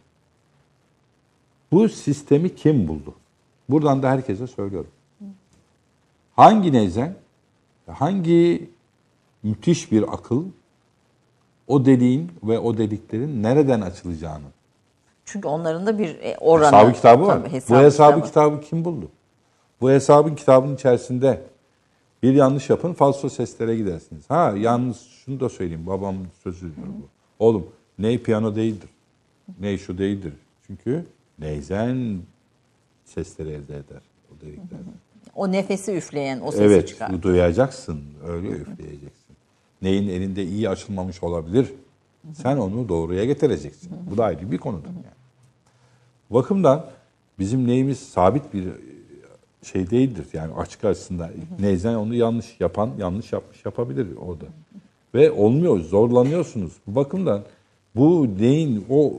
Bu 1.72 1.88
sistemi 1.88 2.54
kim 2.54 2.88
buldu? 2.88 3.14
Buradan 3.68 4.02
da 4.02 4.10
herkese 4.10 4.46
söylüyorum. 4.46 4.90
Hangi 6.36 6.72
neyzen, 6.72 7.14
hangi 7.86 8.70
müthiş 9.42 9.92
bir 9.92 10.14
akıl 10.14 10.44
o 11.66 11.84
deliğin 11.84 12.32
ve 12.42 12.58
o 12.58 12.78
deliklerin 12.78 13.42
nereden 13.42 13.80
açılacağını 13.80 14.44
Çünkü 15.24 15.48
onların 15.48 15.86
da 15.86 15.98
bir 15.98 16.08
e, 16.20 16.36
oranı. 16.40 16.66
Hesabı 16.66 16.92
kitabı 16.92 17.26
var. 17.26 17.38
Tabii, 17.38 17.50
Bu 17.50 17.76
hesabı 17.76 18.14
kitabı. 18.14 18.26
kitabı 18.26 18.60
kim 18.60 18.84
buldu? 18.84 19.08
Bu 19.80 19.90
hesabın 19.90 20.34
kitabının 20.34 20.74
içerisinde 20.74 21.42
bir 22.22 22.34
yanlış 22.34 22.70
yapın 22.70 22.92
falso 22.92 23.28
seslere 23.28 23.76
gidersiniz. 23.76 24.24
Ha 24.28 24.54
yalnız 24.58 25.00
şunu 25.00 25.40
da 25.40 25.48
söyleyeyim 25.48 25.86
babamın 25.86 26.26
sözüdür 26.42 26.76
bu. 26.76 27.08
Oğlum 27.38 27.66
ney 27.98 28.22
piyano 28.22 28.56
değildir. 28.56 28.88
Ney 29.60 29.78
şu 29.78 29.98
değildir. 29.98 30.32
Çünkü 30.66 31.04
neyzen 31.38 32.18
sesleri 33.04 33.48
elde 33.48 33.76
eder 33.76 34.02
o 34.32 34.40
deliklerden. 34.40 34.92
O 35.34 35.52
nefesi 35.52 35.92
üfleyen 35.96 36.40
o 36.40 36.50
sesi 36.50 36.62
Evet, 36.64 36.88
çıkar. 36.88 37.12
bu 37.12 37.22
duyacaksın, 37.22 38.00
öyle 38.26 38.48
üfleyeceksin. 38.48 39.36
Neyin 39.82 40.08
elinde 40.08 40.44
iyi 40.44 40.68
açılmamış 40.68 41.22
olabilir. 41.22 41.72
Sen 42.34 42.56
onu 42.56 42.88
doğruya 42.88 43.24
getireceksin. 43.24 43.90
Bu 44.10 44.16
da 44.16 44.24
ayrı 44.24 44.50
bir 44.52 44.58
konudur 44.58 44.88
yani. 44.88 45.04
Bakımdan 46.30 46.86
bizim 47.38 47.66
neyimiz 47.68 47.98
sabit 47.98 48.54
bir 48.54 48.64
şey 49.62 49.90
değildir. 49.90 50.26
Yani 50.32 50.54
açık 50.54 50.84
açısından 50.84 51.30
neyzen 51.60 51.94
onu 51.94 52.14
yanlış 52.14 52.60
yapan 52.60 52.90
yanlış 52.98 53.32
yapmış 53.32 53.64
yapabilir 53.64 54.06
orada. 54.16 54.44
Ve 55.14 55.30
olmuyor, 55.30 55.80
zorlanıyorsunuz. 55.80 56.72
Bu 56.86 56.94
bakımdan 56.94 57.42
bu 57.96 58.28
neyin 58.38 58.86
o 58.90 59.12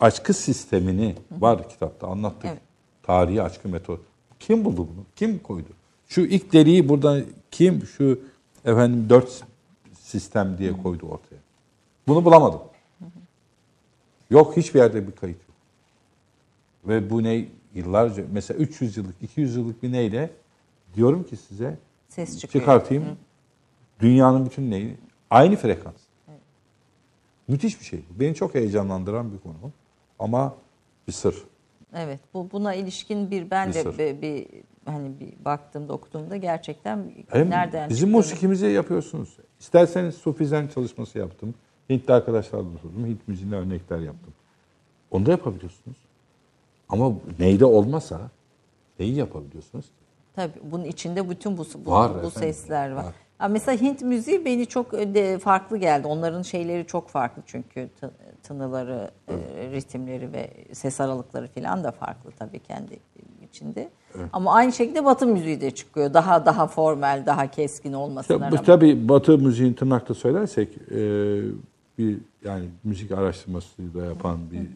aşkı 0.00 0.34
sistemini 0.34 1.14
var 1.30 1.68
kitapta 1.68 2.06
anlattık. 2.06 2.50
Evet. 2.50 2.60
Tarihi 3.02 3.42
aşkı 3.42 3.68
metot. 3.68 4.00
Kim 4.40 4.64
buldu 4.64 4.76
bunu? 4.76 5.04
Kim 5.16 5.38
koydu? 5.38 5.68
Şu 6.08 6.20
ilk 6.20 6.52
deliği 6.52 6.88
burada 6.88 7.20
kim 7.50 7.86
şu 7.86 8.20
efendim 8.64 9.06
dört 9.08 9.44
sistem 10.00 10.58
diye 10.58 10.72
koydu 10.82 11.06
ortaya. 11.06 11.40
Bunu 12.08 12.24
bulamadım. 12.24 12.60
Yok 14.30 14.56
hiçbir 14.56 14.80
yerde 14.80 15.06
bir 15.06 15.12
kayıt 15.12 15.38
yok. 15.38 15.56
Ve 16.84 17.10
bu 17.10 17.22
ne 17.22 17.44
yıllarca 17.76 18.24
mesela 18.32 18.58
300 18.58 18.96
yıllık 18.96 19.14
200 19.22 19.56
yıllık 19.56 19.82
bir 19.82 19.92
neyle 19.92 20.30
diyorum 20.94 21.24
ki 21.24 21.36
size 21.36 21.78
Ses 22.08 22.38
çıkıyor. 22.40 22.62
çıkartayım. 22.62 23.04
Dünyanın 24.00 24.46
bütün 24.46 24.70
neyi 24.70 24.96
aynı 25.30 25.56
frekans. 25.56 25.94
Müthiş 27.48 27.80
bir 27.80 27.84
şey. 27.84 28.00
Beni 28.10 28.34
çok 28.34 28.54
heyecanlandıran 28.54 29.32
bir 29.32 29.38
konu. 29.38 29.54
Ama 30.18 30.54
bir 31.08 31.12
sır. 31.12 31.36
Evet. 31.94 32.20
Bu 32.34 32.48
buna 32.52 32.74
ilişkin 32.74 33.30
bir 33.30 33.50
ben 33.50 33.68
Bir 33.68 33.74
de 33.74 33.82
sır. 33.82 33.98
bir, 33.98 34.22
bir 34.22 34.46
hani 34.84 35.20
bir 35.20 35.44
baktığımda 35.44 35.92
okuduğumda 35.92 36.36
gerçekten 36.36 37.12
Hem 37.28 37.50
nereden 37.50 37.88
bizim 37.90 38.08
çıktığını- 38.08 38.16
musikimizi 38.16 38.66
yapıyorsunuz. 38.66 39.36
İsterseniz 39.60 40.14
Sufizen 40.14 40.68
çalışması 40.68 41.18
yaptım. 41.18 41.54
Hintli 41.90 42.12
arkadaşlarla 42.14 42.68
oturdum. 42.68 43.06
Hint 43.06 43.28
müziğine 43.28 43.54
örnekler 43.56 43.98
yaptım. 43.98 44.34
Onu 45.10 45.26
da 45.26 45.30
yapabiliyorsunuz. 45.30 45.96
Ama 46.88 47.12
neyde 47.38 47.64
olmasa 47.64 48.20
neyi 48.98 49.14
yapabiliyorsunuz? 49.14 49.84
Tabii 50.36 50.52
bunun 50.70 50.84
içinde 50.84 51.30
bütün 51.30 51.58
bu 51.58 51.64
bu, 51.86 51.90
Var 51.90 52.10
bu 52.14 52.16
efendim, 52.18 52.30
sesler 52.30 52.90
var. 52.92 53.04
var. 53.40 53.48
Mesela 53.50 53.80
Hint 53.80 54.02
müziği 54.02 54.44
beni 54.44 54.66
çok 54.66 54.92
de 54.92 55.38
farklı 55.38 55.76
geldi. 55.76 56.06
Onların 56.06 56.42
şeyleri 56.42 56.86
çok 56.86 57.08
farklı 57.08 57.42
çünkü 57.46 57.88
tı- 58.02 58.10
tınıları, 58.42 59.10
e, 59.28 59.34
ritimleri 59.72 60.32
ve 60.32 60.50
ses 60.72 61.00
aralıkları 61.00 61.48
falan 61.48 61.84
da 61.84 61.90
farklı 61.92 62.30
tabii 62.38 62.58
kendi 62.58 62.98
içinde. 63.50 63.88
Ama 64.32 64.54
aynı 64.54 64.72
şekilde 64.72 65.04
Batı 65.04 65.26
müziği 65.26 65.60
de 65.60 65.70
çıkıyor. 65.70 66.14
Daha 66.14 66.46
daha 66.46 66.66
formel, 66.66 67.22
daha 67.26 67.50
keskin 67.50 67.92
olmasına 67.92 68.44
Ya, 68.44 68.50
rağmen. 68.50 68.64
tabii 68.64 69.08
Batı 69.08 69.38
müziğin 69.38 69.72
tırnakta 69.72 70.14
söylersek 70.14 70.68
e, 70.90 70.96
bir 71.98 72.18
yani 72.44 72.64
müzik 72.84 73.12
araştırması 73.12 73.94
da 73.94 74.04
yapan 74.04 74.38
bir 74.50 74.58
e, 74.60 74.66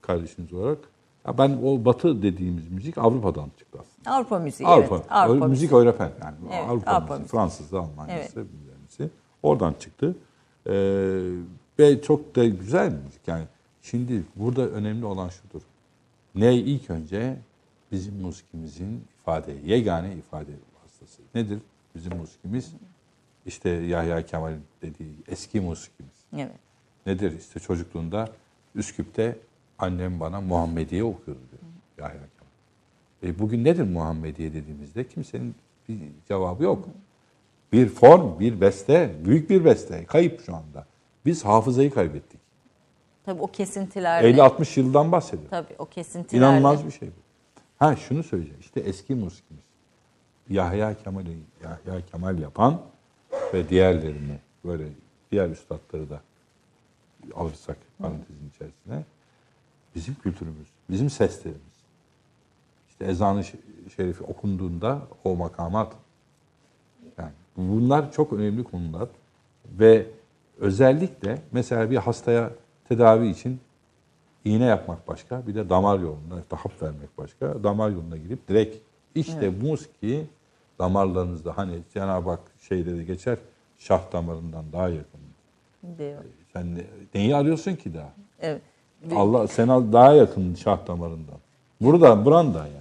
kardeşiniz 0.00 0.52
olarak 0.52 0.78
Ya 1.28 1.38
ben 1.38 1.58
o 1.64 1.84
Batı 1.84 2.22
dediğimiz 2.22 2.70
müzik 2.70 2.98
Avrupa'dan 2.98 3.50
çıktı 3.58 3.78
aslında. 3.80 4.16
Avrupa 4.16 4.38
müziği 4.38 4.68
Avrupa. 4.68 4.96
evet. 4.96 5.06
Avrupa 5.10 5.34
Öyle 5.34 5.46
müzik 5.46 5.72
Avrupa 5.72 6.04
yani. 6.04 6.36
Evet, 6.52 6.68
Avrupa, 6.68 6.90
Avrupa 6.90 7.00
müziği. 7.00 7.18
müziği. 7.18 7.28
Fransız'da, 7.28 7.80
Almanya'sı, 7.80 8.46
Evet. 9.00 9.10
Oradan 9.42 9.74
çıktı. 9.78 10.16
Ee, 10.66 10.72
ve 11.78 12.02
çok 12.02 12.36
da 12.36 12.44
güzel 12.44 12.92
müzik. 12.92 13.28
Yani 13.28 13.44
şimdi 13.82 14.22
burada 14.36 14.68
önemli 14.68 15.04
olan 15.04 15.28
şudur. 15.28 15.62
Ne 16.34 16.54
ilk 16.54 16.90
önce 16.90 17.36
bizim 17.92 18.20
musikimizin 18.20 19.04
ifade, 19.20 19.52
yegane 19.64 20.14
ifade 20.14 20.50
vasıtası. 20.84 21.22
Nedir 21.34 21.58
bizim 21.94 22.16
musikimiz? 22.16 22.72
İşte 23.46 23.68
Yahya 23.70 24.26
Kemal'in 24.26 24.62
dediği 24.82 25.14
eski 25.28 25.60
musikimiz. 25.60 26.12
Evet. 26.36 26.52
Nedir? 27.06 27.38
İşte 27.38 27.60
çocukluğunda 27.60 28.28
Üsküp'te 28.74 29.36
annem 29.78 30.20
bana 30.20 30.40
Muhammediye 30.40 31.04
okuyordu 31.04 31.40
diyor 31.50 31.62
Yahya 31.98 32.20
Kemal. 32.20 33.32
E 33.32 33.38
bugün 33.38 33.64
nedir 33.64 33.82
Muhammediye 33.82 34.54
dediğimizde 34.54 35.08
kimsenin 35.08 35.54
bir 35.88 35.98
cevabı 36.28 36.62
yok. 36.62 36.88
Bir 37.72 37.88
form, 37.88 38.40
bir 38.40 38.60
beste, 38.60 39.14
büyük 39.24 39.50
bir 39.50 39.64
beste. 39.64 40.04
Kayıp 40.04 40.44
şu 40.46 40.56
anda. 40.56 40.86
Biz 41.26 41.44
hafızayı 41.44 41.90
kaybettik. 41.90 42.40
Tabii 43.24 43.42
o 43.42 43.46
kesintilerle. 43.46 44.30
50-60 44.30 44.80
yıldan 44.80 45.12
bahsediyorum. 45.12 45.50
Tabii 45.50 45.74
o 45.78 45.86
kesintilerle. 45.86 46.46
İnanılmaz 46.46 46.86
bir 46.86 46.90
şey 46.90 47.08
bu. 47.08 47.12
Ha 47.78 47.96
şunu 47.96 48.22
söyleyeceğim. 48.22 48.60
İşte 48.60 48.80
eski 48.80 49.14
musikimiz. 49.14 49.64
Yahya 50.48 50.94
Kemal'i 50.94 51.36
Yahya 51.64 52.06
Kemal 52.06 52.38
yapan 52.38 52.80
ve 53.54 53.68
diğerlerini 53.68 54.38
böyle 54.64 54.84
diğer 55.32 55.48
üstadları 55.48 56.10
da 56.10 56.20
alırsak 57.34 57.76
parantezin 57.98 58.48
içerisine 58.54 59.04
bizim 59.98 60.14
kültürümüz, 60.14 60.68
bizim 60.90 61.10
seslerimiz. 61.10 61.78
İşte 62.88 63.04
ezanı 63.04 63.44
şerifi 63.96 64.24
okunduğunda 64.24 65.02
o 65.24 65.36
makamat 65.36 65.92
yani 67.18 67.32
bunlar 67.56 68.12
çok 68.12 68.32
önemli 68.32 68.64
konular 68.64 69.08
ve 69.66 70.06
özellikle 70.58 71.38
mesela 71.52 71.90
bir 71.90 71.96
hastaya 71.96 72.50
tedavi 72.88 73.28
için 73.28 73.60
iğne 74.44 74.64
yapmak 74.64 75.08
başka, 75.08 75.46
bir 75.46 75.54
de 75.54 75.68
damar 75.68 75.98
yolunda 75.98 76.34
hap 76.50 76.82
vermek 76.82 77.18
başka. 77.18 77.64
Damar 77.64 77.90
yoluna 77.90 78.16
girip 78.16 78.48
direkt 78.48 78.76
işte 79.14 79.50
musiki 79.50 80.26
damarlarınızda 80.78 81.56
hani 81.58 81.78
Cenab-ı 81.94 82.30
Hak 82.30 82.40
şeyde 82.60 82.96
de 82.96 83.04
geçer 83.04 83.38
şah 83.78 84.12
damarından 84.12 84.64
daha 84.72 84.88
yakın. 84.88 85.20
diyor. 85.98 86.24
Sen 86.52 86.74
ne- 86.74 86.86
neyi 87.14 87.36
arıyorsun 87.36 87.74
ki 87.76 87.94
daha? 87.94 88.12
Evet. 88.40 88.62
Allah 89.14 89.48
sana 89.48 89.92
daha 89.92 90.12
yakın 90.12 90.54
şah 90.54 90.86
damarından. 90.86 91.38
Burada, 91.80 92.24
buranda 92.24 92.58
yani. 92.58 92.72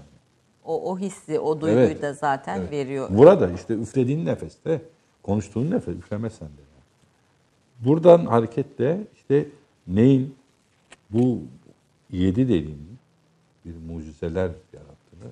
O, 0.66 0.92
o 0.92 1.00
hissi, 1.00 1.40
o 1.40 1.62
duyguyu 1.62 1.86
Evet. 1.86 2.02
da 2.02 2.14
zaten 2.14 2.60
Evet. 2.60 2.72
veriyor. 2.72 3.08
Burada 3.12 3.50
işte 3.50 3.74
üflediğin 3.74 4.26
nefeste, 4.26 4.82
konuştuğun 5.24 5.72
nefes, 5.72 5.96
üflemesen 5.96 6.48
de. 6.48 6.62
Yani. 6.62 7.88
Buradan 7.88 8.26
hareketle 8.26 9.00
işte 9.16 9.46
neyin 9.88 10.36
bu 11.10 11.40
yedi 12.12 12.50
delinin 12.50 12.98
bir 13.66 13.94
mucizeler 13.94 14.52
yarattığını 14.74 15.32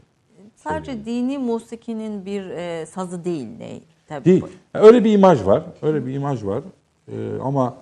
Sadece 0.56 1.06
dini 1.06 1.38
musikinin 1.38 2.26
bir 2.26 2.50
e, 2.50 2.86
sazı 2.86 3.26
değil 3.26 3.48
ne? 3.58 3.80
Tabii. 4.08 4.26
değil. 4.26 4.44
Yani 4.74 4.86
öyle 4.86 5.04
bir 5.04 5.14
imaj 5.14 5.46
var, 5.46 5.64
öyle 5.82 6.06
bir 6.06 6.14
imaj 6.14 6.44
var. 6.46 6.64
Ee, 7.12 7.14
ama 7.44 7.76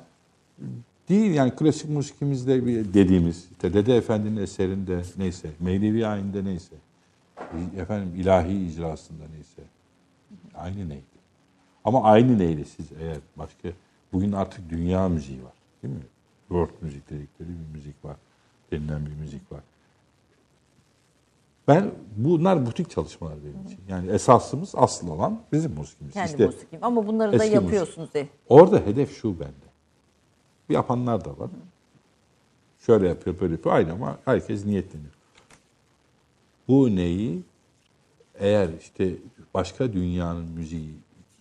değil 1.09 1.33
yani 1.33 1.55
klasik 1.55 1.89
musikimizde 1.89 2.65
bir 2.65 2.93
dediğimiz, 2.93 3.47
işte 3.51 3.73
Dede 3.73 3.97
Efendi'nin 3.97 4.37
eserinde 4.37 5.01
neyse, 5.17 5.49
Mevlevi 5.59 6.07
ayinde 6.07 6.45
neyse, 6.45 6.75
efendim 7.77 8.15
ilahi 8.15 8.65
icrasında 8.65 9.23
neyse, 9.35 9.61
aynı 10.55 10.89
neydi. 10.89 11.03
Ama 11.83 12.03
aynı 12.03 12.39
neyle 12.39 12.65
siz 12.65 12.91
eğer 13.01 13.17
başka, 13.37 13.69
bugün 14.13 14.31
artık 14.31 14.69
dünya 14.69 15.09
müziği 15.09 15.43
var 15.43 15.53
değil 15.83 15.93
mi? 15.93 16.05
World 16.47 16.81
müzik 16.81 17.09
dedikleri 17.09 17.49
bir 17.49 17.75
müzik 17.77 18.05
var, 18.05 18.15
denilen 18.71 19.05
bir 19.05 19.15
müzik 19.21 19.51
var. 19.51 19.61
Ben 21.67 21.91
bunlar 22.17 22.65
butik 22.65 22.89
çalışmalar 22.89 23.35
benim 23.43 23.65
için. 23.65 23.79
Yani 23.89 24.11
esasımız 24.11 24.71
asıl 24.75 25.07
olan 25.07 25.39
bizim 25.51 25.73
musikimiz. 25.73 26.13
Kendi 26.13 26.31
İşte 26.31 26.45
musikim. 26.45 26.79
Ama 26.81 27.07
bunları 27.07 27.39
da 27.39 27.43
yapıyorsunuz. 27.43 28.09
Orada 28.49 28.79
hedef 28.79 29.21
şu 29.21 29.39
bende. 29.39 29.62
Yapanlar 30.69 31.25
da 31.25 31.29
var. 31.39 31.49
Şöyle 32.79 33.07
yapıyor, 33.07 33.39
böyle 33.39 33.53
yapıyor. 33.53 33.75
Aynı 33.75 33.93
ama 33.93 34.17
herkes 34.25 34.65
niyetleniyor. 34.65 35.11
Bu 36.67 36.95
neyi 36.95 37.41
eğer 38.39 38.69
işte 38.81 39.11
başka 39.53 39.93
dünyanın 39.93 40.45
müziği 40.51 40.93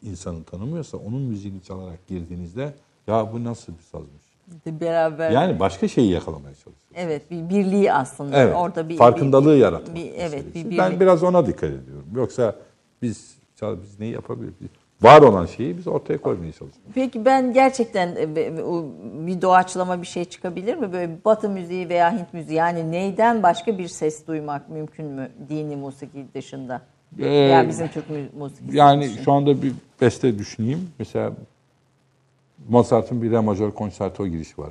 insanı 0.03 0.45
tanımıyorsa 0.45 0.97
onun 0.97 1.21
müziğini 1.23 1.63
çalarak 1.63 2.07
girdiğinizde 2.07 2.75
ya 3.07 3.33
bu 3.33 3.45
nasıl 3.45 3.73
bir 3.79 3.83
sazmış? 3.83 4.23
Beraber. 4.67 5.31
Yani 5.31 5.61
başka 5.61 5.89
şeyi 5.89 6.11
yakalamaya 6.11 6.55
çalışıyor. 6.55 6.93
Evet 6.95 7.31
bir 7.31 7.49
birliği 7.49 7.93
aslında. 7.93 8.37
Evet. 8.37 8.57
Orada 8.57 8.89
bir 8.89 8.97
farkındalığı 8.97 9.55
bir- 9.55 9.61
yaratmak. 9.61 9.97
bir- 9.97 10.13
evet 10.15 10.45
meselesi. 10.45 10.71
bir 10.71 10.79
ben 10.79 11.01
biraz 11.01 11.23
ona 11.23 11.47
dikkat 11.47 11.71
ediyorum. 11.71 12.07
Yoksa 12.15 12.57
biz 13.03 13.37
biz 13.63 14.01
neyi 14.01 14.13
yapabiliriz? 14.13 14.55
Var 15.03 15.23
olan 15.23 15.47
şeyi 15.47 15.79
biz 15.79 15.87
ortaya 15.89 16.19
koymaya 16.21 16.53
çalışıyoruz. 16.53 16.93
Peki 16.95 17.25
ben 17.25 17.53
gerçekten 17.53 18.17
e, 18.17 18.37
bir 19.27 19.43
doğaçlama 19.43 20.03
bir 20.03 20.07
şey 20.07 20.25
çıkabilir 20.25 20.75
mi? 20.75 20.93
Böyle 20.93 21.13
Batı 21.25 21.49
müziği 21.49 21.89
veya 21.89 22.13
Hint 22.13 22.35
müziği 22.35 22.59
yani 22.59 22.91
neyden 22.91 23.43
başka 23.43 23.79
bir 23.79 23.89
ses 23.89 24.27
duymak 24.27 24.69
mümkün 24.69 25.07
mü 25.07 25.29
dini 25.49 25.77
musiki 25.77 26.27
dışında? 26.35 26.81
Ee, 27.19 27.23
Veya 27.25 27.69
bizim 27.69 27.89
Türk 27.89 28.05
musikisi 28.39 28.77
Yani 28.77 29.05
dışında. 29.05 29.23
şu 29.23 29.33
anda 29.33 29.63
bir 29.63 29.73
beste 30.01 30.39
düşüneyim. 30.39 30.89
Mesela 30.99 31.33
Mozart'ın 32.69 33.23
bir 33.23 33.31
re 33.31 33.41
majör 33.41 33.71
konçerto 33.71 34.27
girişi 34.27 34.59
var. 34.59 34.69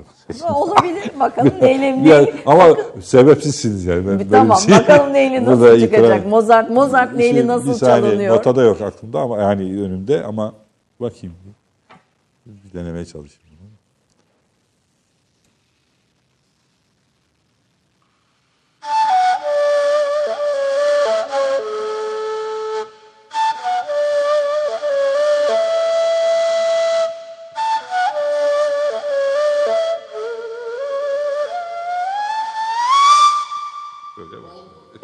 Olabilir 0.54 1.10
bakalım 1.20 1.52
neyle 1.62 1.86
Yani, 2.10 2.32
ama 2.46 2.64
sebepsizsiniz 3.02 3.84
yani. 3.84 4.06
Ben 4.06 4.28
tamam 4.30 4.58
şey- 4.58 4.74
bakalım 4.74 5.12
neyle 5.12 5.44
nasıl 5.44 5.80
çıkacak. 5.80 6.24
itiraz- 6.24 6.28
Mozart 6.28 6.70
Mozart 6.70 7.14
neyle 7.16 7.38
Şey, 7.38 7.46
nasıl 7.46 7.68
bir 7.68 7.74
saniye, 7.74 8.10
çalınıyor? 8.10 8.36
Notada 8.36 8.62
yok 8.62 8.80
aklımda 8.80 9.20
ama 9.20 9.38
yani 9.38 9.62
önümde 9.62 10.24
ama 10.24 10.52
bakayım. 11.00 11.34
Bir 12.46 12.78
denemeye 12.78 13.04
çalışayım. 13.04 13.51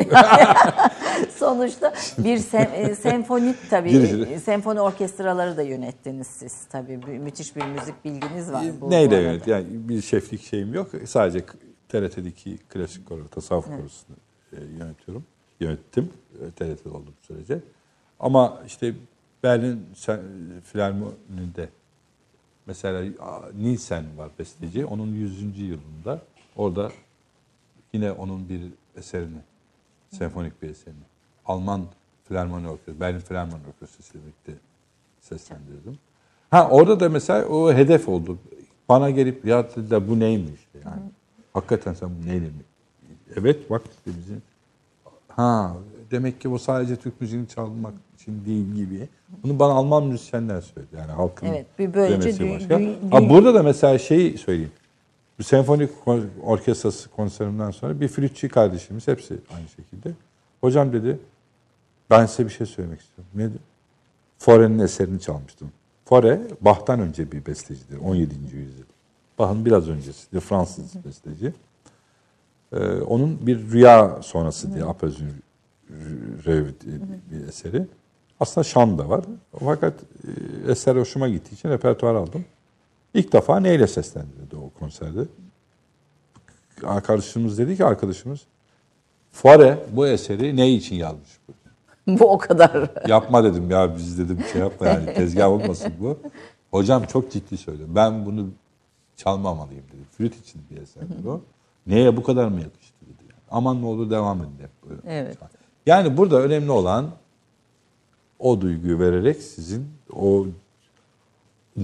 Sonuçta 1.37 1.95
bir 2.19 2.37
sem- 2.39 2.73
e, 2.75 2.95
senfonik 2.95 3.57
tabii 3.71 3.91
Girişi. 3.91 4.23
e, 4.23 4.41
senfoni 4.41 4.81
orkestraları 4.81 5.57
da 5.57 5.63
yönettiniz 5.63 6.27
siz 6.27 6.65
tabii 6.65 6.97
Mü- 6.97 7.19
müthiş 7.19 7.57
bir 7.57 7.65
müzik 7.65 8.05
bilginiz 8.05 8.53
var. 8.53 8.65
bu- 8.81 8.91
Neyle 8.91 9.17
evet 9.17 9.47
yani 9.47 9.67
bir 9.71 10.03
şeflik 10.03 10.43
şeyim 10.43 10.75
yok. 10.75 10.91
Sadece 11.07 11.45
TRT'deki 11.89 12.59
klasik 12.59 13.07
koro, 13.09 13.29
tasavvuf 13.29 13.67
korosunu 13.67 14.17
e, 14.53 14.57
yönetiyorum. 14.79 15.25
Yönettim 15.61 16.13
TRT'de 16.57 16.89
olduğum 16.89 17.15
sürece. 17.23 17.59
Ama 18.21 18.61
işte 18.67 18.95
Berlin 19.43 19.87
Filarmoni'de 20.73 21.69
mesela 22.67 23.05
Nielsen 23.59 24.05
var 24.19 24.31
besteci. 24.39 24.87
Onun 24.87 25.07
100. 25.15 25.59
yılında 25.59 26.23
orada 26.57 26.91
yine 27.93 28.13
onun 28.13 28.49
bir 28.49 28.61
eserini, 28.97 29.39
senfonik 30.11 30.63
bir 30.63 30.69
eserini 30.71 30.99
Alman 31.47 31.83
Filarmoni 32.29 32.69
Orkestrası, 32.69 33.01
Berlin 33.01 33.19
Filarmoni 33.21 33.61
Orkestrası 33.75 34.19
ile 34.19 34.23
birlikte 34.23 34.53
seslendirdim. 35.21 35.99
Ha 36.51 36.69
orada 36.71 37.01
da 37.01 37.09
mesela 37.09 37.47
o 37.49 37.73
hedef 37.73 38.09
oldu. 38.09 38.39
Bana 38.89 39.11
gelip 39.11 39.45
ya 39.45 39.69
dediler 39.77 40.09
bu 40.09 40.21
neymiş 40.21 40.61
yani. 40.85 41.01
Hakikaten 41.53 41.95
sen 41.95 42.11
bu 42.23 42.29
neyle 42.29 42.47
mi? 42.47 42.53
Evet 43.37 43.71
bak 43.71 43.83
işte 43.91 44.19
bizim 44.21 44.43
ha 45.29 45.77
demek 46.11 46.41
ki 46.41 46.51
bu 46.51 46.59
sadece 46.59 46.97
Türk 46.97 47.21
müziğini 47.21 47.49
çalmak 47.49 47.95
için 48.21 48.45
değil 48.47 48.73
gibi. 48.75 49.09
Bunu 49.43 49.59
bana 49.59 49.73
Alman 49.73 50.07
müzisyenler 50.07 50.61
söyledi. 50.61 50.97
Yani 50.97 51.13
halkın 51.13 51.47
Evet, 51.47 51.67
bir 51.79 51.95
böylece 51.95 52.39
demesi 52.39 52.55
başka. 52.55 52.75
dü- 52.75 53.11
Ha, 53.11 53.19
dü- 53.19 53.29
burada 53.31 53.55
da 53.55 53.63
mesela 53.63 53.99
şeyi 53.99 54.39
söyleyeyim. 54.39 54.73
Bu 55.39 55.43
senfonik 55.43 55.91
orkestrası 56.43 57.11
konserinden 57.11 57.71
sonra 57.71 58.01
bir 58.01 58.09
flütçü 58.09 58.49
kardeşimiz 58.49 59.09
hepsi 59.09 59.39
aynı 59.57 59.69
şekilde. 59.69 60.13
Hocam 60.61 60.93
dedi 60.93 61.19
ben 62.11 62.27
size 62.27 62.45
bir 62.45 62.53
şey 62.53 62.67
söylemek 62.67 63.01
istiyorum. 63.01 63.31
Nedir? 63.35 63.61
Fore'nin 64.39 64.79
eserini 64.79 65.21
çalmıştım. 65.21 65.73
Fore, 66.05 66.41
Bach'tan 66.61 67.01
önce 67.01 67.33
bir 67.33 67.47
bestecidir. 67.47 67.99
17. 67.99 68.35
yüzyıl. 68.57 68.85
Bach'ın 69.39 69.65
biraz 69.65 69.89
öncesi. 69.89 70.41
Fransız 70.41 71.05
besteci. 71.05 71.53
Ee, 72.73 72.79
onun 73.01 73.47
bir 73.47 73.71
rüya 73.71 74.23
sonrası 74.23 74.75
diye 74.75 74.85
Apezün 74.85 75.31
Rev 76.47 76.65
diye 76.65 76.99
bir 77.31 77.49
eseri. 77.49 77.87
Aslında 78.41 78.65
şan 78.65 78.99
da 78.99 79.09
var. 79.09 79.25
Fakat 79.65 79.95
e, 79.95 80.71
eser 80.73 80.97
hoşuma 80.97 81.29
gittiği 81.29 81.55
için 81.55 81.69
repertuar 81.69 82.15
aldım. 82.15 82.45
İlk 83.15 83.33
defa 83.33 83.61
neyle 83.61 83.87
seslendirdi 83.87 84.57
o 84.57 84.71
konserde? 84.79 85.21
Arkadaşımız 86.85 87.59
dedi 87.59 87.77
ki 87.77 87.85
arkadaşımız 87.85 88.41
Fuare 89.33 89.79
bu 89.93 90.07
eseri 90.07 90.57
ne 90.57 90.71
için 90.71 90.97
yazmış? 90.97 91.29
Bu 92.07 92.25
o 92.25 92.39
kadar. 92.39 92.91
Yapma 93.09 93.45
dedim 93.45 93.71
ya 93.71 93.97
biz 93.97 94.19
dedim 94.19 94.39
şey 94.53 94.61
yapma 94.61 94.87
yani 94.87 95.05
tezgah 95.15 95.49
olmasın 95.49 95.93
bu. 96.01 96.19
Hocam 96.71 97.05
çok 97.05 97.33
ciddi 97.33 97.57
söylüyorum. 97.57 97.95
Ben 97.95 98.27
bunu 98.27 98.49
çalmamalıyım 99.17 99.85
dedi. 99.93 100.03
Flüt 100.17 100.41
için 100.41 100.63
bir 100.71 100.83
eserdir 100.83 101.25
o. 101.25 101.41
Neye 101.87 102.17
bu 102.17 102.23
kadar 102.23 102.49
mı 102.49 102.61
yakıştı 102.61 102.95
dedi. 103.03 103.23
Yani. 103.23 103.41
Aman 103.51 103.83
ne 103.83 103.87
olur 103.87 104.11
devam 104.11 104.39
edin 104.39 104.59
hep 104.61 104.91
böyle. 104.91 105.01
Evet. 105.07 105.39
Yani 105.87 106.17
burada 106.17 106.41
önemli 106.41 106.71
olan 106.71 107.11
o 108.39 108.61
duyguyu 108.61 108.99
vererek 108.99 109.43
sizin 109.43 109.89
o 110.13 110.47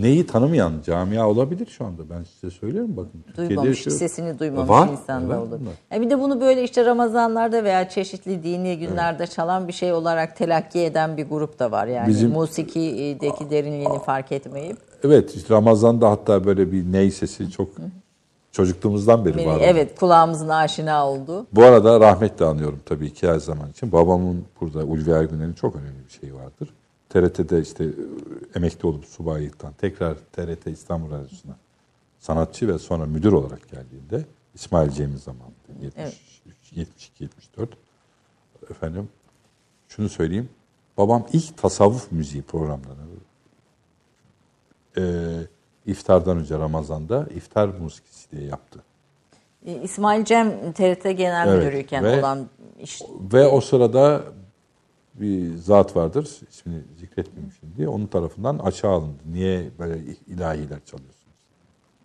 neyi 0.02 0.26
tanımayan 0.26 0.72
camia 0.86 1.28
olabilir 1.28 1.66
şu 1.66 1.84
anda. 1.84 2.02
Ben 2.10 2.22
size 2.24 2.50
söylüyorum 2.50 2.90
bakın. 2.96 3.22
Türkiye'de 3.26 3.48
Duymamış, 3.48 3.68
yaşıyor. 3.78 3.96
sesini 3.96 4.38
duymamış 4.38 4.68
Var, 4.70 4.88
insan 4.88 5.24
da 5.24 5.28
var 5.28 5.38
olur. 5.38 5.50
bunlar. 5.60 5.72
E 5.92 6.00
bir 6.00 6.10
de 6.10 6.20
bunu 6.20 6.40
böyle 6.40 6.62
işte 6.64 6.84
Ramazanlarda 6.84 7.64
veya 7.64 7.88
çeşitli 7.88 8.42
dini 8.42 8.78
günlerde 8.78 9.26
çalan 9.26 9.68
bir 9.68 9.72
şey 9.72 9.92
olarak 9.92 10.36
telakki 10.36 10.80
eden 10.80 11.16
bir 11.16 11.26
grup 11.28 11.58
da 11.58 11.70
var. 11.70 11.86
Yani 11.86 12.08
Bizim- 12.08 12.30
musikideki 12.30 13.50
derinliğini 13.50 13.98
fark 14.06 14.32
etmeyip. 14.32 14.76
Evet 15.04 15.34
işte 15.36 15.54
Ramazan'da 15.54 16.10
hatta 16.10 16.44
böyle 16.44 16.72
bir 16.72 16.92
ney 16.92 17.10
sesi 17.10 17.50
çok 17.50 17.68
çocukluğumuzdan 18.52 19.24
beri 19.24 19.36
Beni, 19.36 19.46
var. 19.46 19.58
evet 19.62 19.98
kulağımızın 20.00 20.48
aşina 20.48 21.08
olduğu. 21.10 21.46
Bu 21.52 21.62
arada 21.64 22.00
rahmetle 22.00 22.44
anıyorum 22.44 22.80
tabii 22.86 23.12
ki 23.12 23.28
her 23.28 23.38
zaman 23.38 23.70
için. 23.70 23.92
Babamın 23.92 24.44
burada 24.60 24.84
Ulvi 24.84 25.10
Ergüner'in 25.10 25.52
çok 25.52 25.76
önemli 25.76 26.04
bir 26.08 26.12
şeyi 26.20 26.34
vardır. 26.34 26.68
TRT'de 27.14 27.60
işte 27.60 27.84
e, 27.84 27.88
emekli 28.54 28.86
olup 28.86 29.04
subaylıktan 29.04 29.72
tekrar 29.72 30.14
TRT 30.32 30.66
İstanbul 30.66 31.10
Radyosu'na 31.10 31.56
sanatçı 32.18 32.68
ve 32.68 32.78
sonra 32.78 33.06
müdür 33.06 33.32
olarak 33.32 33.68
geldiğinde 33.68 34.24
İsmail 34.54 34.90
Cemil 34.90 35.18
zamanında 35.18 35.54
72 36.72 37.24
74 37.24 37.70
efendim 38.70 39.08
şunu 39.88 40.08
söyleyeyim. 40.08 40.48
Babam 40.98 41.26
ilk 41.32 41.56
tasavvuf 41.56 42.12
müziği 42.12 42.42
programlarını 42.42 43.04
e, 44.96 45.02
iftardan 45.86 46.38
önce 46.38 46.58
Ramazan'da 46.58 47.26
iftar 47.34 47.68
musikisi 47.68 48.30
diye 48.30 48.46
yaptı. 48.46 48.82
E, 49.66 49.82
İsmail 49.82 50.24
Cem 50.24 50.72
TRT 50.72 51.02
Genel 51.02 51.48
Evet, 51.48 51.64
Müdürüyken 51.64 52.04
ve- 52.04 52.18
olan 52.20 52.48
iş. 52.80 53.02
Ve 53.32 53.46
o 53.46 53.60
sırada 53.60 54.22
bir 55.14 55.56
zat 55.56 55.96
vardır, 55.96 56.40
ismini 56.50 56.82
zikretmeyeyim 57.00 57.52
şimdi. 57.60 57.88
Onun 57.88 58.06
tarafından 58.06 58.58
açığa 58.58 58.90
alındı. 58.90 59.22
Niye 59.32 59.64
böyle 59.78 59.98
ilahiler 60.26 60.78
çalıyorsunuz? 60.84 61.24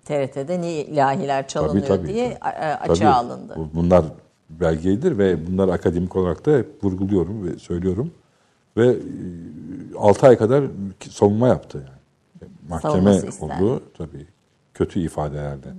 TRT'de 0.05 0.61
niye 0.61 0.85
ilahiler 0.85 1.47
çalınıyor 1.47 1.87
Tabii, 1.87 2.01
tabii, 2.01 2.13
diye 2.13 2.37
tabii. 2.39 2.53
açığa 2.55 2.95
Tabii, 2.95 3.07
alındı. 3.07 3.53
bu- 3.57 3.69
Bunlar 3.73 4.05
belgelidir 4.49 5.17
ve 5.17 5.47
bunlar 5.47 5.67
akademik 5.69 6.15
olarak 6.15 6.45
da 6.45 6.57
hep 6.57 6.83
vurguluyorum 6.83 7.47
ve 7.47 7.59
söylüyorum. 7.59 8.11
Ve 8.77 8.95
6 9.97 10.27
ay 10.27 10.37
kadar 10.37 10.63
savunma 11.09 11.47
yaptı 11.47 11.77
yani. 11.77 12.49
Mahkeme 12.69 13.21
oldu 13.41 13.83
tabii 13.97 14.27
kötü 14.73 14.99
ifadelerden. 14.99 15.75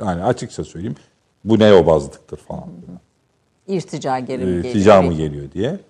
Yani 0.00 0.22
açıkça 0.24 0.64
söyleyeyim 0.64 0.96
bu 1.44 1.58
neobazlıktır 1.58 2.36
falan. 2.36 2.62
filan. 2.86 3.00
İrtica 3.68 4.18
geri 4.18 4.42
e, 4.42 4.44
geliyor. 4.44 4.74
tica 4.74 5.02
mı 5.02 5.12
geliyor 5.12 5.52
diye. 5.52 5.80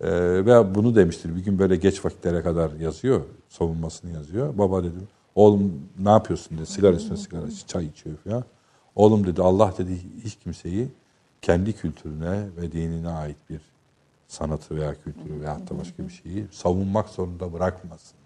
E, 0.00 0.10
ve 0.46 0.74
bunu 0.74 0.96
demiştir. 0.96 1.36
Bir 1.36 1.44
gün 1.44 1.58
böyle 1.58 1.76
geç 1.76 2.04
vakitlere 2.04 2.42
kadar 2.42 2.70
yazıyor. 2.70 3.20
Savunmasını 3.48 4.12
yazıyor. 4.12 4.58
Baba 4.58 4.80
dedim. 4.84 5.08
Oğlum 5.34 5.82
ne 5.98 6.10
yapıyorsun 6.10 6.58
dedi. 6.58 6.66
Sigara 6.66 6.96
üstüne 6.96 7.16
sigara 7.16 7.42
çay 7.66 7.86
içiyor 7.86 8.16
falan. 8.16 8.44
Oğlum 8.96 9.26
dedi 9.26 9.42
Allah 9.42 9.74
dedi 9.78 9.98
hiç 10.24 10.36
kimseyi 10.36 10.88
kendi 11.42 11.72
kültürüne 11.72 12.46
ve 12.56 12.72
dinine 12.72 13.08
ait 13.08 13.36
bir 13.50 13.60
sanatı 14.28 14.76
veya 14.76 14.94
kültürü 14.94 15.40
veya 15.40 15.58
da 15.58 15.78
başka 15.78 16.02
bir 16.08 16.12
şeyi 16.12 16.46
savunmak 16.50 17.08
zorunda 17.08 17.52
bırakmasın. 17.52 18.16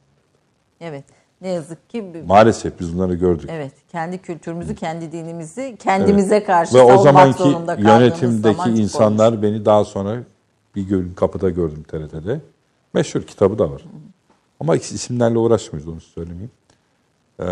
Evet. 0.80 1.04
Ne 1.40 1.48
yazık 1.48 1.90
ki 1.90 2.04
Maalesef 2.26 2.80
biz 2.80 2.94
bunları 2.94 3.14
gördük. 3.14 3.50
evet 3.52 3.72
kendi 3.92 4.18
kültürümüzü, 4.18 4.74
kendi 4.74 5.12
dinimizi 5.12 5.76
kendimize 5.78 6.44
karşı 6.44 6.74
Ve 6.74 6.82
o 6.82 6.98
zamanki 7.02 7.56
yönetimdeki 7.78 8.56
zaman 8.56 8.76
insanlar 8.76 9.28
olmuş. 9.32 9.42
beni 9.42 9.64
daha 9.64 9.84
sonra 9.84 10.22
bir 10.74 10.82
gün 10.82 11.14
kapıda 11.14 11.50
gördüm 11.50 11.82
TRT'de. 11.88 12.40
Meşhur 12.94 13.22
kitabı 13.22 13.58
da 13.58 13.70
var. 13.70 13.84
Ama 14.60 14.76
is- 14.76 14.94
isimlerle 14.94 15.38
uğraşmıyoruz 15.38 15.88
onu 15.92 16.00
söylemeyeyim. 16.00 16.50
Ee, 17.40 17.44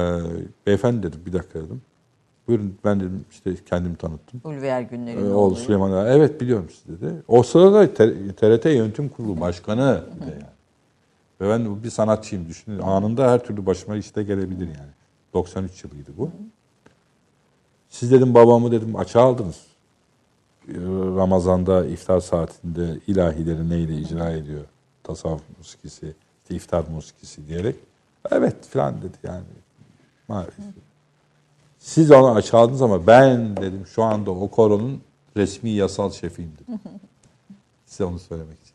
beyefendi 0.66 1.02
dedim 1.02 1.20
bir 1.26 1.32
dakika 1.32 1.58
dedim. 1.58 1.82
Buyurun 2.48 2.74
ben 2.84 3.00
dedim 3.00 3.24
işte 3.30 3.54
kendimi 3.66 3.96
tanıttım. 3.96 4.40
Ulvi 4.44 4.66
Ergünler'in 4.66 5.30
Ee, 5.30 5.32
oğlu. 5.34 5.56
Süleyman 5.56 5.92
Ağa, 5.92 6.08
evet 6.08 6.40
biliyorum 6.40 6.66
siz 6.70 7.00
dedi. 7.00 7.14
O 7.28 7.42
sırada 7.42 7.94
TRT 8.36 8.64
Yönetim 8.64 9.08
Kurulu 9.08 9.40
Başkanı 9.40 10.04
bir 10.16 10.26
de 10.26 10.30
yani. 10.30 10.42
Ve 11.40 11.48
ben 11.48 11.82
bir 11.84 11.90
sanatçıyım 11.90 12.48
düşünün. 12.48 12.78
Anında 12.78 13.30
her 13.32 13.44
türlü 13.44 13.66
başıma 13.66 13.96
işte 13.96 14.22
gelebilir 14.22 14.66
yani. 14.66 14.90
93 15.34 15.84
yılıydı 15.84 16.10
bu. 16.18 16.30
Siz 17.88 18.12
dedim 18.12 18.34
babamı 18.34 18.72
dedim 18.72 18.96
açığa 18.96 19.22
aldınız. 19.22 19.60
Ramazan'da 21.16 21.86
iftar 21.86 22.20
saatinde 22.20 22.98
ilahileri 23.06 23.70
neyle 23.70 23.94
icra 23.96 24.30
ediyor? 24.30 24.64
Tasavvuf 25.02 25.42
musikisi, 25.58 26.14
işte 26.42 26.54
iftar 26.54 26.84
musikisi 26.94 27.48
diyerek. 27.48 27.76
Evet 28.30 28.66
falan 28.66 29.02
dedi 29.02 29.16
yani. 29.22 29.44
Maalesef. 30.28 30.64
Siz 31.78 32.10
onu 32.10 32.30
açığa 32.30 32.60
aldınız 32.60 32.82
ama 32.82 33.06
ben 33.06 33.56
dedim 33.56 33.86
şu 33.86 34.02
anda 34.02 34.30
o 34.30 34.48
koronun 34.48 35.00
resmi 35.36 35.70
yasal 35.70 36.10
şefiyim 36.10 36.52
dedim. 36.62 36.80
Size 37.86 38.04
onu 38.04 38.18
söylemek 38.18 38.60
için. 38.62 38.74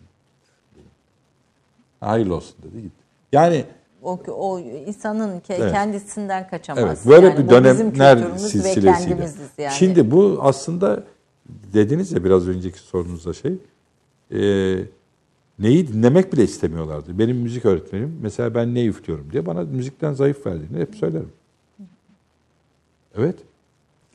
Hayırlı 1.99 2.35
olsun 2.35 2.55
dedi 2.63 2.81
gitti. 2.81 3.03
Yani 3.31 3.65
O, 4.03 4.19
o 4.27 4.59
insanın 4.59 5.39
ke- 5.39 5.53
Evet. 5.53 5.71
kendisinden 5.71 6.49
kaçamaz. 6.49 6.83
Evet, 6.83 6.99
böyle 7.05 7.25
Yani 7.27 7.37
bir 7.37 7.49
dönemler 7.49 8.37
silsilesiyle. 8.37 8.91
kendimiziz 8.93 9.49
yani. 9.57 9.73
Şimdi 9.73 10.11
bu 10.11 10.39
aslında 10.41 11.03
dediniz 11.73 12.11
ya 12.11 12.23
biraz 12.23 12.47
önceki 12.47 12.79
sorunuzda 12.79 13.33
şey, 13.33 13.53
e, 14.31 14.39
neyi 15.59 15.87
dinlemek 15.87 16.33
bile 16.33 16.43
istemiyorlardı. 16.43 17.19
Benim 17.19 17.37
müzik 17.37 17.65
öğretmenim 17.65 18.19
mesela 18.21 18.55
ben 18.55 18.75
ne 18.75 18.85
üflüyorum 18.85 19.31
diye 19.31 19.45
bana 19.45 19.61
müzikten 19.61 20.13
zayıf 20.13 20.45
verdiğini 20.45 20.79
hep 20.81 20.95
söylerim. 20.95 21.31
Evet. 23.17 23.35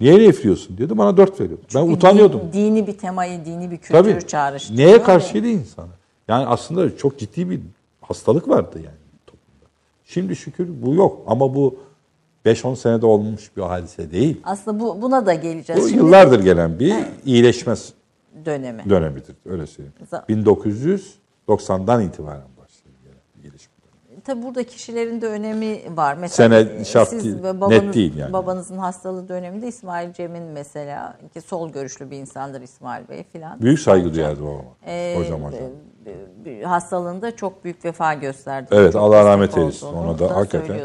Niye 0.01 0.19
ne 0.19 0.27
üflüyorsun 0.27 0.77
diyordu 0.79 0.99
bana 0.99 1.17
dört 1.17 1.41
veriyordu. 1.41 1.63
Ben 1.75 1.81
Çünkü 1.81 1.93
utanıyordum. 1.97 2.41
din- 2.41 2.53
dini 2.53 2.87
bir 2.87 2.99
temayı, 2.99 3.45
dini 3.45 3.71
bir 3.71 3.77
kültürü 3.77 4.03
Tabii. 4.03 4.27
çağrıştırıyor. 4.27 4.87
Neye 4.89 4.99
ve- 4.99 5.03
karşıydı 5.03 5.47
insan? 5.47 5.89
Yani 6.29 6.47
aslında 6.47 6.97
çok 6.97 7.19
ciddi 7.19 7.51
bir 7.51 7.61
hastalık 8.01 8.49
vardı 8.49 8.77
yani 8.77 8.97
toplumda. 9.27 9.67
Şimdi 10.05 10.37
şükür 10.37 10.69
bu 10.83 10.95
yok 10.95 11.23
ama 11.27 11.55
bu 11.55 11.77
5-10 12.47 12.77
senede 12.77 13.07
olmuş 13.07 13.57
bir 13.57 13.63
hadise 13.63 14.11
değil. 14.11 14.41
Aslında 14.45 14.81
bu, 14.81 15.03
buna 15.03 15.27
da 15.27 15.35
geleceğiz. 15.35 15.83
Bu 15.85 15.89
Şimdi 15.89 16.03
yıllardır 16.03 16.41
gelen 16.41 16.79
bir 16.79 16.95
iyileşme 17.25 17.75
dönemi. 18.45 18.91
dönemidir. 18.91 19.37
Öyle 19.47 19.67
söyleyeyim. 19.67 19.95
Za- 20.13 20.27
1990'dan 21.49 22.03
itibaren 22.03 22.43
başladı 22.59 22.95
gelen 23.05 23.19
bir 23.37 23.43
gelişme. 23.43 23.71
Tabii 24.25 24.43
burada 24.43 24.63
kişilerin 24.65 25.21
de 25.21 25.27
önemi 25.27 25.97
var. 25.97 26.15
Mesela 26.15 26.65
Sene 26.65 26.85
şart 26.85 27.09
siz 27.09 27.25
değil, 27.25 27.43
ve 27.43 27.71
net 27.71 27.95
değil 27.95 28.17
yani. 28.17 28.33
Babanızın 28.33 28.79
hastalığı 28.79 29.29
döneminde 29.29 29.69
İsmail 29.69 30.13
Cem'in 30.13 30.43
mesela 30.43 31.19
ki 31.35 31.41
sol 31.41 31.71
görüşlü 31.73 32.11
bir 32.11 32.17
insandır 32.17 32.61
İsmail 32.61 33.09
Bey 33.09 33.25
filan. 33.33 33.61
Büyük 33.63 33.81
saygı 33.81 34.15
duyardı 34.15 34.43
babama. 34.43 34.63
Ee, 34.87 35.15
hocam 35.19 35.43
hocam. 35.45 35.61
e, 36.47 36.51
e, 36.51 36.63
hastalığında 36.63 37.37
çok 37.37 37.65
büyük 37.65 37.85
vefa 37.85 38.15
gösterdi. 38.15 38.69
Evet, 38.71 38.97
Allah 38.97 39.25
rahmet 39.25 39.59
eylesin. 39.59 39.87
Ona 39.87 40.19
da 40.19 40.37
hakikaten. 40.37 40.81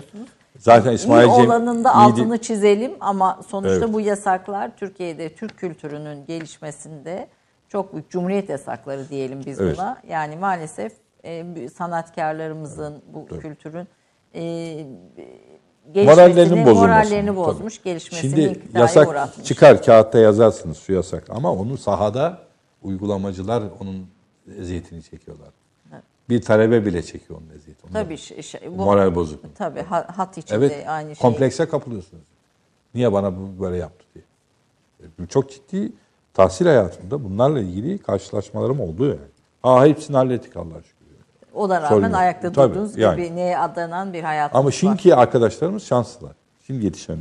Zaten 0.66 0.92
İsmail 0.94 1.28
İyi 1.28 1.36
Cem 1.36 1.46
olanın 1.46 1.84
da 1.84 1.96
altını 1.96 2.30
değil- 2.32 2.42
çizelim 2.42 2.92
ama 3.00 3.40
sonuçta 3.48 3.76
Evet. 3.86 3.94
bu 3.94 4.02
yasaklar 4.02 4.78
Türkiye'de 4.78 5.36
Türk 5.36 5.58
kültürünün 5.58 6.26
gelişmesinde 6.26 7.28
çok 7.70 7.94
büyük 7.94 8.10
cumhuriyet 8.10 8.50
yasakları 8.50 9.10
diyelim 9.10 9.42
biz 9.46 9.62
Evet. 9.62 9.78
buna. 9.78 9.98
Yani 10.10 10.36
maalesef 10.36 10.94
e, 11.24 11.70
sanatkarlarımızın 11.70 13.02
bu 13.14 13.26
kültürün 13.40 13.88
e, 14.36 14.42
gelişmesini, 15.94 16.06
morallerinin 16.06 16.66
bozulması. 16.66 16.76
morallerini 16.88 17.36
bozmuş, 17.36 17.78
Tabii. 17.78 17.84
gelişmesini 17.84 18.32
Şimdi 18.32 18.60
yasak 18.74 19.10
uğratmış. 19.10 19.48
çıkar 19.48 19.84
kağıtta 19.84 20.20
yazarsınız 20.20 20.78
şu 20.78 20.94
yasak 20.94 21.30
ama 21.30 21.52
onu 21.54 21.78
sahada 21.78 22.38
uygulamacılar 22.84 23.64
onun 23.82 24.08
eziyetini 24.60 25.04
çekiyorlar. 25.04 25.50
Bir 26.30 26.42
talebe 26.42 26.86
bile 26.86 27.02
çekiyor 27.04 27.40
onun 27.40 27.56
eziyetini. 27.58 27.86
Onu- 27.88 27.94
Tabii 27.94 28.18
şey, 28.18 28.42
şey- 28.42 28.62
bu, 28.78 28.84
Moral 28.86 29.16
bozuk. 29.16 29.56
Tabii 29.56 29.82
ha- 29.82 30.08
hat 30.16 30.38
içinde 30.38 30.58
Evet, 30.58 30.86
aynı 30.88 31.16
şey. 31.16 31.22
komplekse 31.22 31.66
kapılıyorsunuz. 31.70 32.24
Niye 32.96 33.14
bana 33.14 33.38
bu 33.38 33.62
böyle 33.64 33.78
yaptı 33.78 34.06
diye. 34.16 34.24
E, 35.24 35.28
çok 35.28 35.50
ciddi 35.52 35.92
tahsil 36.34 36.66
hayatımda 36.66 37.24
bunlarla 37.24 37.60
ilgili 37.60 37.98
karşılaşmalarım 37.98 38.80
oldu 38.80 39.06
yani. 39.08 39.20
Ha 39.62 39.86
hepsini 39.86 40.18
hallettik 40.18 40.58
Allah 40.58 40.82
şükür. 40.84 40.96
Ona 41.54 41.76
rağmen 41.78 41.90
Sorun 41.90 42.04
yok. 42.06 42.16
ayakta 42.16 42.52
Tabii, 42.52 42.74
durduğunuz 42.74 42.98
yani. 42.98 43.24
gibi 43.24 43.36
neye 43.36 43.58
adanan 43.60 44.14
bir 44.14 44.24
hayatınız 44.24 44.60
Ama 44.60 44.68
var. 44.68 44.72
şimdiki 44.72 45.16
arkadaşlarımız 45.16 45.84
şanslılar. 45.84 46.34
Şimdi 46.68 46.86
yetişen 46.86 47.18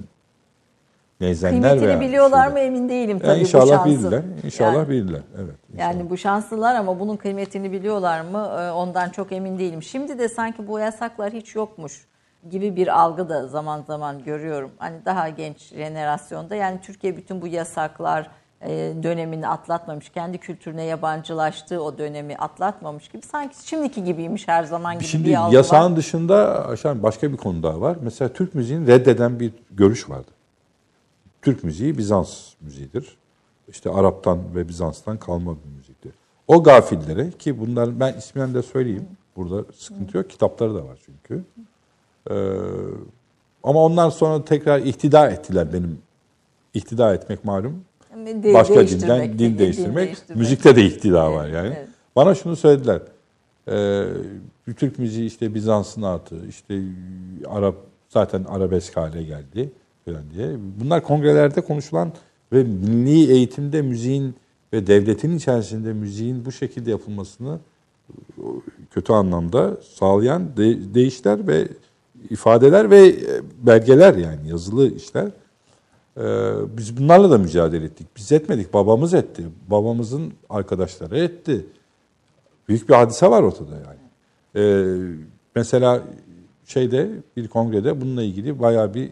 neyzenler 1.21 1.61
Kıymetini 1.71 1.89
veya 1.89 2.01
biliyorlar 2.01 2.47
mı 2.49 2.53
şeyler. 2.55 2.67
emin 2.69 2.89
değilim 2.89 3.11
Yani 3.11 3.23
tabii 3.23 3.37
bu 3.37 3.41
inşallah 3.41 3.67
şansın. 3.85 3.91
bilirler. 4.03 4.23
İnşallah 4.45 4.75
Yani- 4.75 4.89
bilirler. 4.89 5.21
Evet. 5.39 5.55
inşallah. 5.73 5.89
Yani 5.95 6.11
bu 6.11 6.17
şanslılar 6.17 6.75
ama 6.75 7.01
bunun 7.01 7.17
kıymetini 7.17 7.73
biliyorlar 7.73 8.21
mı 8.21 8.51
Ee, 8.61 8.71
ondan 8.71 9.09
çok 9.11 9.33
emin 9.33 9.59
değilim. 9.59 9.83
Şimdi 9.83 10.19
de 10.19 10.29
sanki 10.29 10.69
bu 10.69 10.79
yasaklar 10.79 11.33
hiç 11.33 11.55
yokmuş 11.55 12.07
gibi 12.51 12.77
bir 12.77 13.01
algı 13.01 13.29
da 13.29 13.47
zaman 13.47 13.83
zaman 13.87 14.25
görüyorum. 14.25 14.71
Hani 14.79 14.97
daha 15.05 15.29
genç 15.29 15.59
jenerasyonda 15.75 16.55
yani 16.55 16.81
Türkiye 16.83 17.17
bütün 17.17 17.43
bu 17.43 17.47
yasaklar 17.47 18.31
e, 18.63 18.93
dönemini 19.03 19.49
atlatmamış, 19.49 20.09
kendi 20.09 20.39
kültürüne 20.39 20.85
yabancılaştığı 20.85 21.83
o 21.83 21.99
dönemi 21.99 22.37
atlatmamış 22.37 23.09
gibi 23.09 23.23
sanki 23.23 23.69
şimdiki 23.69 24.05
gibiymiş 24.05 24.49
her 24.49 24.65
zaman 24.65 24.95
gibi 24.95 25.05
Şimdi 25.05 25.29
bir 25.29 25.35
algı 25.35 25.55
yasağın 25.57 25.91
var. 25.91 25.97
dışında 25.97 26.67
aşağı 26.69 27.03
başka 27.03 27.33
bir 27.33 27.37
konu 27.37 27.63
daha 27.63 27.81
var. 27.81 27.97
Mesela 28.03 28.29
Türk 28.33 28.55
müziğini 28.55 28.87
reddeden 28.87 29.41
bir 29.41 29.53
görüş 29.71 30.11
vardı. 30.11 30.31
Türk 31.45 31.65
müziği 31.65 31.99
Bizans 31.99 32.53
müziğidir. 32.61 33.17
İşte 33.69 33.91
Arap'tan 33.91 34.55
ve 34.55 34.69
Bizans'tan 34.69 35.19
kalma 35.19 35.53
bir 35.53 35.77
müziktir. 35.77 36.13
O 36.49 36.63
gafillere 36.63 37.31
ki 37.31 37.61
bunlar 37.61 38.01
ben 38.01 38.15
isminden 38.15 38.55
de 38.55 38.63
söyleyeyim. 38.63 39.09
Burada 39.37 39.65
sıkıntı 39.77 40.17
yok. 40.17 40.31
Kitapları 40.31 40.75
da 40.75 40.85
var 40.85 40.99
çünkü. 41.07 41.45
Ee, 42.31 42.35
ama 43.63 43.85
ondan 43.85 44.11
sonra 44.11 44.45
tekrar 44.45 44.79
ihtida 44.79 45.29
ettiler 45.31 45.73
benim. 45.73 45.99
İhtida 46.75 47.15
etmek 47.15 47.45
malum. 47.45 47.85
De- 48.17 48.55
başka 48.55 48.89
dinden 48.89 49.39
din 49.39 49.59
değiştirmek. 49.59 50.07
değiştirmek. 50.07 50.37
Müzikte 50.37 50.77
de 50.77 50.85
ihtida 50.85 51.33
var 51.33 51.49
yani. 51.49 51.75
evet. 51.77 51.89
Bana 52.17 52.35
şunu 52.35 52.57
söylediler. 52.57 53.03
Ee, 53.69 54.05
Türk 54.77 54.99
müziği 54.99 55.27
işte 55.27 55.55
Bizans'ın 55.55 56.03
atı, 56.03 56.47
işte 56.49 56.83
Arap 57.47 57.77
zaten 58.09 58.45
arabesk 58.45 58.97
hale 58.97 59.23
geldi 59.23 59.73
falan 60.05 60.23
diye. 60.35 60.57
Bunlar 60.81 61.03
kongrelerde 61.03 61.61
konuşulan 61.61 62.13
ve 62.53 62.63
milli 62.65 63.33
eğitimde 63.33 63.83
müziğin 63.83 64.35
ve 64.73 64.87
devletin 64.87 65.37
içerisinde 65.37 65.93
müziğin 65.93 66.45
bu 66.45 66.53
şekilde 66.53 66.91
yapılmasını 66.91 67.59
kötü 68.91 69.13
anlamda 69.13 69.77
sağlayan 69.83 70.57
de- 70.57 70.95
deyişler 70.95 71.49
ve 71.49 71.69
ifadeler 72.31 72.91
ve 72.91 73.09
e, 73.09 73.17
belgeler 73.67 74.15
yani 74.15 74.49
yazılı 74.49 74.95
işler. 74.95 75.31
Ee, 76.17 76.23
biz 76.79 76.97
bunlarla 76.97 77.31
da 77.31 77.39
mücadele 77.39 77.85
ettik. 77.85 78.07
Biz 78.17 78.33
etmedik, 78.33 78.75
babamız 78.75 79.15
etti. 79.15 79.45
Babamızın 79.71 80.33
arkadaşları 80.51 81.19
etti. 81.19 81.67
Büyük 82.69 82.89
bir 82.89 82.95
hadise 82.95 83.31
var 83.31 83.43
ortada 83.43 83.75
yani. 83.75 84.01
Ee, 84.57 85.17
mesela 85.55 86.03
şeyde 86.65 87.11
bir 87.37 87.49
kongrede 87.49 88.01
bununla 88.01 88.23
ilgili 88.23 88.61
bayağı 88.61 88.95
bir 88.95 89.11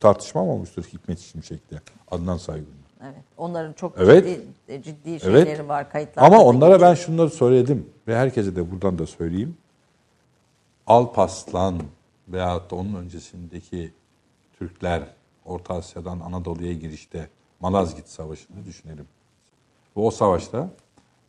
tartışma 0.00 0.42
olmuştur 0.42 0.84
Hikmet 0.92 1.18
Şimşek'te. 1.18 1.80
Adnan 2.10 2.36
Saygun'la. 2.36 2.74
Evet. 3.02 3.24
Onların 3.36 3.72
çok 3.72 3.92
Evet. 3.98 4.26
ciddi, 4.26 4.82
ciddi 4.82 5.10
Evet. 5.10 5.22
şeyleri 5.22 5.68
var 5.68 5.90
kayıtlarda. 5.90 6.26
Ama 6.26 6.44
onlara 6.44 6.80
ben 6.80 6.94
şunları 6.94 7.30
söyledim 7.30 7.86
ve 8.08 8.16
herkese 8.16 8.56
de 8.56 8.70
buradan 8.70 8.98
da 8.98 9.06
söyleyeyim. 9.06 9.56
Alpaslan 10.86 11.82
veyahut 12.28 12.70
da 12.70 12.76
onun 12.76 12.94
öncesindeki 12.94 13.92
Türkler 14.58 15.02
Orta 15.44 15.74
Asya'dan 15.74 16.20
Anadolu'ya 16.20 16.72
girişte 16.72 17.28
Malazgirt 17.60 18.08
Savaşı'nı 18.08 18.64
düşünelim. 18.64 19.06
Ve 19.96 20.00
o 20.00 20.10
savaşta 20.10 20.68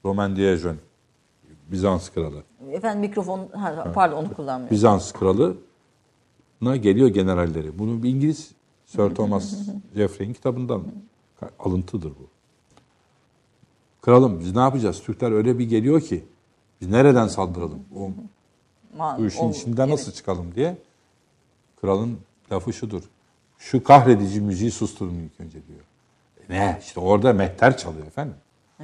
Roman 0.05 0.35
Diajon, 0.35 0.77
Bizans 1.71 2.09
kralı, 2.09 2.43
Efendim 2.71 2.99
mikrofon, 2.99 3.49
ha, 3.53 3.91
pardon 3.93 4.17
onu 4.17 4.33
kullanmıyorum. 4.33 4.75
Bizans 4.75 5.11
kralına 5.11 6.75
geliyor 6.75 7.07
generalleri. 7.07 7.79
Bunu 7.79 8.03
bir 8.03 8.09
İngiliz 8.09 8.51
Sir 8.91 9.15
Thomas 9.15 9.53
Jeffrey'in 9.95 10.33
kitabından 10.33 10.83
alıntıdır 11.59 12.09
bu. 12.09 12.27
Kralım 14.01 14.39
biz 14.39 14.55
ne 14.55 14.61
yapacağız? 14.61 15.01
Türkler 15.03 15.31
öyle 15.31 15.59
bir 15.59 15.69
geliyor 15.69 16.01
ki 16.01 16.25
biz 16.81 16.87
nereden 16.89 17.27
saldıralım? 17.27 17.79
O, 17.95 18.09
bu 19.17 19.25
işin 19.25 19.43
o- 19.45 19.51
içinden 19.51 19.87
evet. 19.87 19.91
nasıl 19.91 20.11
çıkalım 20.11 20.55
diye. 20.55 20.77
Kralın 21.81 22.19
lafı 22.51 22.73
şudur. 22.73 23.03
Şu 23.57 23.83
kahredici 23.83 24.41
müziği 24.41 24.71
susturun 24.71 25.15
ilk 25.15 25.39
önce 25.39 25.59
diyor. 25.67 25.79
E 26.49 26.53
ne? 26.53 26.79
İşte 26.81 26.99
orada 26.99 27.33
mehter 27.33 27.77
çalıyor 27.77 28.07
efendim. 28.07 28.35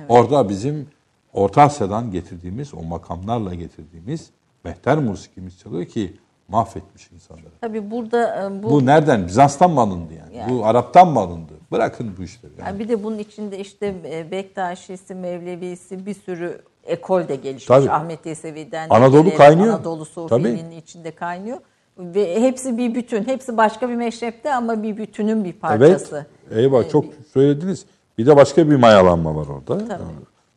Orada 0.09 0.49
bizim 0.49 0.87
Orta 1.33 1.61
Asya'dan 1.61 2.11
getirdiğimiz, 2.11 2.73
o 2.73 2.83
makamlarla 2.83 3.53
getirdiğimiz 3.53 4.29
mehter 4.63 4.97
musikimiz 4.97 5.59
çalıyor 5.59 5.85
ki 5.85 6.17
mahvetmiş 6.47 7.11
insanları. 7.11 7.45
Tabii 7.61 7.91
burada 7.91 8.47
e, 8.47 8.63
bu, 8.63 8.69
Bu 8.71 8.85
nereden? 8.85 9.27
Bizans'tan 9.27 9.71
mı 9.71 9.81
alındı 9.81 10.13
yani? 10.13 10.37
Yani. 10.37 10.53
Bu 10.53 10.65
Arap'tan 10.65 11.07
mı 11.07 11.19
alındı? 11.19 11.53
Bırakın 11.71 12.15
bu 12.17 12.23
işleri. 12.23 12.51
Yani. 12.59 12.67
yani 12.67 12.79
bir 12.79 12.89
de 12.89 13.03
bunun 13.03 13.17
içinde 13.17 13.59
işte 13.59 13.95
e, 14.05 14.31
Bektaşisi, 14.31 15.15
Mevlevisi 15.15 16.05
bir 16.05 16.13
sürü 16.13 16.61
ekol 16.83 17.27
de 17.27 17.35
gelişmiş. 17.35 17.65
Tabii. 17.65 17.91
Ahmet 17.91 18.25
Yesevi'den. 18.25 18.89
Anadolu 18.89 19.35
kaynıyor. 19.35 19.73
Anadolu 19.73 20.05
Sufi'nin 20.05 20.71
içinde 20.71 21.11
kaynıyor. 21.11 21.57
Ve 21.97 22.41
hepsi 22.41 22.77
bir 22.77 22.95
bütün. 22.95 23.23
Hepsi 23.23 23.57
başka 23.57 23.89
bir 23.89 23.95
meşrepte 23.95 24.53
ama 24.53 24.83
bir 24.83 24.97
bütünün 24.97 25.43
bir 25.43 25.49
Evet. 25.49 25.61
parçası. 25.61 26.25
Eyvah 26.51 26.83
Ee, 26.83 26.89
çok 26.89 27.05
söylediniz. 27.33 27.85
Bir 28.17 28.25
de 28.25 28.35
başka 28.35 28.69
bir 28.69 28.75
mayalanma 28.75 29.35
var 29.35 29.47
orada. 29.47 29.87
Tabii. 29.87 30.03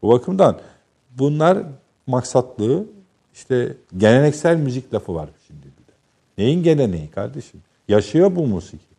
Bu 0.03 0.09
bakımdan 0.09 0.57
bunlar 1.18 1.59
maksatlı 2.07 2.84
işte 3.34 3.76
geleneksel 3.97 4.57
müzik 4.57 4.95
lafı 4.95 5.14
var. 5.14 5.28
Neyin 6.41 6.62
geleneği 6.62 7.11
kardeşim? 7.11 7.61
Yaşıyor 7.88 8.36
bu 8.36 8.47
musiki. 8.47 8.91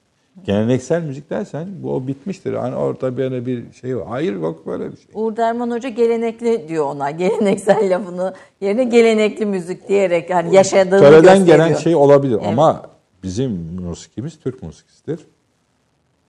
Geleneksel 0.46 1.02
müzik 1.04 1.30
dersen 1.30 1.68
bu 1.84 1.94
o 1.96 2.08
bitmiştir. 2.08 2.54
Hani 2.54 2.76
orada 2.76 3.18
böyle 3.18 3.46
bir 3.46 3.74
şey 3.74 3.98
var. 3.98 4.08
Hayır 4.08 4.34
yok 4.34 4.68
böyle 4.68 4.92
bir 4.92 4.98
şey. 4.98 5.06
Uğur 5.14 5.36
Derman 5.38 5.72
Hoca 5.72 5.89
gelenekli 5.89 6.66
diyor 6.70 6.86
ona. 6.86 7.12
Geleneksel 7.22 7.96
lafını 7.96 8.34
yerine 8.62 8.84
gelenekli 8.84 9.46
müzik 9.46 9.88
diyerek 9.88 10.34
hani 10.34 10.56
yaşadığını 10.56 11.00
Töreden 11.00 11.22
gösteriyor. 11.39 11.68
gelen 11.68 11.74
şey 11.80 11.96
olabilir 11.96 12.36
Evet. 12.36 12.48
ama 12.48 12.84
bizim 13.24 13.52
musikimiz 13.82 14.39
Türk 14.39 14.64
musikisidir. 14.64 15.20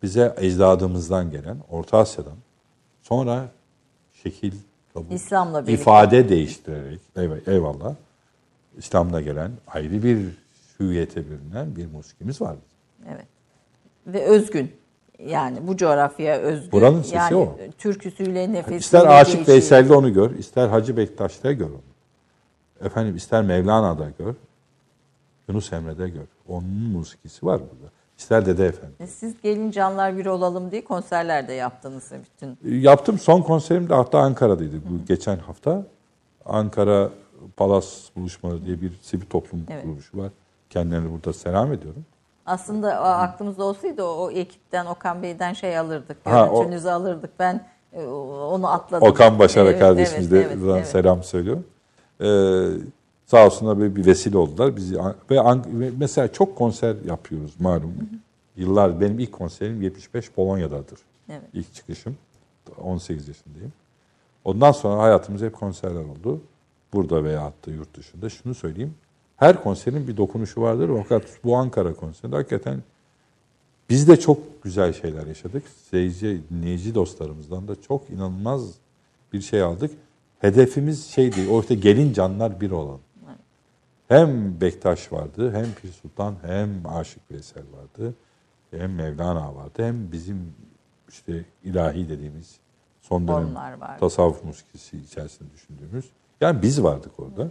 Bize 0.02 0.34
ecdadımızdan 0.38 1.30
gelen, 1.30 1.56
Orta 1.70 1.98
Asya'dan 1.98 2.36
sonra 3.02 3.44
şekil, 4.22 4.52
kabul, 4.94 5.14
İslam'la 5.14 5.62
birlikte. 5.66 5.82
ifade 5.82 6.28
değiştirerek, 6.28 7.00
eyv- 7.16 7.50
eyvallah, 7.50 7.94
İslam'da 8.78 9.20
gelen 9.20 9.50
ayrı 9.66 10.02
bir 10.02 10.18
hüviyete 10.82 11.30
bürünen 11.30 11.76
bir 11.76 11.86
musikimiz 11.86 12.40
var. 12.40 12.56
Evet. 13.08 13.26
Ve 14.06 14.24
özgün. 14.24 14.72
Yani 15.26 15.58
bu 15.66 15.76
coğrafyaya 15.76 16.38
özgün. 16.38 16.72
Buranın 16.72 17.02
sesi 17.02 17.16
yani, 17.16 17.36
o. 17.36 17.58
Türküsüyle, 17.78 18.52
nefesiyle 18.52 18.78
İster 18.78 19.06
Aşık. 19.06 19.48
Veysel'de 19.48 19.94
onu 19.94 20.12
gör, 20.12 20.30
ister 20.30 20.68
Hacı 20.68 20.96
Bektaş'ta 20.96 21.52
gör 21.52 21.70
onu. 21.70 22.86
Efendim 22.86 23.16
ister 23.16 23.42
Mevlana'da 23.42 24.12
gör, 24.18 24.34
Yunus 25.48 25.72
Emre'de 25.72 26.08
gör. 26.08 26.26
Onun 26.48 26.68
musikisi 26.68 27.46
var 27.46 27.60
burada. 27.60 27.92
İster 28.18 28.46
Dede 28.46 28.66
Efendi. 28.66 28.92
E, 29.00 29.06
Siz 29.06 29.42
gelin 29.42 29.70
canlar 29.70 30.16
bir 30.16 30.26
olalım 30.26 30.70
diye 30.70 30.84
konserler 30.84 31.48
de 31.48 31.52
yaptınız 31.52 32.12
bütün. 32.34 32.58
Yaptım. 32.80 33.18
Son 33.18 33.42
konserim 33.42 33.88
de 33.88 33.94
hatta 33.94 34.18
Ankara'daydı 34.18 34.76
bu 34.76 35.06
geçen 35.08 35.36
hafta. 35.36 35.86
Ankara 36.44 37.10
Palas 37.56 38.08
buluşmaları 38.16 38.66
diye 38.66 38.80
bir 38.80 38.92
sivil 39.02 39.26
toplum 39.26 39.66
Evet. 39.70 39.82
kuruluşu 39.82 40.18
var. 40.18 40.30
Kendilerine 40.72 41.12
burada 41.12 41.32
selam 41.32 41.72
ediyorum. 41.72 42.04
Aslında 42.46 43.00
o 43.00 43.04
aklımızda 43.04 43.64
olsaydı 43.64 44.04
o, 44.04 44.24
o 44.24 44.30
ekipten 44.30 44.86
Okan 44.86 45.22
Bey'den 45.22 45.52
şey 45.52 45.78
alırdık. 45.78 46.16
Ha, 46.24 46.50
o- 46.50 46.88
alırdık. 46.90 47.30
Ben 47.38 47.66
e, 47.92 48.06
onu 48.06 48.70
atladım. 48.72 49.08
Okan 49.08 49.38
Başara 49.38 49.70
Evet, 49.70 49.80
kardeşimiz 49.80 50.30
de 50.30 50.36
evet, 50.36 50.50
evet, 50.52 50.64
evet. 50.70 50.86
selam 50.86 51.22
söylüyor. 51.22 51.58
Ee, 52.20 52.68
sağ 53.26 53.46
olsunlar 53.46 53.78
böyle 53.78 53.96
bir 53.96 54.06
vesile 54.06 54.38
oldular. 54.38 54.76
Bizi 54.76 54.98
ve, 55.30 55.90
mesela 55.98 56.32
çok 56.32 56.56
konser 56.56 56.96
yapıyoruz 57.04 57.60
malum. 57.60 57.94
Yıllar 58.56 59.00
benim 59.00 59.18
ilk 59.18 59.32
konserim 59.32 59.82
75 59.82 60.30
Polonya'dadır. 60.30 60.98
Evet. 61.28 61.42
İlk 61.52 61.74
çıkışım. 61.74 62.16
18 62.82 63.28
yaşındayım. 63.28 63.72
Ondan 64.44 64.72
sonra 64.72 65.02
hayatımız 65.02 65.42
hep 65.42 65.52
konserler 65.52 66.04
oldu. 66.04 66.40
Burada 66.92 67.24
veya 67.24 67.42
hatta 67.42 67.70
yurt 67.70 67.96
dışında. 67.96 68.28
Şunu 68.28 68.54
söyleyeyim. 68.54 68.94
Her 69.43 69.62
konserin 69.62 70.09
bir 70.09 70.16
dokunuşu 70.16 70.61
vardır. 70.61 70.90
Fakat 71.03 71.22
bu 71.45 71.57
Ankara 71.57 71.95
konserinde 71.95 72.36
hakikaten 72.36 72.82
biz 73.90 74.09
de 74.09 74.20
çok 74.20 74.62
güzel 74.62 74.93
şeyler 74.93 75.26
yaşadık. 75.26 75.62
Seyirci, 75.90 76.43
dinleyici 76.51 76.95
dostlarımızdan 76.95 77.68
da 77.68 77.82
çok 77.82 78.11
inanılmaz 78.11 78.74
bir 79.32 79.40
şey 79.40 79.62
aldık. 79.62 79.90
Hedefimiz 80.40 81.07
şeydi, 81.07 81.49
o 81.51 81.61
işte 81.61 81.74
gelin 81.74 82.12
canlar 82.12 82.61
bir 82.61 82.70
olan. 82.70 82.99
Hem 84.09 84.61
Bektaş 84.61 85.12
vardı, 85.12 85.53
hem 85.53 85.66
Pir 85.82 85.93
Sultan, 85.93 86.34
hem 86.43 86.86
Aşık 86.88 87.30
Veysel 87.30 87.64
vardı, 87.72 88.14
hem 88.70 88.95
Mevlana 88.95 89.55
vardı, 89.55 89.86
hem 89.86 90.12
bizim 90.12 90.55
işte 91.09 91.45
ilahi 91.64 92.09
dediğimiz 92.09 92.57
son 93.01 93.28
dönem 93.28 93.55
tasavvuf 94.01 94.45
musikisi 94.45 94.99
içerisinde 94.99 95.53
düşündüğümüz. 95.53 96.11
Yani 96.40 96.62
biz 96.62 96.82
vardık 96.82 97.20
orada. 97.20 97.51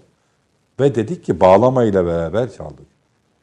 Ve 0.81 0.95
dedik 0.95 1.23
ki 1.23 1.39
bağlamayla 1.39 2.05
beraber 2.05 2.51
çaldık. 2.53 2.87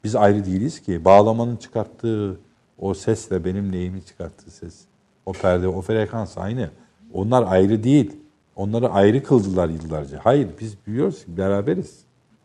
Biz 0.04 0.16
ayrı 0.16 0.44
değiliz 0.44 0.82
ki. 0.82 1.04
Bağlamanın 1.04 1.56
çıkarttığı 1.56 2.40
o 2.78 2.94
sesle 2.94 3.44
benim 3.44 3.72
neyimin 3.72 4.00
çıkarttığı 4.00 4.50
ses. 4.50 4.80
O 5.26 5.32
perde, 5.32 5.68
o 5.68 5.80
frekans 5.80 6.38
aynı. 6.38 6.70
Onlar 7.12 7.44
ayrı 7.48 7.84
değil. 7.84 8.16
Onları 8.56 8.88
ayrı 8.88 9.22
kıldılar 9.22 9.68
yıllarca. 9.68 10.20
Hayır 10.22 10.48
biz 10.60 10.86
biliyoruz 10.86 11.24
ki 11.24 11.36
beraberiz. 11.36 11.98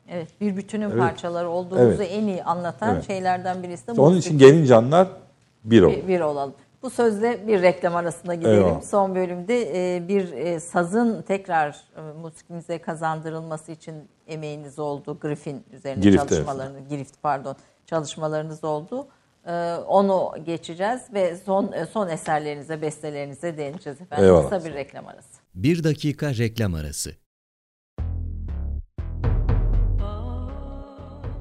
Evet, 0.09 0.27
bir 0.41 0.57
bütünün 0.57 0.89
Evet. 0.89 0.99
parçaları 0.99 1.49
olduğumuzu 1.49 2.03
Evet. 2.03 2.11
en 2.11 2.27
iyi 2.27 2.43
anlatan 2.43 2.93
Evet. 2.95 3.07
şeylerden 3.07 3.63
birisi 3.63 3.87
de 3.87 3.91
Onun 3.91 4.15
musiki. 4.15 4.35
için 4.35 4.39
gelin 4.39 4.65
canlar 4.65 5.07
bir 5.63 5.81
oldu. 5.81 5.95
bir, 6.03 6.07
bir 6.07 6.19
olalım. 6.19 6.53
Bu 6.83 6.89
sözle 6.89 7.47
bir 7.47 7.61
reklam 7.61 7.95
arasına 7.95 8.35
gidelim. 8.35 8.55
Eyvallah. 8.55 8.81
Son 8.81 9.15
bölümde 9.15 9.95
e, 9.95 10.07
bir 10.07 10.31
e, 10.31 10.59
sazın 10.59 11.21
tekrar 11.21 11.69
e, 11.97 12.01
musikimize 12.21 12.77
kazandırılması 12.77 13.71
için 13.71 13.95
emeğiniz 14.27 14.79
oldu. 14.79 15.17
Griffin 15.21 15.63
üzerine 15.73 16.01
Girift, 16.01 16.29
çalışmalarını, 16.29 16.79
Girift 16.89 17.21
pardon, 17.21 17.55
çalışmalarınız 17.85 18.63
oldu. 18.63 19.07
Onu 19.87 20.31
geçeceğiz 20.45 21.01
ve 21.13 21.37
son 21.45 21.73
son 21.93 22.09
eserlerinize, 22.09 22.81
bestelerinize 22.81 23.57
değineceğiz 23.57 24.01
efendim. 24.01 24.25
Eyvallah. 24.25 24.49
Kısa 24.49 24.65
bir 24.65 24.73
reklam 24.73 25.07
arası. 25.07 25.39
Bir 25.55 25.83
dakika 25.83 26.29
reklam 26.29 26.73
arası. 26.73 27.11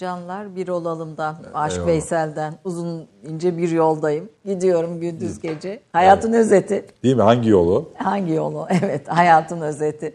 Canlar 0.00 0.56
bir 0.56 0.68
olalımdan, 0.68 1.36
Aşk 1.54 1.72
Eyvallah. 1.74 1.86
Veysel'den 1.86 2.54
uzun 2.64 3.06
ince 3.22 3.58
bir 3.58 3.70
yoldayım. 3.70 4.28
Gidiyorum 4.44 5.00
gündüz 5.00 5.40
gece. 5.40 5.80
Hayatın 5.92 6.32
özeti. 6.32 6.86
Değil 7.02 7.16
mi? 7.16 7.22
Hangi 7.22 7.48
yolu? 7.48 7.88
Hangi 7.96 8.32
yolu? 8.32 8.66
Evet 8.82 9.08
hayatın 9.08 9.60
özeti. 9.60 10.14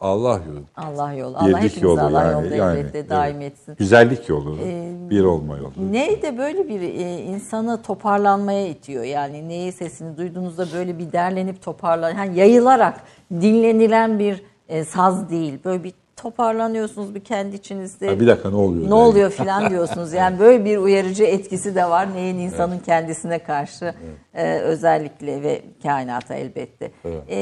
Allah 0.00 0.40
yolu. 0.46 0.60
Allah 0.76 1.12
yolu. 1.12 1.36
Allah 1.36 1.48
Birlik 1.48 1.82
yolu 1.82 2.00
Allah 2.00 2.22
yani. 2.22 2.44
yolda 2.44 2.54
yani, 2.54 2.78
elbette 2.78 2.98
evet. 2.98 3.10
daim 3.10 3.40
etsin. 3.40 3.76
Güzellik 3.78 4.28
yolu. 4.28 4.58
bir 5.10 5.24
olma 5.24 5.56
yolu. 5.56 5.72
Ney 5.92 6.22
de 6.22 6.38
böyle 6.38 6.68
bir 6.68 6.80
e, 6.80 7.18
insanı 7.18 7.82
toparlanmaya 7.82 8.68
itiyor. 8.68 9.04
Yani 9.04 9.48
neyi 9.48 9.72
sesini 9.72 10.16
duyduğunuzda 10.16 10.66
böyle 10.74 10.98
bir 10.98 11.12
derlenip 11.12 11.62
toparlan, 11.62 12.10
yani 12.10 12.38
yayılarak 12.38 13.00
dinlenilen 13.30 14.18
bir 14.18 14.42
e, 14.68 14.84
saz 14.84 15.30
değil. 15.30 15.58
Böyle 15.64 15.84
bir 15.84 15.92
toparlanıyorsunuz 16.16 17.14
bir 17.14 17.20
kendi 17.24 17.56
içinizde. 17.56 18.08
Ha, 18.08 18.20
bir 18.20 18.26
dakika 18.26 18.50
ne 18.50 18.56
oluyor? 18.56 18.90
Ne 18.90 18.94
oluyor 18.94 19.30
filan 19.30 19.70
diyorsunuz. 19.70 20.12
Yani 20.12 20.38
böyle 20.38 20.64
bir 20.64 20.76
uyarıcı 20.78 21.24
etkisi 21.24 21.74
de 21.74 21.84
var. 21.84 22.14
Neyin 22.14 22.38
insanın 22.38 22.78
kendisine 22.78 23.38
karşı 23.38 23.94
e, 24.34 24.58
özellikle 24.58 25.42
ve 25.42 25.62
kainata 25.82 26.34
elbette. 26.34 26.90
Evet. 27.04 27.22
E, 27.30 27.36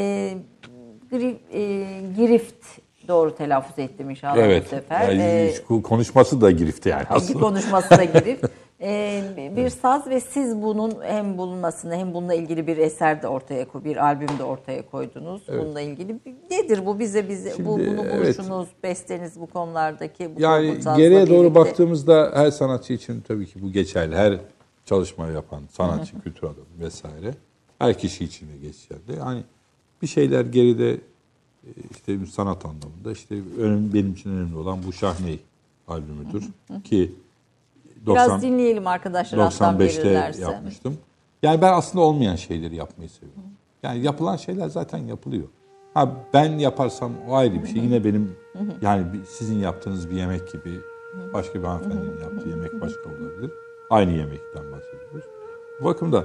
gri- 1.12 1.36
e, 1.52 1.84
girift 2.16 2.64
doğru 3.08 3.34
telaffuz 3.36 3.78
ettim 3.78 4.10
inşallah 4.10 4.36
Evet. 4.36 4.64
bu 4.66 4.68
sefer. 4.68 5.08
Yani 5.08 5.22
E, 5.22 5.52
şu 5.68 5.82
konuşması 5.82 6.40
da 6.40 6.50
girifti 6.50 6.88
yani 6.88 7.04
aslında. 7.10 7.40
konuşması 7.40 7.90
da 7.90 8.04
girip 8.04 8.40
e, 8.82 9.52
bir 9.56 9.68
saz 9.68 10.06
ve 10.06 10.20
siz 10.20 10.62
bunun 10.62 10.94
hem 11.02 11.38
bulunmasını 11.38 11.94
hem 11.94 12.14
bununla 12.14 12.34
ilgili 12.34 12.66
bir 12.66 12.76
eser 12.76 13.22
de 13.22 13.28
ortaya 13.28 13.68
koy, 13.68 13.84
bir 13.84 13.96
albüm 13.96 14.38
de 14.38 14.44
ortaya 14.44 14.90
koydunuz. 14.90 15.42
Bununla 15.48 15.80
ilgili 15.80 16.16
nedir 16.50 16.86
bu 16.86 16.98
bize 16.98 17.28
bize 17.28 17.50
bu 17.50 17.56
Şimdi, 17.56 17.68
bunu 17.68 18.06
evet. 18.06 18.38
buluşunuz, 18.38 18.68
besteniz 18.82 19.40
bu 19.40 19.46
konulardaki 19.46 20.36
bu 20.36 20.40
Yani 20.40 20.78
bu 20.86 20.96
geriye 20.96 21.26
doğru 21.26 21.40
birlikte. 21.42 21.54
baktığımızda 21.54 22.30
her 22.34 22.50
sanatçı 22.50 22.92
için 22.92 23.20
tabii 23.20 23.46
ki 23.46 23.62
bu 23.62 23.72
geçerli. 23.72 24.16
Her 24.16 24.38
çalışma 24.84 25.26
yapan 25.26 25.62
sanatçı, 25.70 26.20
kültür 26.20 26.42
adamı 26.42 26.80
vesaire. 26.80 27.34
Her 27.78 27.98
kişi 27.98 28.24
için 28.24 28.46
de 28.46 28.56
geçerli. 28.62 29.18
Yani 29.18 29.42
bir 30.02 30.06
şeyler 30.06 30.44
geride 30.44 30.90
e, 30.92 31.70
işte 31.90 32.20
bir 32.20 32.26
sanat 32.26 32.64
anlamında 32.64 33.12
işte 33.12 33.34
önemli, 33.58 33.94
benim 33.94 34.12
için 34.12 34.30
önemli 34.30 34.56
olan 34.56 34.78
bu 34.86 34.92
Şahne 34.92 35.36
albümüdür. 35.88 36.44
Ki 36.84 37.12
Biraz 38.06 38.30
90, 38.30 38.42
dinleyelim 38.42 38.86
arkadaşlar 38.86 39.38
alttan 39.38 39.74
95'te 39.74 40.04
verirlerse. 40.04 40.42
yapmıştım. 40.42 40.98
Yani 41.42 41.62
ben 41.62 41.72
aslında 41.72 42.04
olmayan 42.04 42.36
şeyleri 42.36 42.76
yapmayı 42.76 43.10
seviyorum. 43.10 43.42
Yani 43.82 44.02
yapılan 44.02 44.36
şeyler 44.36 44.68
zaten 44.68 44.98
yapılıyor. 44.98 45.48
Ha 45.94 46.12
ben 46.34 46.58
yaparsam 46.58 47.12
o 47.28 47.34
ayrı 47.34 47.62
bir 47.62 47.68
şey. 47.68 47.82
Yine 47.82 48.04
benim 48.04 48.36
yani 48.82 49.06
sizin 49.28 49.58
yaptığınız 49.58 50.10
bir 50.10 50.16
yemek 50.16 50.52
gibi 50.52 50.80
başka 51.32 51.58
bir 51.58 51.64
hanımefendinin 51.64 52.20
yaptığı 52.20 52.48
yemek 52.48 52.80
başka 52.80 53.08
olabilir. 53.08 53.50
Aynı 53.90 54.10
yemekten 54.10 54.72
bahsediyoruz. 54.72 55.24
Bu 55.80 55.84
bakımda 55.84 56.24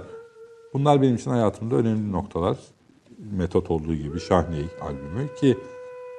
bunlar 0.73 1.01
benim 1.01 1.15
için 1.15 1.32
hayatımda 1.32 1.75
önemli 1.75 2.11
noktalar. 2.11 2.57
Metot 3.32 3.71
olduğu 3.71 3.95
gibi 3.95 4.19
Şahne 4.19 4.55
albümü 4.82 5.36
ki 5.36 5.57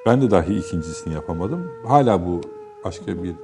ben 0.07 0.23
de 0.23 0.31
dahi 0.31 0.55
ikincisini 0.59 1.15
yapamadım. 1.15 1.71
Hala 1.87 2.27
bu 2.27 2.41
başka 2.85 3.23
bir 3.23 3.35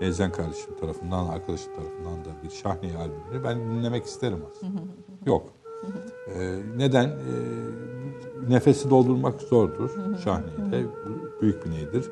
Ezen 0.00 0.32
kardeşim 0.32 0.74
tarafından, 0.80 1.28
arkadaşım 1.28 1.72
tarafından 1.74 2.24
da 2.24 2.28
bir 2.44 2.50
Şahne 2.50 2.96
albümünü 2.96 3.44
ben 3.44 3.58
dinlemek 3.58 4.04
isterim 4.04 4.38
aslında. 4.50 4.80
Yok. 5.26 5.42
Ee, 6.34 6.56
neden? 6.76 7.04
Ee, 7.08 7.12
nefesi 8.48 8.90
doldurmak 8.90 9.40
zordur 9.40 9.90
Şahne'de. 10.24 10.84
Büyük 11.42 11.64
bir 11.66 11.70
neydir. 11.70 12.10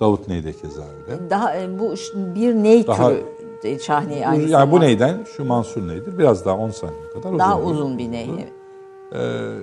Davut 0.00 0.28
Ney 0.28 0.44
de 0.44 0.52
keza 0.52 0.82
öyle. 0.82 1.30
Daha 1.30 1.56
e, 1.56 1.78
bu 1.78 1.94
bir 2.16 2.54
ney 2.54 2.86
Daha- 2.86 3.08
türü 3.08 3.22
e, 3.64 3.78
şahne 3.78 4.28
aynı 4.28 4.42
yani 4.42 4.72
bu 4.72 4.80
neyden? 4.80 5.24
Şu 5.36 5.44
Mansur 5.44 5.88
neydir? 5.88 6.18
Biraz 6.18 6.44
daha 6.44 6.56
10 6.58 6.70
saniye 6.70 7.10
kadar 7.14 7.38
Daha 7.38 7.60
uzun. 7.60 7.70
uzun 7.74 7.98
bir 7.98 8.10
ney. 8.12 8.30
evet. 8.34 8.52
Ee, 9.14 9.58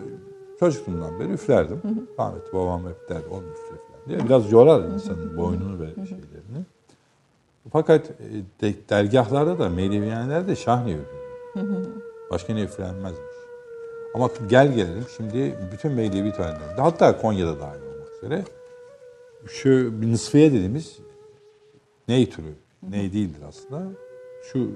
çocukluğumdan 0.59 1.19
beri 1.19 1.31
üflerdim. 1.31 1.81
Rahmetli 2.19 2.53
babam 2.53 2.81
hep 2.87 3.09
derdi 3.09 3.27
oğlum 3.31 3.43
üfle 3.51 3.77
diye. 4.07 4.25
Biraz 4.25 4.51
yorar 4.51 4.83
insanın 4.83 5.37
boynunu 5.37 5.79
ve 5.79 5.85
şeylerini. 5.93 6.65
Fakat 7.71 8.09
e, 8.09 8.61
de, 8.61 8.73
dergahlarda 8.89 9.59
da 9.59 9.69
Mevleviyanelerde 9.69 10.55
şahne 10.55 10.91
üfleniyor. 10.91 11.85
Başka 12.31 12.53
ne 12.53 12.61
üflenmezmiş. 12.61 13.19
Ama 14.15 14.29
gel 14.49 14.73
gelelim 14.73 15.05
şimdi 15.17 15.55
bütün 15.71 15.91
Mevlevi 15.91 16.31
törenlerinde 16.31 16.81
hatta 16.81 17.21
Konya'da 17.21 17.59
dahil 17.59 17.81
olmak 17.81 18.07
üzere 18.17 18.43
şu 19.47 20.01
bir 20.01 20.11
nısfiye 20.11 20.53
dediğimiz 20.53 20.97
ney 22.07 22.29
türü, 22.29 22.53
ney 22.89 23.13
değildir 23.13 23.41
aslında. 23.47 23.83
Şu 24.51 24.71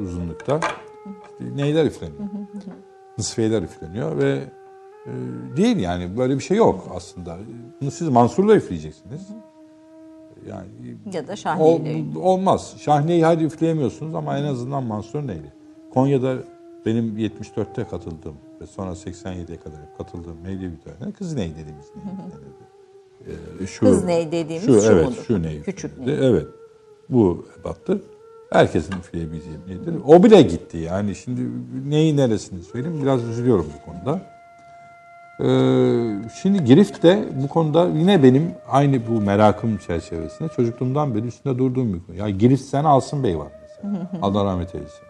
uzunlukta 0.00 0.60
neyler 1.40 1.84
üfleniyor. 1.84 2.18
Nısfiyeler 3.18 3.62
üfleniyor 3.62 4.18
ve 4.18 4.44
e, 5.06 5.12
değil 5.56 5.76
yani 5.76 6.18
böyle 6.18 6.34
bir 6.34 6.42
şey 6.42 6.56
yok 6.56 6.88
aslında. 6.94 7.38
Bunu 7.80 7.90
siz 7.90 8.08
Mansur'la 8.08 8.56
üfleyeceksiniz. 8.56 9.20
Yani 10.48 10.66
Ya 11.14 11.28
da 11.28 11.32
ol- 11.32 11.36
şahneyle. 11.36 12.18
olmaz. 12.18 12.74
Şahneyi 12.78 13.24
hadi 13.24 13.44
üfleyemiyorsunuz 13.44 14.14
ama 14.14 14.38
en 14.38 14.44
azından 14.44 14.82
Mansur 14.84 15.26
Neyli. 15.26 15.52
Konya'da 15.94 16.36
benim 16.86 17.18
74'te 17.18 17.84
katıldığım 17.84 18.34
ve 18.60 18.66
sonra 18.66 18.90
87'ye 18.90 19.56
kadar 19.58 19.80
katıldığım 19.98 20.36
Mevlevi 20.42 20.80
törenine 20.84 21.12
kız 21.12 21.34
ney 21.34 21.50
dediğimiz 21.50 21.86
ney. 21.96 22.04
Ee, 23.62 23.66
şu, 23.66 23.80
Kız 23.86 24.04
ney 24.04 24.32
dediğimiz 24.32 24.66
şu, 24.66 24.80
şu 24.80 24.92
evet, 24.92 25.04
mudur? 25.08 25.22
Şu 25.26 25.42
ney 25.42 25.62
Küçük 25.62 25.90
üflenirdi. 25.92 26.24
Evet. 26.24 26.46
Bu 27.08 27.46
ebattır. 27.60 28.00
Herkesin 28.50 28.92
üfleyebileceği 28.92 29.56
neydir. 29.68 29.94
O 30.06 30.22
bile 30.24 30.42
gitti 30.42 30.76
yani. 30.78 31.14
Şimdi 31.14 31.40
neyi 31.88 32.16
neresini 32.16 32.62
söyleyeyim 32.62 33.02
biraz 33.02 33.24
üzülüyorum 33.24 33.66
bu 33.80 33.90
konuda. 33.92 34.31
Ee, 35.40 35.44
şimdi 36.42 36.64
Girift 36.64 37.02
de 37.02 37.24
bu 37.42 37.48
konuda 37.48 37.88
yine 37.88 38.22
benim 38.22 38.54
aynı 38.68 39.06
bu 39.06 39.20
merakım 39.20 39.78
çerçevesinde 39.78 40.48
çocukluğumdan 40.48 41.14
beri 41.14 41.26
üstünde 41.26 41.58
durduğum 41.58 41.94
bir 41.94 42.06
konu. 42.06 42.16
Ya 42.16 42.30
Girift 42.30 42.62
sen 42.62 42.84
Asım 42.84 43.24
Bey 43.24 43.38
var 43.38 43.48
mesela. 43.62 44.10
Allah 44.22 44.44
rahmet 44.44 44.74
eylesin. 44.74 45.04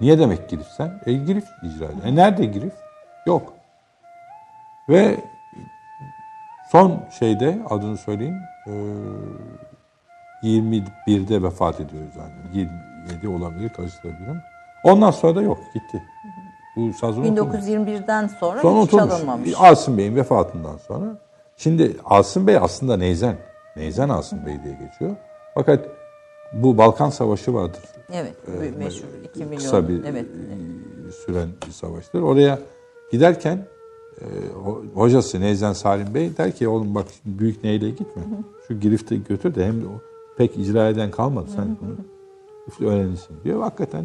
Niye 0.00 0.18
demek 0.18 0.48
Girift 0.48 0.70
sen? 0.70 1.00
E 1.06 1.12
Girift 1.12 1.48
icra 1.62 1.84
ediyor. 1.84 2.04
E 2.04 2.14
nerede 2.16 2.44
Girift? 2.44 2.76
Yok. 3.26 3.52
Ve 4.88 5.16
son 6.72 7.04
şeyde 7.18 7.58
adını 7.70 7.96
söyleyeyim. 7.96 8.40
Ee, 8.66 8.72
21'de 10.42 11.42
vefat 11.42 11.80
ediyoruz 11.80 12.14
yani. 12.18 12.32
27 13.04 13.28
olabilir 13.28 13.68
karıştırabilirim. 13.68 14.42
Ondan 14.84 15.10
sonra 15.10 15.36
da 15.36 15.42
yok 15.42 15.58
gitti. 15.74 16.02
Bu 16.76 16.92
saz 16.92 17.18
unutulmuş. 17.18 17.54
1921'den 17.54 18.26
sonra 18.26 18.60
Sonra 18.60 18.82
hiç 18.82 18.92
unutulmuş. 18.92 19.14
çalınmamış. 19.14 19.52
Asım 19.58 19.98
Bey'in 19.98 20.16
vefatından 20.16 20.76
sonra. 20.76 21.18
Şimdi 21.56 21.96
Asım 22.04 22.46
Bey 22.46 22.56
aslında 22.56 22.96
Neyzen. 22.96 23.36
Neyzen 23.76 24.08
Asım 24.08 24.46
Bey 24.46 24.54
diye 24.64 24.74
geçiyor. 24.74 25.16
Fakat 25.54 25.88
bu 26.52 26.78
Balkan 26.78 27.10
Savaşı 27.10 27.54
vardır. 27.54 27.82
Evet, 28.12 28.34
bu 28.46 28.78
meşhur 28.78 29.06
2 29.24 29.44
milyon. 29.44 29.56
Kısa 29.56 29.88
bir 29.88 30.04
evet. 30.04 30.26
e, 31.08 31.12
süren 31.12 31.48
bir 31.66 31.72
savaştır. 31.72 32.22
Oraya 32.22 32.58
giderken 33.12 33.58
e, 34.20 34.24
ho- 34.64 34.94
hocası 34.94 35.40
Neyzen 35.40 35.72
Salim 35.72 36.14
Bey 36.14 36.36
der 36.38 36.52
ki 36.52 36.68
oğlum 36.68 36.94
bak 36.94 37.06
büyük 37.24 37.64
neyle 37.64 37.90
gitme. 37.90 38.22
Şu 38.68 38.80
girifte 38.80 39.16
götür 39.16 39.54
de 39.54 39.66
hem 39.66 39.82
de 39.82 39.86
o 39.86 40.00
pek 40.36 40.58
icra 40.58 40.88
eden 40.88 41.10
kalmadı. 41.10 41.46
Sen 41.56 41.76
bunu 41.80 42.90
öğrenirsin 42.90 43.36
diyor. 43.44 43.62
Hakikaten 43.62 44.04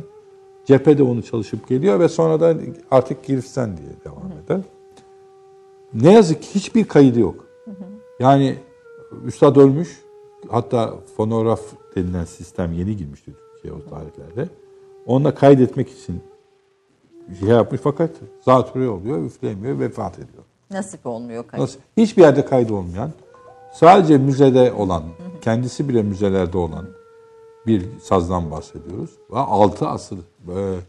cephede 0.71 1.03
onu 1.03 1.23
çalışıp 1.23 1.67
geliyor 1.67 1.99
ve 1.99 2.09
sonra 2.09 2.39
da 2.39 2.55
artık 2.91 3.23
girifsen 3.23 3.77
diye 3.77 3.89
devam 4.05 4.31
eder. 4.45 4.61
Ne 5.93 6.13
yazık 6.13 6.41
ki 6.41 6.55
hiçbir 6.55 6.85
kaydı 6.85 7.19
yok. 7.19 7.45
Yani 8.19 8.57
üstad 9.25 9.55
ölmüş. 9.55 10.01
Hatta 10.49 10.93
fonograf 11.17 11.61
denilen 11.95 12.25
sistem 12.25 12.73
yeni 12.73 12.97
girmişti 12.97 13.31
Türkiye 13.53 13.73
o 13.73 13.89
tarihlerde. 13.89 14.49
Onunla 15.05 15.35
kaydetmek 15.35 15.89
için 15.89 16.21
şey 17.39 17.49
yapmış 17.49 17.81
fakat 17.81 18.09
zatürre 18.45 18.89
oluyor, 18.89 19.25
üfleyemiyor, 19.25 19.79
vefat 19.79 20.13
ediyor. 20.13 20.43
Nasip 20.71 21.05
olmuyor 21.05 21.47
kayıp. 21.47 21.61
Nasıl? 21.61 21.79
Hiçbir 21.97 22.21
yerde 22.21 22.45
kaydı 22.45 22.73
olmayan, 22.73 23.11
sadece 23.73 24.17
müzede 24.17 24.73
olan, 24.73 25.03
kendisi 25.41 25.89
bile 25.89 26.03
müzelerde 26.03 26.57
olan 26.57 26.85
bir 27.67 27.99
sazdan 27.99 28.51
bahsediyoruz. 28.51 29.11
Ve 29.31 29.37
6 29.39 29.87
asır, 29.87 30.17
e, 30.17 30.79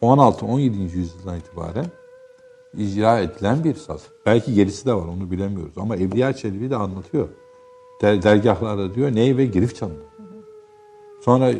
16-17. 0.00 0.96
yüzyıldan 0.96 1.36
itibaren 1.38 1.86
icra 2.76 3.18
edilen 3.20 3.64
bir 3.64 3.74
saz. 3.74 4.02
Belki 4.26 4.54
gerisi 4.54 4.86
de 4.86 4.94
var 4.94 5.06
onu 5.06 5.30
bilemiyoruz 5.30 5.78
ama 5.78 5.96
Evliya 5.96 6.32
Çelebi 6.32 6.70
de 6.70 6.76
anlatıyor. 6.76 7.28
Der, 8.02 8.22
dergahlarda 8.22 8.94
diyor 8.94 9.14
ney 9.14 9.36
ve 9.36 9.46
girif 9.46 9.76
çalınır. 9.76 10.08
Sonra 11.20 11.52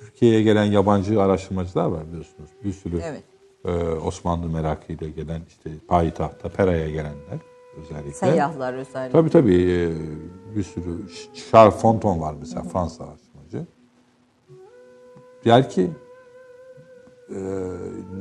Türkiye'ye 0.00 0.42
gelen 0.42 0.64
yabancı 0.64 1.22
araştırmacılar 1.22 1.84
var 1.86 2.06
biliyorsunuz. 2.08 2.50
Bir 2.64 2.72
sürü 2.72 3.00
Evet. 3.04 3.22
e, 3.64 3.70
Osmanlı 3.94 4.48
merakıyla 4.48 5.08
gelen 5.08 5.40
işte 5.48 5.70
payitahta 5.88 6.48
Pera'ya 6.48 6.90
gelenler. 6.90 7.38
özellikle. 7.76 8.12
Seyyahlar 8.12 8.74
özellikle. 8.74 9.12
Tabii 9.12 9.30
tabii 9.30 9.54
e, 9.54 10.56
bir 10.56 10.62
sürü 10.62 10.96
Charles 11.50 11.74
Fonton 11.74 12.20
var 12.20 12.34
mesela 12.40 12.62
Fransa 12.62 13.04
araştırmacı. 13.04 13.29
Der 15.44 15.70
ki 15.70 15.90
e, 17.30 17.38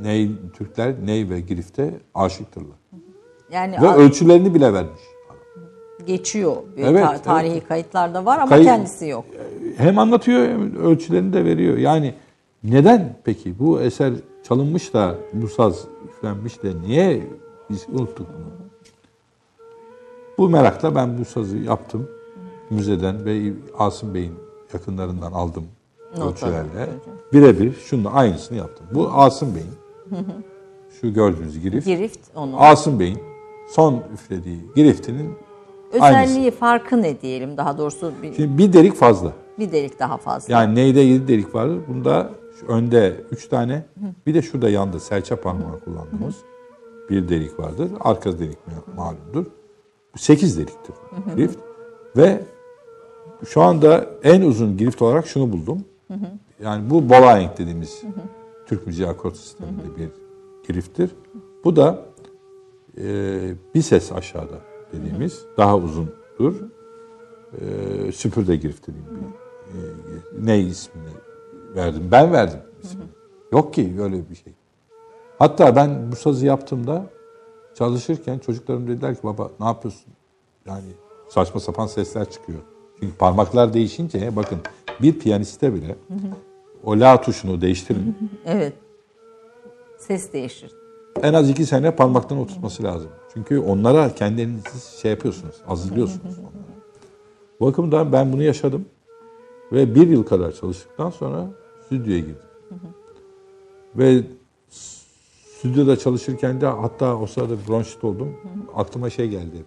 Ney, 0.02 0.32
Türkler 0.54 0.94
Ney 1.06 1.30
ve 1.30 1.40
Girif'te 1.40 1.94
aşıktırlar. 2.16 2.78
Yani 3.52 3.76
Ve 3.82 3.88
ölçülerini 3.94 4.54
bile 4.54 4.74
vermiş. 4.74 5.02
geçiyor. 6.06 6.56
Bir 6.78 6.84
Evet, 6.84 7.04
ta- 7.04 7.18
tarihi 7.22 7.62
kayıtlarda 7.62 8.26
var 8.26 8.38
ama 8.40 8.50
Kayıt- 8.50 8.66
kendisi 8.66 9.08
yok. 9.08 9.26
Hem 9.78 10.00
anlatıyor 10.00 10.48
hem 10.50 10.76
ölçülerini 10.76 11.34
de 11.34 11.46
veriyor. 11.46 11.78
Yani 11.78 12.14
neden 12.64 13.16
peki 13.24 13.60
bu 13.60 13.82
eser 13.82 14.14
çalınmış 14.44 14.94
da 14.94 15.16
bu 15.34 15.48
saz 15.48 15.86
üflenmiş 16.10 16.64
de 16.64 16.72
niye 16.82 17.28
biz 17.70 17.86
unuttuk 17.90 18.28
bunu? 18.38 18.50
Bu 20.38 20.50
merakla 20.50 20.96
ben 20.96 21.18
bu 21.18 21.26
sazı 21.26 21.58
yaptım. 21.58 22.10
Müzeden 22.70 23.26
ve 23.26 23.54
Asım 23.78 24.14
Bey'in 24.14 24.34
yakınlarından 24.74 25.32
aldım. 25.32 25.64
Ölçülerle. 26.18 26.90
Birebir 27.34 27.74
şunun 27.74 28.06
aynısını 28.06 28.58
yaptım. 28.58 28.86
Bu 28.92 29.10
Asım 29.14 29.56
Bey'in 29.56 29.74
şu 31.02 31.14
gördüğünüz 31.14 31.60
girif. 31.60 31.86
Girift 31.86 32.20
onun. 32.36 32.54
Asım 32.58 33.00
Bey'in 33.00 33.20
son 33.70 34.04
üflediği 34.14 34.60
giriftinin 34.76 35.34
Özelliği 35.94 36.52
farkı 36.52 37.02
ne 37.02 37.22
diyelim 37.22 37.58
daha 37.58 37.78
doğrusu 37.78 38.12
bir, 38.24 38.34
Şimdi 38.34 38.58
bir 38.58 38.74
delik 38.74 38.96
fazla. 38.96 39.34
bir 39.60 39.72
delik 39.72 40.00
daha 40.00 40.18
fazla. 40.18 40.54
Yani 40.54 40.76
neyde 40.76 41.00
7 41.00 41.28
delik 41.28 41.56
vardır. 41.56 41.80
Bunda 41.88 42.30
şu 42.60 42.68
önde 42.68 43.22
3 43.32 43.48
tane. 43.48 43.86
Bir 44.28 44.34
de 44.34 44.42
şurada 44.42 44.70
yanda 44.70 45.00
serçe 45.00 45.36
parmağı 45.36 45.80
kullandığımız 45.80 46.36
bir 47.10 47.30
delik 47.30 47.60
vardır. 47.60 47.92
Arka 48.00 48.40
delik 48.40 48.58
ma- 48.58 48.96
malumdur. 48.96 49.46
8 50.16 50.58
deliktir 50.58 50.96
grift. 51.36 51.60
Ve 52.18 52.42
şu 53.48 53.62
anda 53.62 54.06
en 54.24 54.42
uzun 54.42 54.78
grift 54.78 55.02
olarak 55.02 55.28
şunu 55.28 55.52
buldum. 55.52 55.86
Yani 56.64 56.90
bu 56.90 57.10
Bolaeng 57.10 57.58
dediğimiz 57.58 58.04
Türk 58.66 58.88
müziği 58.88 59.08
akort 59.08 59.38
sisteminde 59.38 59.96
bir 59.98 60.10
grifttir. 60.68 61.16
Bu 61.64 61.76
da 61.76 62.06
e, 62.98 63.54
bir 63.76 63.82
ses 63.82 64.12
aşağıda 64.12 64.56
dediğimiz 64.94 65.46
daha 65.58 65.78
uzundur. 65.78 66.56
E, 67.62 68.12
süpürde 68.12 68.58
grift 68.58 68.88
dediğim 68.88 69.06
bir 69.06 69.22
e, 69.22 70.46
ne 70.46 70.60
ismini 70.60 71.10
verdim. 71.76 72.10
Ben 72.12 72.32
verdim 72.32 72.60
ismini. 72.84 73.08
Yok 73.52 73.74
ki 73.74 73.96
öyle 74.00 74.30
bir 74.30 74.36
şey. 74.36 74.54
Hatta 75.40 75.76
ben 75.76 76.12
bu 76.12 76.16
sazı 76.16 76.46
yaptığımda 76.46 77.06
çalışırken 77.76 78.40
çocuklarım 78.40 78.88
dediler 78.88 79.16
ki 79.16 79.24
baba 79.24 79.52
ne 79.60 79.66
yapıyorsun? 79.66 80.14
Yani 80.66 80.92
saçma 81.30 81.60
sapan 81.60 81.88
sesler 81.88 82.30
çıkıyor. 82.30 82.60
Çünkü 83.00 83.16
parmaklar 83.18 83.74
değişince 83.74 84.36
bakın 84.36 84.60
bir 85.02 85.20
piyaniste 85.20 85.74
bile 85.74 85.96
o 86.84 87.00
la 87.00 87.22
tuşunu 87.22 87.62
değiştirin. 87.62 88.18
Evet. 88.46 88.74
Ses 89.98 90.34
değişir. 90.34 90.72
En 91.22 91.34
az 91.34 91.50
iki 91.50 91.66
sene 91.66 91.96
parmaktan 91.96 92.38
oturtması 92.38 92.84
lazım. 92.84 93.10
Çünkü 93.34 93.60
onlara 93.60 94.16
kendinizi 94.16 95.00
şey 95.02 95.12
yapıyorsunuz, 95.12 95.56
hazırlıyorsunuz 95.66 96.40
onlara. 96.40 96.54
Bu 97.60 97.66
bakımdan 97.66 98.12
ben 98.12 98.34
bunu 98.34 98.44
yaşadım. 98.44 98.86
Ve 99.72 99.96
bir 99.96 100.08
yıl 100.08 100.24
kadar 100.24 100.52
çalıştıktan 100.52 101.10
sonra 101.10 101.48
stüdyoya 101.86 102.20
girdim. 102.20 102.36
Ve 103.96 104.24
stüdyoda 105.58 105.98
çalışırken 106.00 106.62
de 106.62 106.66
hatta 106.68 107.18
o 107.18 107.28
sırada 107.28 107.54
bronşit 107.68 108.04
oldum. 108.04 108.38
Aklıma 108.76 109.10
şey 109.10 109.30
geldi. 109.30 109.66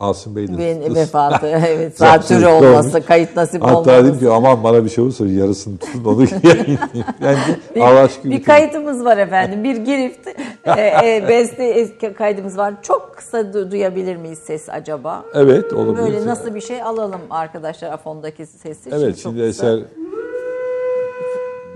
Asım 0.00 0.36
Bey 0.36 0.48
de 0.48 0.58
Ben, 0.58 0.94
vefatı, 0.94 1.46
evet, 1.66 1.98
zatürre 1.98 2.40
Zatürre 2.40 2.68
olması, 2.68 3.02
kayıt 3.06 3.36
nasip 3.36 3.62
Hatta 3.62 3.76
olmaması. 3.78 4.04
dedim 4.06 4.18
ki 4.18 4.30
aman 4.30 4.64
bana 4.64 4.84
bir 4.84 4.90
şey 4.90 5.04
olursa 5.04 5.26
yarısını 5.26 5.78
tutun 5.78 6.04
onu 6.04 6.20
yayınlayayım. 6.42 6.78
Yani 7.20 7.38
Allah 7.80 8.00
aşkına 8.00 8.32
Bir 8.32 8.42
kayıtımız 8.42 9.04
var 9.04 9.16
efendim. 9.18 9.64
Bir 9.64 9.76
girift 9.76 10.26
e, 10.64 10.70
e, 10.80 11.24
beste 11.28 11.64
e, 11.64 12.12
kaydımız 12.12 12.58
var. 12.58 12.74
Çok 12.82 13.14
kısa 13.16 13.40
du- 13.40 13.70
duyabilir 13.70 14.16
miyiz 14.16 14.38
ses 14.38 14.68
acaba? 14.68 15.24
Evet 15.34 15.72
olabilir. 15.72 16.04
Böyle 16.04 16.26
nasıl 16.26 16.54
bir 16.54 16.60
şey 16.60 16.82
alalım 16.82 17.20
arkadaşlar 17.30 17.96
fondaki 18.02 18.46
sesi. 18.46 18.90
Evet 18.92 19.16
şimdi 19.16 19.36
kısa. 19.48 19.66
eser 19.72 19.80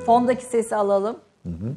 Fondaki 0.06 0.44
sesi 0.44 0.76
alalım. 0.76 1.16
Ben 1.44 1.76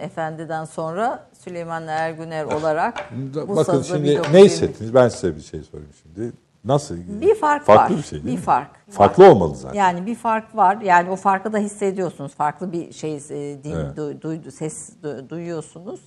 Efendi'den 0.00 0.64
sonra 0.64 1.26
Süleyman 1.44 1.88
Ergüner 1.88 2.44
olarak 2.44 3.10
bu 3.48 3.56
Bakın 3.56 3.82
şimdi 3.82 4.02
1920 4.04 4.36
ne 4.36 4.44
hissettiniz? 4.44 4.94
Ben 4.94 5.08
size 5.08 5.36
bir 5.36 5.40
şey 5.42 5.60
sorayım 5.62 5.90
şimdi. 6.02 6.32
Nasıl? 6.64 6.94
Bir 7.20 7.34
fark 7.34 7.64
Farklı 7.66 7.94
var. 7.94 7.98
bir 7.98 8.04
şey 8.06 8.12
değil 8.12 8.24
Bir 8.24 8.38
mi? 8.40 8.44
fark 8.44 8.70
var. 8.70 8.76
Farklı 8.94 9.30
olmalı 9.30 9.54
zaten. 9.56 9.78
Yani 9.78 10.06
bir 10.06 10.14
fark 10.14 10.56
var. 10.56 10.80
Yani 10.80 11.10
o 11.10 11.16
farkı 11.16 11.52
da 11.52 11.58
hissediyorsunuz. 11.58 12.34
Farklı 12.34 12.72
bir 12.72 12.92
şey 12.92 13.14
e, 13.16 13.64
din, 13.64 13.72
Evet. 13.74 13.96
du- 13.98 14.22
duydu, 14.22 14.50
ses 14.50 14.90
du- 15.02 15.28
duyuyorsunuz. 15.28 16.00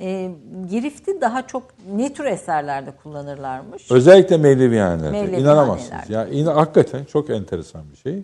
E, 0.00 0.30
Girifti 0.70 1.20
daha 1.20 1.46
çok 1.46 1.62
ne 1.96 2.12
tür 2.12 2.24
eserlerde 2.24 2.90
kullanırlarmış? 3.02 3.90
Özellikle 3.90 4.36
Mevlevihanelerde. 4.36 5.10
Mevlevihanelerde. 5.10 5.40
İnanamazsınız. 5.42 6.10
Ya 6.10 6.26
in, 6.26 6.46
hakikaten 6.46 7.04
çok 7.04 7.30
enteresan 7.30 7.82
bir 7.92 7.96
şey. 7.96 8.22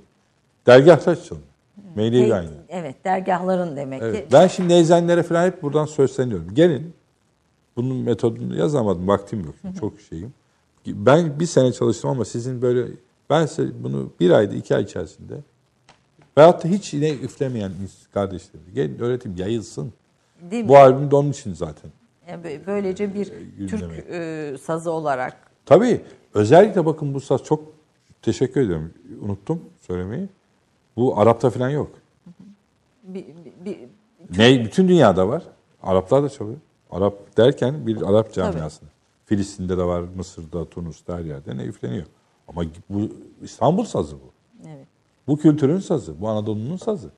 Dergahta 0.66 1.16
çalınıyor. 1.16 1.48
Mevlevihaneler. 1.94 2.52
Evet, 2.68 3.04
dergahların 3.04 3.76
demek 3.76 4.00
ki. 4.00 4.06
Evet. 4.06 4.32
Ben 4.32 4.46
şimdi 4.46 4.68
neyzenlere 4.68 5.22
falan 5.22 5.46
hep 5.46 5.62
buradan 5.62 5.84
söyleniyorum. 5.84 6.54
Gelin. 6.54 6.94
Bunun 7.76 7.96
metodunu 7.96 8.56
yazamadım. 8.56 9.08
Vaktim 9.08 9.44
yok. 9.44 9.54
Çok 9.80 10.00
şeyim. 10.00 10.34
Ben 10.86 11.40
bir 11.40 11.46
sene 11.46 11.72
çalıştım 11.72 12.10
ama 12.10 12.24
sizin 12.24 12.62
böyle 12.62 12.86
ben 13.30 13.46
size 13.46 13.72
bunu 13.84 14.10
bir 14.20 14.30
ayda 14.30 14.54
iki 14.54 14.76
ay 14.76 14.82
içerisinde 14.82 15.34
Veyahut 16.38 16.64
da 16.64 16.68
hiç 16.68 16.94
yine 16.94 17.10
üflemeyen 17.10 17.72
kardeşleri. 18.14 18.62
Gelin 18.74 18.98
öğreteyim 18.98 19.38
yayılsın. 19.38 19.92
Değil 20.50 20.62
mi? 20.62 20.68
Bu 20.68 20.76
albüm 20.76 21.10
de 21.10 21.16
onun 21.16 21.30
için 21.30 21.54
zaten. 21.54 21.90
Yani 22.28 22.46
bö- 22.46 22.66
böylece 22.66 23.14
bir 23.14 23.32
gündeme. 23.58 23.96
Türk 23.96 24.10
e, 24.10 24.56
sazı 24.62 24.90
olarak 24.90 25.36
Tabii 25.66 26.00
özellikle 26.34 26.86
bakın 26.86 27.14
bu 27.14 27.20
saz 27.20 27.44
çok 27.44 27.72
teşekkür 28.22 28.60
ediyorum. 28.60 28.92
Unuttum 29.20 29.60
söylemeyi. 29.80 30.28
Bu 30.96 31.18
Arap'ta 31.18 31.50
falan 31.50 31.68
yok. 31.70 31.90
bir, 33.02 33.24
bir, 33.26 33.64
bir- 33.64 33.78
Ne 34.38 34.64
bütün 34.64 34.88
dünyada 34.88 35.28
var. 35.28 35.42
Araplar 35.82 36.22
da 36.22 36.28
çalıyor. 36.28 36.58
Arap 36.90 37.36
derken 37.36 37.86
bir 37.86 38.02
Arap 38.02 38.32
camiasında. 38.32 38.90
Filistin'de 39.26 39.78
de 39.78 39.82
var, 39.84 40.02
Mısır'da, 40.16 40.64
Tunus'ta 40.68 41.16
her 41.18 41.24
yerde 41.24 41.56
ne 41.56 41.62
üfleniyor. 41.64 42.06
Ama 42.48 42.62
bu 42.90 43.08
İstanbul 43.42 43.84
sazı 43.84 44.16
bu. 44.16 44.32
evet. 44.68 44.86
Bu 45.28 45.36
kültürün 45.38 45.78
sazı, 45.78 46.20
bu 46.20 46.28
Anadolu'nun 46.28 46.76
sazı. 46.76 47.10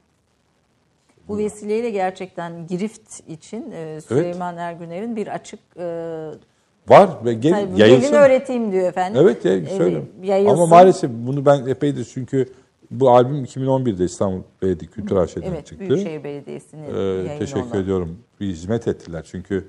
Bu 1.28 1.38
vesileyle 1.38 1.90
gerçekten 1.90 2.66
Girift 2.66 3.28
için 3.28 3.70
e, 3.70 4.00
Süleyman 4.00 4.56
Ergüner'in 4.56 5.16
bir 5.16 5.26
açık 5.26 5.60
e, 5.76 5.84
Var 6.88 7.10
ve 7.24 7.34
gel, 7.34 7.52
tabii 7.52 7.80
yayılsın. 7.80 8.02
gelin 8.10 8.22
öğreteyim 8.22 8.72
diyor 8.72 8.88
efendim. 8.88 9.22
Evet 9.22 9.44
ya 9.44 9.52
E, 9.56 9.66
söyle. 9.66 10.02
yayılsın. 10.22 10.54
Ama 10.54 10.66
maalesef 10.66 11.10
bunu 11.14 11.46
ben 11.46 11.66
epeydir 11.66 12.10
çünkü 12.14 12.48
bu 12.90 13.10
albüm 13.10 13.44
2011'de 13.44 14.04
İstanbul 14.04 14.42
Belediye 14.62 14.90
Kültür 14.90 15.16
Arşivinden 15.16 15.52
Evet, 15.52 15.66
çıktı. 15.66 15.88
Büyükşehir 15.88 16.24
Belediyesi'nin 16.24 16.82
Ee, 17.28 17.38
teşekkür 17.38 17.70
olan. 17.70 17.80
ediyorum. 17.82 18.18
Bir 18.40 18.46
hizmet 18.46 18.88
ettiler 18.88 19.22
çünkü 19.30 19.68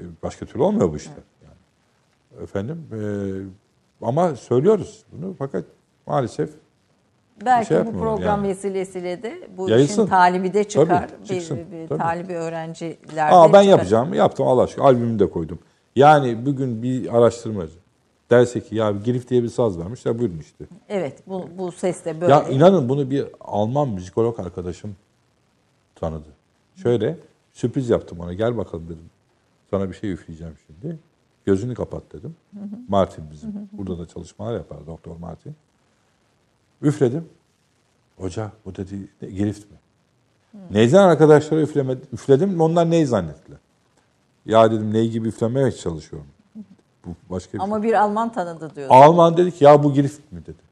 e, 0.00 0.02
başka 0.22 0.46
türlü 0.46 0.62
olmuyor 0.62 0.92
bu 0.92 0.96
işler. 0.96 1.14
Yani. 1.44 2.42
Efendim 2.42 2.84
e, 2.92 3.00
ama 4.06 4.34
söylüyoruz 4.36 5.04
bunu 5.12 5.34
fakat 5.38 5.64
maalesef 6.06 6.50
Belki 7.44 7.68
şey 7.68 7.86
bu 7.86 7.92
program 7.92 8.44
yani. 8.44 8.48
vesilesiyle 8.48 9.22
de 9.22 9.48
bu 9.56 9.70
Yayılsın. 9.70 9.92
işin 10.02 10.06
talibi 10.10 10.54
de 10.54 10.64
çıkar. 10.64 11.08
Tabii, 11.08 11.22
bir, 11.22 11.26
çıksın, 11.26 11.58
bir 11.72 11.88
tabii. 11.88 11.98
talibi 11.98 12.32
öğrenciler 12.34 13.28
Aa, 13.32 13.42
ben 13.42 13.46
çıkar. 13.48 13.62
yapacağım. 13.62 14.14
Yaptım 14.14 14.46
Allah 14.46 14.62
aşkına. 14.62 14.84
Albümümü 14.84 15.18
de 15.18 15.30
koydum. 15.30 15.58
Yani 15.96 16.46
bugün 16.46 16.82
bir 16.82 17.16
araştırmacı 17.18 17.72
derse 18.30 18.60
ki 18.60 18.76
ya 18.76 18.92
Girif 18.92 19.28
diye 19.28 19.42
bir 19.42 19.48
saz 19.48 19.76
ya 19.76 20.18
buyurun 20.18 20.38
işte. 20.38 20.64
Evet 20.88 21.22
bu, 21.26 21.48
bu 21.58 21.72
ses 21.72 22.04
de 22.04 22.20
böyle. 22.20 22.32
Ya 22.32 22.42
inanın 22.48 22.88
bunu 22.88 23.10
bir 23.10 23.26
Alman 23.40 23.88
müzikolog 23.88 24.40
arkadaşım 24.40 24.96
tanıdı. 25.94 26.28
Şöyle 26.76 27.16
sürpriz 27.52 27.90
yaptım 27.90 28.20
ona. 28.20 28.34
Gel 28.34 28.56
bakalım 28.56 28.84
dedim. 28.86 29.10
Sana 29.70 29.88
bir 29.88 29.94
şey 29.94 30.12
üfleyeceğim 30.12 30.54
şimdi. 30.66 30.98
Gözünü 31.44 31.74
kapat 31.74 32.02
dedim. 32.12 32.36
Martin 32.88 33.24
bizim. 33.32 33.68
Burada 33.72 33.98
da 33.98 34.06
çalışmalar 34.06 34.54
yapar 34.54 34.86
Doktor 34.86 35.16
Martin. 35.16 35.54
Üfledim. 36.82 37.24
Hoca 38.16 38.52
bu 38.64 38.76
dedi 38.76 39.08
girift 39.20 39.70
mi? 39.70 39.76
Neyden 40.70 41.08
arkadaşlara 41.08 41.60
üfleme, 41.60 41.96
üfledim. 42.12 42.60
Onlar 42.60 42.90
neyi 42.90 43.06
zannettiler? 43.06 43.58
Ya 44.46 44.70
dedim 44.70 44.92
ney 44.92 45.10
gibi 45.10 45.28
üflemeye 45.28 45.72
çalışıyorum. 45.72 46.28
Bu 47.06 47.10
başka 47.30 47.52
bir 47.52 47.58
şey. 47.58 47.64
Ama 47.64 47.82
bir 47.82 47.92
Alman 47.94 48.32
tanıdı 48.32 48.74
diyor. 48.76 48.86
Alman 48.90 49.36
dedi 49.36 49.52
ki 49.52 49.64
ya 49.64 49.82
bu 49.82 49.92
girift 49.92 50.32
mi 50.32 50.46
dedi. 50.46 50.70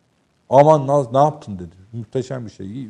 Aman 0.51 0.87
Naz 0.87 1.13
ne 1.13 1.19
yaptın 1.19 1.59
dedi. 1.59 1.75
Muhteşem 1.93 2.47
bir 2.47 2.51
şey. 2.51 2.89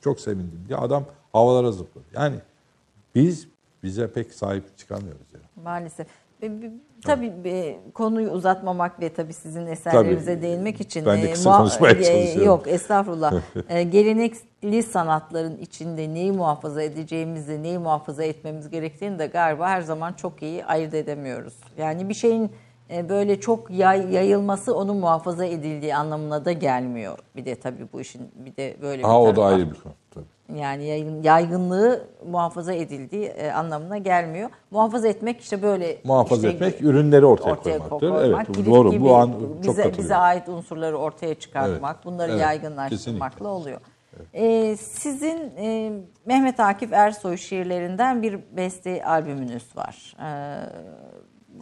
Çok 0.00 0.20
sevindim. 0.20 0.60
Ya 0.68 0.78
adam 0.78 1.04
havalara 1.32 1.72
zıpladı. 1.72 2.04
Yani 2.14 2.36
biz 3.14 3.48
bize 3.82 4.12
pek 4.12 4.34
sahip 4.34 4.78
çıkamıyoruz. 4.78 5.26
Yani. 5.34 5.64
Maalesef. 5.64 6.06
Bi- 6.42 6.72
Tabii 7.04 7.32
e, 7.44 7.78
konuyu 7.94 8.30
uzatmamak 8.30 9.00
ve 9.00 9.08
tabii 9.14 9.32
sizin 9.32 9.66
eserlerinize 9.66 10.34
Tabii. 10.34 10.42
değinmek 10.42 10.80
için. 10.80 11.06
Ben 11.06 11.22
de 11.22 11.28
e, 11.28 11.32
kısa 11.32 11.58
konuşmaya 11.58 11.90
e, 11.94 12.04
çalışıyorum. 12.04 12.44
Yok 12.44 12.68
estağfurullah. 12.68 13.34
E, 13.68 13.82
gelenekli 13.82 14.82
sanatların 14.82 15.56
içinde 15.58 16.14
neyi 16.14 16.32
muhafaza 16.32 16.82
edeceğimizi, 16.82 17.62
neyi 17.62 17.78
muhafaza 17.78 18.24
etmemiz 18.24 18.70
gerektiğini 18.70 19.18
de 19.18 19.26
galiba 19.26 19.68
her 19.68 19.80
zaman 19.80 20.12
çok 20.12 20.42
iyi 20.42 20.64
ayırt 20.64 20.94
edemiyoruz. 20.94 21.54
Yani 21.78 22.08
bir 22.08 22.14
şeyin 22.14 22.52
böyle 23.08 23.40
çok 23.40 23.70
yay- 23.70 24.12
yayılması 24.14 24.76
onun 24.76 24.96
muhafaza 24.96 25.44
edildiği 25.44 25.96
anlamına 25.96 26.44
da 26.44 26.52
gelmiyor. 26.52 27.18
Bir 27.36 27.44
de 27.44 27.54
tabii 27.54 27.86
bu 27.92 28.00
işin 28.00 28.30
bir 28.34 28.56
de 28.56 28.76
böyle 28.82 28.98
bir 28.98 29.08
Ha 29.08 29.20
o 29.22 29.36
da 29.36 29.44
ayrı 29.44 29.70
bir 29.70 29.80
konu. 29.80 29.92
Tabii. 30.14 30.24
Yani 30.60 30.84
yaygın, 30.86 31.22
yaygınlığı 31.22 32.04
muhafaza 32.30 32.72
edildiği 32.72 33.24
e, 33.24 33.50
anlamına 33.52 33.98
gelmiyor. 33.98 34.50
Muhafaza 34.70 35.08
etmek 35.08 35.40
işte 35.40 35.62
böyle 35.62 35.96
Muhafaza 36.04 36.48
işte 36.48 36.66
etmek, 36.66 36.82
ürünleri 36.82 37.26
ortaya, 37.26 37.50
ortaya 37.52 37.78
koymaktır. 37.78 37.98
koymak, 38.10 38.46
evet, 38.48 38.66
bu 38.66 38.70
doğru. 38.70 38.90
gibi 38.90 39.04
Bu 39.04 39.16
an 39.16 39.30
çok 39.30 39.62
bize, 39.62 39.92
bize 39.98 40.16
ait 40.16 40.48
unsurları 40.48 40.98
ortaya 40.98 41.34
çıkartmak, 41.34 41.94
Evet, 41.96 42.04
bunları 42.04 42.30
evet, 42.32 42.40
yaygınlaştırmakla 42.40 43.26
kesinlikle. 43.28 43.46
oluyor. 43.48 43.80
E, 44.34 44.76
sizin 44.76 45.52
e, 45.58 45.92
Mehmet 46.26 46.60
Akif 46.60 46.92
Ersoy 46.92 47.36
şiirlerinden 47.36 48.22
bir 48.22 48.38
beste 48.56 49.04
albümünüz 49.04 49.76
var. 49.76 50.16
E, 50.20 50.28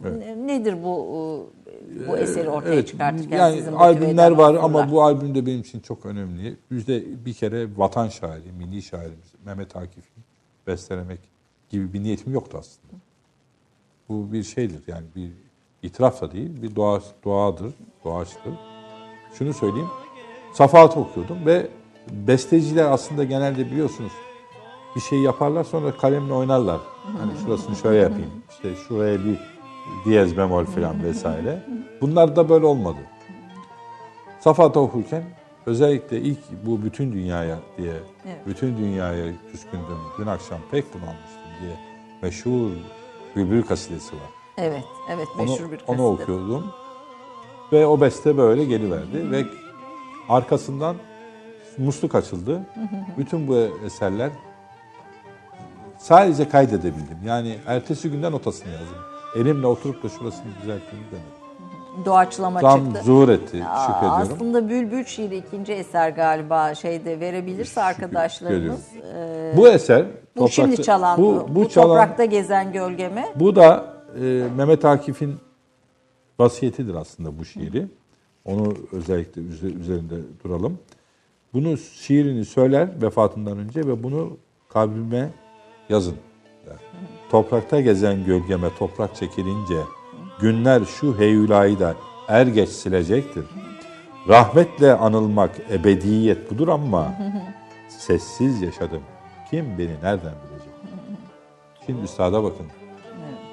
ne- 0.03 0.47
Nedir 0.47 0.83
bu 0.83 1.49
e, 1.67 2.07
bu 2.07 2.17
eseri 2.17 2.49
ortaya 2.49 2.73
Evet, 2.73 2.87
çıkartırken 2.87 3.37
yani 3.37 3.57
sizin 3.57 3.73
albümler 3.73 4.31
var 4.31 4.55
ama 4.55 4.91
bu 4.91 5.03
albüm 5.03 5.35
de 5.35 5.45
benim 5.45 5.59
için 5.61 5.79
çok 5.79 6.05
önemli. 6.05 6.57
Bizde 6.71 7.25
bir 7.25 7.33
kere 7.33 7.77
vatan 7.77 8.07
şairi, 8.07 8.51
milli 8.57 8.81
şairimiz 8.81 9.33
Mehmet 9.45 9.75
Akif'i 9.75 10.21
bestelemek 10.67 11.19
gibi 11.69 11.93
bir 11.93 12.03
niyetim 12.03 12.33
yoktu 12.33 12.57
aslında. 12.59 12.93
Bu 14.09 14.33
bir 14.33 14.43
şeydir 14.43 14.83
yani 14.87 15.05
bir 15.15 15.31
itiraf 15.83 16.21
da 16.21 16.31
değil, 16.31 16.61
bir 16.61 16.75
doğa, 16.75 17.01
doğadır, 17.25 17.73
doğaçtır. 18.05 18.53
Şunu 19.33 19.53
söyleyeyim, 19.53 19.89
Safahat'ı 20.53 20.99
okuyordum 20.99 21.37
ve 21.45 21.67
besteciler 22.11 22.91
aslında 22.91 23.23
genelde 23.23 23.65
biliyorsunuz 23.71 24.11
bir 24.95 25.01
şey 25.01 25.19
yaparlar 25.19 25.63
sonra 25.63 25.97
kalemle 25.97 26.33
oynarlar. 26.33 26.79
Hani 27.17 27.31
şurasını 27.45 27.75
şöyle 27.75 27.97
yapayım, 27.97 28.31
işte 28.49 28.75
şuraya 28.87 29.25
bir 29.25 29.39
diyez 30.05 30.37
bemol 30.37 30.65
falan 30.65 31.03
vesaire. 31.03 31.59
Bunlar 32.01 32.35
da 32.35 32.49
böyle 32.49 32.65
olmadı. 32.65 32.99
Safahat'ı 34.39 34.79
okurken 34.79 35.23
özellikle 35.65 36.21
ilk 36.21 36.39
bu 36.65 36.83
bütün 36.83 37.11
dünyaya 37.13 37.59
diye, 37.77 37.93
Evet. 38.25 38.47
bütün 38.47 38.77
dünyaya 38.77 39.33
küskündüm, 39.51 39.97
dün 40.19 40.25
akşam 40.27 40.59
pek 40.71 40.93
bunalmıştım 40.93 41.51
diye 41.61 41.75
meşhur 42.21 42.69
Bülbül 43.35 43.63
kasidesi 43.63 44.15
var. 44.15 44.21
Evet, 44.57 44.83
evet 45.09 45.27
Onu, 45.39 45.43
meşhur 45.51 45.71
bir 45.71 45.79
onu 45.87 45.97
kaside. 45.97 46.01
okuyordum. 46.03 46.65
Ve 47.71 47.85
o 47.85 48.01
beste 48.01 48.37
böyle 48.37 48.65
geliverdi. 48.65 49.31
Ve 49.31 49.45
arkasından 50.29 50.95
musluk 51.77 52.15
açıldı. 52.15 52.61
Bütün 53.17 53.47
bu 53.47 53.55
eserler 53.85 54.29
sadece 55.97 56.49
kaydedebildim. 56.49 57.17
Yani 57.25 57.57
ertesi 57.67 58.11
günden 58.11 58.31
notasını 58.31 58.69
yazdım. 58.71 58.97
Elimle 59.35 59.67
oturup 59.67 60.03
da 60.03 60.09
şurasını 60.09 60.45
düzelttiğimi 60.61 61.07
demedim. 61.11 62.05
Doğaçlama 62.05 62.59
Tam 62.59 62.85
çıktı. 62.85 63.01
zuhur 63.03 63.29
etti. 63.29 63.63
Aa, 63.65 63.85
Şükrediyorum. 63.87 64.21
Aslında 64.33 64.69
Bülbül 64.69 65.03
şiiri 65.05 65.37
ikinci 65.37 65.73
eser 65.73 66.09
galiba 66.09 66.75
şeyde 66.75 67.19
verebilirse 67.19 67.81
arkadaşlarımız. 67.81 68.87
e, 69.15 69.53
Bu 69.57 69.67
eser 69.67 70.05
bu 70.37 70.49
şimdi 70.49 70.83
çalan 70.83 71.21
bu, 71.21 71.45
bu, 71.49 71.69
çalan- 71.69 71.87
toprakta 71.87 72.25
gezen 72.25 72.71
gölgeme. 72.73 73.25
Bu 73.35 73.55
da 73.55 73.93
e, 74.21 74.43
Mehmet 74.57 74.85
Akif'in 74.85 75.35
vasiyetidir 76.39 76.95
aslında 76.95 77.39
bu 77.39 77.45
şiiri. 77.45 77.87
Onu 78.45 78.73
özellikle 78.91 79.41
üze- 79.41 79.79
üzerinde 79.79 80.15
duralım. 80.43 80.79
Bunu 81.53 81.77
şiirini 81.77 82.45
söyler 82.45 83.01
vefatından 83.01 83.57
önce 83.57 83.79
ve 83.87 84.03
bunu 84.03 84.37
kalbime 84.69 85.29
yazın. 85.89 86.15
der. 86.65 86.75
Toprakta 87.31 87.81
gezen 87.81 88.25
gölgeme 88.25 88.67
toprak 88.79 89.15
çekilince 89.15 89.77
günler 90.41 90.81
şu 90.85 91.17
heyulayı 91.19 91.79
da 91.79 91.95
er 92.27 92.47
geç 92.47 92.69
silecektir. 92.69 93.45
Rahmetle 94.29 94.93
anılmak 94.93 95.51
ebediyet 95.71 96.51
budur 96.51 96.67
ama 96.67 97.13
sessiz 97.89 98.61
yaşadım. 98.61 99.01
Kim 99.49 99.65
beni 99.77 99.87
nereden 100.03 100.33
bilecek? 100.49 100.73
Şimdi 101.85 102.01
üstada 102.03 102.43
bakın. 102.43 102.65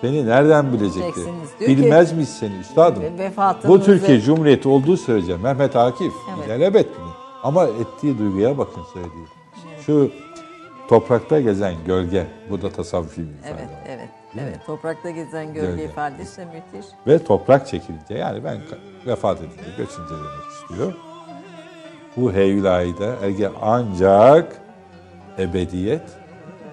Beni 0.03 0.27
nereden 0.27 0.73
bilecekti? 0.73 1.21
Bilmez 1.61 2.13
miyiz 2.13 2.37
seni 2.41 2.55
üstadım? 2.59 3.03
Vefatınızı- 3.19 3.69
Bu 3.69 3.83
Türkiye 3.83 4.21
Cumhuriyeti 4.21 4.69
olduğu 4.69 4.97
sürece 4.97 5.37
Mehmet 5.37 5.77
Akif 5.77 6.13
Evet. 6.37 6.47
ilelebet 6.47 6.87
mi? 6.87 7.05
Ama 7.43 7.65
ettiği 7.65 8.19
duyguya 8.19 8.59
bakın 8.59 8.83
söylediği. 8.93 9.25
Şu 9.87 10.11
toprakta 10.89 11.41
gezen 11.41 11.75
gölge, 11.87 12.27
bu 12.51 12.63
da 12.63 12.71
tasavvufi 12.71 13.21
bir 13.23 13.27
ifade. 13.39 13.51
Evet, 13.61 13.69
evet. 13.89 14.09
Değil 14.35 14.47
Evet, 14.49 14.57
mi? 14.57 14.63
toprakta 14.67 15.11
gezen 15.11 15.55
gölge, 15.55 15.67
Gölge. 15.71 15.85
ifadesi 15.85 16.37
de 16.41 16.45
müthiş. 16.45 16.91
Ve 17.07 17.25
toprak 17.25 17.67
çekilince 17.67 18.15
yani 18.15 18.45
ben 18.45 18.59
vefat 19.07 19.39
edince, 19.39 19.55
göçünce 19.79 20.11
demek 20.15 20.53
istiyor. 20.63 20.93
Bu 22.17 22.33
heyulayı 22.33 22.99
da 22.99 23.17
erge 23.23 23.51
ancak 23.63 24.61
ebediyet 25.39 26.03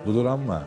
budur 0.05 0.25
ama 0.25 0.63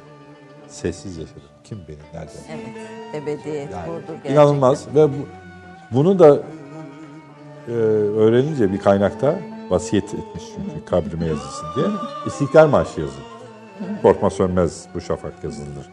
sessiz 0.68 1.16
yaşadım. 1.16 1.42
Kim 1.64 1.78
beni 1.88 1.96
nereden? 2.14 2.32
Evet, 2.50 3.22
ebediyet 3.22 3.72
Yani 3.72 3.88
budur 3.88 4.02
gerçekten. 4.08 4.32
inanılmaz 4.32 4.94
ve 4.94 5.08
bu, 5.08 5.14
bunu 5.90 6.18
da 6.18 6.38
e, 7.68 7.72
öğrenince 7.72 8.72
bir 8.72 8.78
kaynakta 8.80 9.34
Vasiyet 9.70 10.04
etmiş 10.14 10.42
çünkü 10.54 10.84
kabrime 10.84 11.26
yazılsın 11.26 11.66
diye. 11.76 11.86
İstiklal 12.26 12.68
Marşı 12.68 13.00
yazın. 13.00 13.22
Korkma 14.02 14.30
sönmez 14.30 14.84
bu 14.94 15.00
şafak 15.00 15.32
yazılır. 15.44 15.90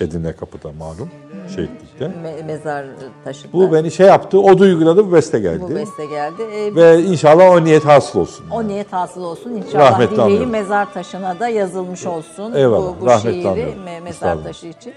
Edirne 0.00 0.32
Kapı'da 0.32 0.72
malum 0.78 1.10
şehitlikte. 1.56 2.04
Me- 2.04 2.44
mezar 2.46 2.86
taşında. 3.24 3.52
Bu 3.52 3.72
beni 3.72 3.90
şey 3.90 4.06
yaptı, 4.06 4.40
o 4.40 4.58
duyguladı, 4.58 5.06
bu 5.06 5.12
beste 5.12 5.38
geldi. 5.40 5.60
Bu 5.60 5.74
beste 5.74 6.06
geldi. 6.06 6.42
Ee, 6.42 6.74
Ve 6.74 7.02
inşallah 7.02 7.50
o 7.50 7.64
niyet 7.64 7.84
hasıl 7.84 8.20
olsun. 8.20 8.46
O 8.50 8.68
niyet 8.68 8.92
hasıl 8.92 9.22
olsun. 9.24 9.50
İnşallah 9.50 9.90
Rahmetli 9.92 10.16
dileği 10.16 10.46
mezar 10.46 10.92
taşına 10.92 11.40
da 11.40 11.48
yazılmış 11.48 12.06
olsun. 12.06 12.52
Eyvallah, 12.54 12.92
Bu, 13.00 13.06
bu 13.06 13.10
şiiri 13.20 13.48
anıyorum. 13.48 13.74
me- 13.86 14.00
mezar 14.00 14.42
taşı 14.44 14.66
için. 14.66 14.94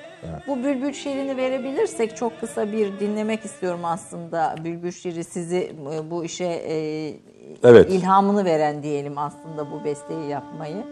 Bu 0.48 0.58
bülbül 0.58 0.94
şiirini 0.94 1.38
verebilirsek 1.38 2.18
çok 2.18 2.40
kısa 2.42 2.72
bir 2.72 3.00
dinlemek 3.00 3.46
istiyorum 3.46 3.86
aslında. 3.86 4.56
Bülbül 4.64 4.92
şiiri 4.92 5.24
sizi 5.24 5.76
e, 5.94 6.12
bu 6.12 6.26
işe 6.26 6.46
e, 6.46 7.08
Evet. 7.64 7.92
ilhamını 7.92 8.46
veren 8.46 8.84
diyelim 8.84 9.18
aslında 9.18 9.72
bu 9.72 9.84
besteyi 9.86 10.30
yapmayı. 10.30 10.84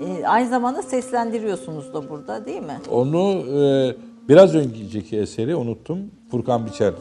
E, 0.00 0.26
aynı 0.26 0.48
zamanda 0.48 0.82
seslendiriyorsunuz 0.82 1.94
da 1.94 2.08
burada 2.10 2.46
değil 2.46 2.62
mi? 2.62 2.80
Onu 2.90 3.44
e, 3.60 3.96
biraz 4.28 4.54
önceki 4.54 5.18
eseri 5.18 5.56
unuttum. 5.56 5.98
Furkan 6.30 6.66
Biçer 6.66 6.94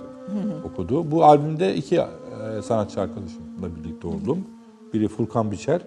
okudu. 0.65 1.11
Bu 1.11 1.23
albümde 1.23 1.75
iki 1.75 1.95
e, 1.95 2.61
sanatçı 2.63 3.01
arkadaşımla 3.01 3.75
birlikte 3.75 4.07
oldum. 4.07 4.47
Biri 4.93 5.07
Furkan 5.07 5.51
Biçer, 5.51 5.81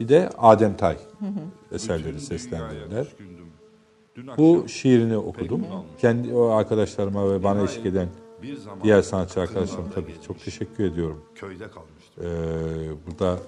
bir 0.00 0.08
de 0.08 0.30
Adem 0.38 0.76
Tay 0.76 0.96
eserleri 1.72 2.20
seslendirdiler. 2.20 3.06
Bu 4.38 4.68
şiirini 4.68 5.16
okudum. 5.16 5.62
Kendi 5.98 6.34
o 6.34 6.48
arkadaşlarıma 6.48 7.32
ve 7.32 7.42
bana 7.42 7.62
eşlik 7.62 7.86
eden 7.86 8.08
diğer 8.82 9.02
sanatçı 9.02 9.40
arkadaşlarıma 9.40 9.90
tabii 9.94 10.14
çok 10.26 10.44
teşekkür 10.44 10.84
ediyorum. 10.84 11.24
köyde 11.34 11.64
kalmıştı. 11.70 12.22
Ee, 12.22 12.26
burada 13.06 13.38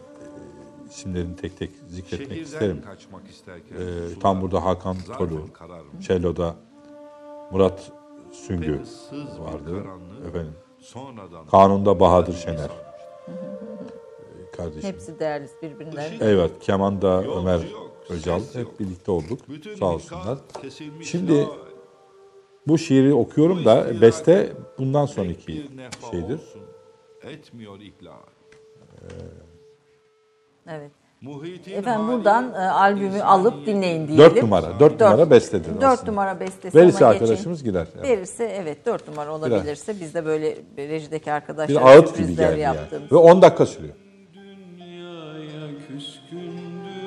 isimlerini 0.92 1.36
tek 1.36 1.58
tek 1.58 1.70
zikretmek 1.88 2.28
Şehirden 2.28 2.44
isterim. 2.44 2.82
kaçmak 2.82 3.28
isterken 3.28 3.76
Ee, 3.76 4.08
sular 4.08 4.20
tam 4.20 4.42
burada 4.42 4.64
Hakan 4.64 4.96
kararmış. 5.52 6.06
Cello'da 6.06 6.54
Murat 7.52 7.92
Süngü 8.32 8.80
vardı. 9.38 9.84
Efendim. 10.28 10.52
Sonradan 10.78 11.46
Kanun'da 11.46 12.00
Bahadır 12.00 12.34
Şener. 12.34 12.70
Ee, 13.28 14.56
Kardeşim. 14.56 14.90
Hepsi 14.90 15.18
değerli 15.18 15.48
birbirinden. 15.62 16.12
Evet, 16.20 16.50
Keman'da 16.60 17.22
Ömer 17.24 17.58
yok, 17.58 17.90
Öcal. 18.10 18.40
Hep 18.52 18.80
birlikte 18.80 19.10
olduk. 19.10 19.48
bütün 19.48 19.74
Sağ 19.74 19.86
olsunlar. 19.86 20.38
Şimdi 21.02 21.48
bu 22.66 22.78
şiiri 22.78 23.14
okuyorum 23.14 23.64
da 23.64 24.00
beste 24.00 24.52
bundan 24.78 25.06
sonraki 25.06 25.66
şeydir. 26.10 26.34
olsun, 26.34 26.62
etmiyor 27.22 27.80
ihlal. 27.80 28.12
Evet. 30.68 30.90
Muhitin 31.20 31.72
Efendim 31.72 32.08
buradan 32.08 32.52
e, 32.54 32.56
albümü 32.58 33.22
alıp 33.22 33.66
dinleyin 33.66 34.08
diyelim. 34.08 34.18
Dört 34.24 34.42
numara, 34.42 34.80
dört 34.80 35.00
numara 35.00 35.30
bestedir 35.30 35.74
Dört 35.74 35.84
aslında. 35.84 36.10
numara 36.10 36.40
bestesi 36.40 36.78
Verirse 36.78 37.04
ona 37.04 37.12
geçin. 37.12 37.24
arkadaşımız 37.24 37.64
gider. 37.64 37.86
Evet. 37.96 38.04
Verirse 38.08 38.44
evet 38.44 38.86
dört 38.86 39.08
numara 39.08 39.34
olabilirse 39.34 39.94
biz 40.00 40.14
de 40.14 40.24
böyle 40.26 40.56
rejideki 40.78 41.32
arkadaşlar 41.32 41.82
Bir 41.82 41.88
ağıt 41.90 42.06
gibi 42.08 42.16
sürprizler 42.16 42.48
geldi 42.50 42.60
yani. 42.60 42.76
yaptığımız. 42.76 43.12
Ve 43.12 43.16
10 43.16 43.42
dakika 43.42 43.66
sürüyor. 43.66 43.94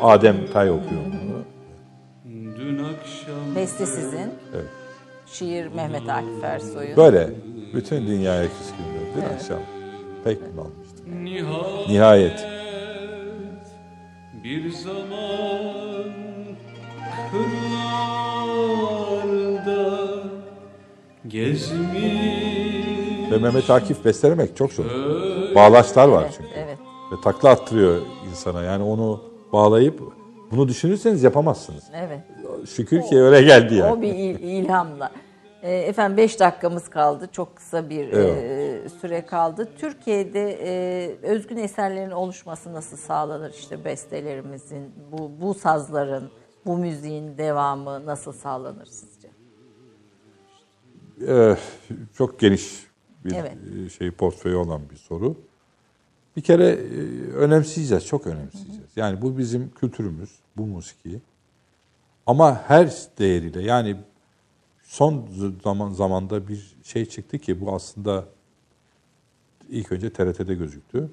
Adem 0.01 0.35
Tay 0.53 0.71
okuyor 0.71 1.01
bunu. 1.05 1.43
Dün 2.59 2.83
akşam 2.83 3.55
Beste 3.55 3.85
sizin. 3.85 4.33
Evet. 4.55 4.65
Şiir 5.25 5.67
Mehmet 5.67 6.09
Akif 6.09 6.43
Ersoy'un. 6.43 6.97
Böyle 6.97 7.29
bütün 7.73 8.07
dünyaya 8.07 8.43
küskündür. 8.43 9.15
Dün 9.15 9.35
akşam 9.35 9.59
pek 10.23 10.37
almıştım. 10.43 11.25
nihayet 11.25 11.89
Nihayet. 11.89 12.54
Bir 14.45 14.71
zaman 14.71 16.05
kırlarda 18.85 20.07
gezmiş 21.27 23.31
Ve 23.31 23.37
Mehmet 23.37 23.69
Akif 23.69 24.05
bestelemek 24.05 24.57
çok 24.57 24.73
zor. 24.73 24.85
Bağlaçlar 25.55 26.07
var 26.07 26.25
çünkü. 26.37 26.49
Evet. 26.55 26.77
Ve 27.11 27.15
takla 27.23 27.49
attırıyor 27.49 28.01
insana. 28.29 28.63
Yani 28.63 28.83
onu 28.83 29.21
bağlayıp 29.53 30.01
bunu 30.51 30.67
düşünürseniz 30.67 31.23
yapamazsınız. 31.23 31.83
Evet. 31.95 32.19
Şükür 32.69 33.01
ki 33.01 33.17
öyle 33.17 33.41
geldi 33.41 33.75
yani. 33.75 33.93
O 33.93 34.01
bir 34.01 34.07
il- 34.13 34.39
ilhamla. 34.39 35.11
E, 35.65 35.73
Efendim 35.73 36.17
5 36.17 36.39
dakikamız 36.39 36.89
kaldı. 36.89 37.29
Çok 37.31 37.55
kısa 37.55 37.89
bir 37.89 38.13
e, 38.13 38.89
süre 39.01 39.25
kaldı. 39.25 39.69
Türkiye'de 39.77 40.59
e, 40.63 41.17
özgün 41.21 41.57
eserlerin 41.57 42.11
oluşması 42.11 42.73
nasıl 42.73 42.97
sağlanır? 42.97 43.53
İşte 43.53 43.85
bestelerimizin, 43.85 44.91
bu, 45.11 45.31
bu 45.41 45.53
sazların, 45.53 46.31
bu 46.65 46.77
müziğin 46.77 47.37
devamı 47.37 48.05
nasıl 48.05 48.31
sağlanır 48.33 48.85
sizce? 48.85 49.29
Ee, 51.27 51.57
çok 52.17 52.39
geniş 52.39 52.87
bir 53.25 53.35
Evet. 53.35 53.57
e, 53.85 53.89
şey 53.89 54.11
portföyü 54.11 54.55
olan 54.55 54.81
bir 54.91 54.97
soru. 54.97 55.35
Bir 56.37 56.41
kere 56.41 56.67
e, 56.67 56.77
önemseyeceğiz, 57.33 58.05
çok 58.05 58.27
önemseyeceğiz. 58.27 58.89
Yani 58.95 59.21
bu 59.21 59.37
bizim 59.37 59.71
kültürümüz, 59.71 60.29
bu 60.57 60.65
musiki. 60.65 61.21
Ama 62.25 62.61
her 62.67 62.93
değeriyle 63.19 63.61
yani 63.61 63.97
son 64.85 65.27
zaman 65.63 65.89
zamanda 65.91 66.47
bir 66.47 66.77
şey 66.83 67.05
çıktı 67.05 67.39
ki 67.39 67.61
bu 67.61 67.75
aslında 67.75 68.25
ilk 69.69 69.91
önce 69.91 70.13
TRT'de 70.13 70.55
gözüktü. 70.55 71.09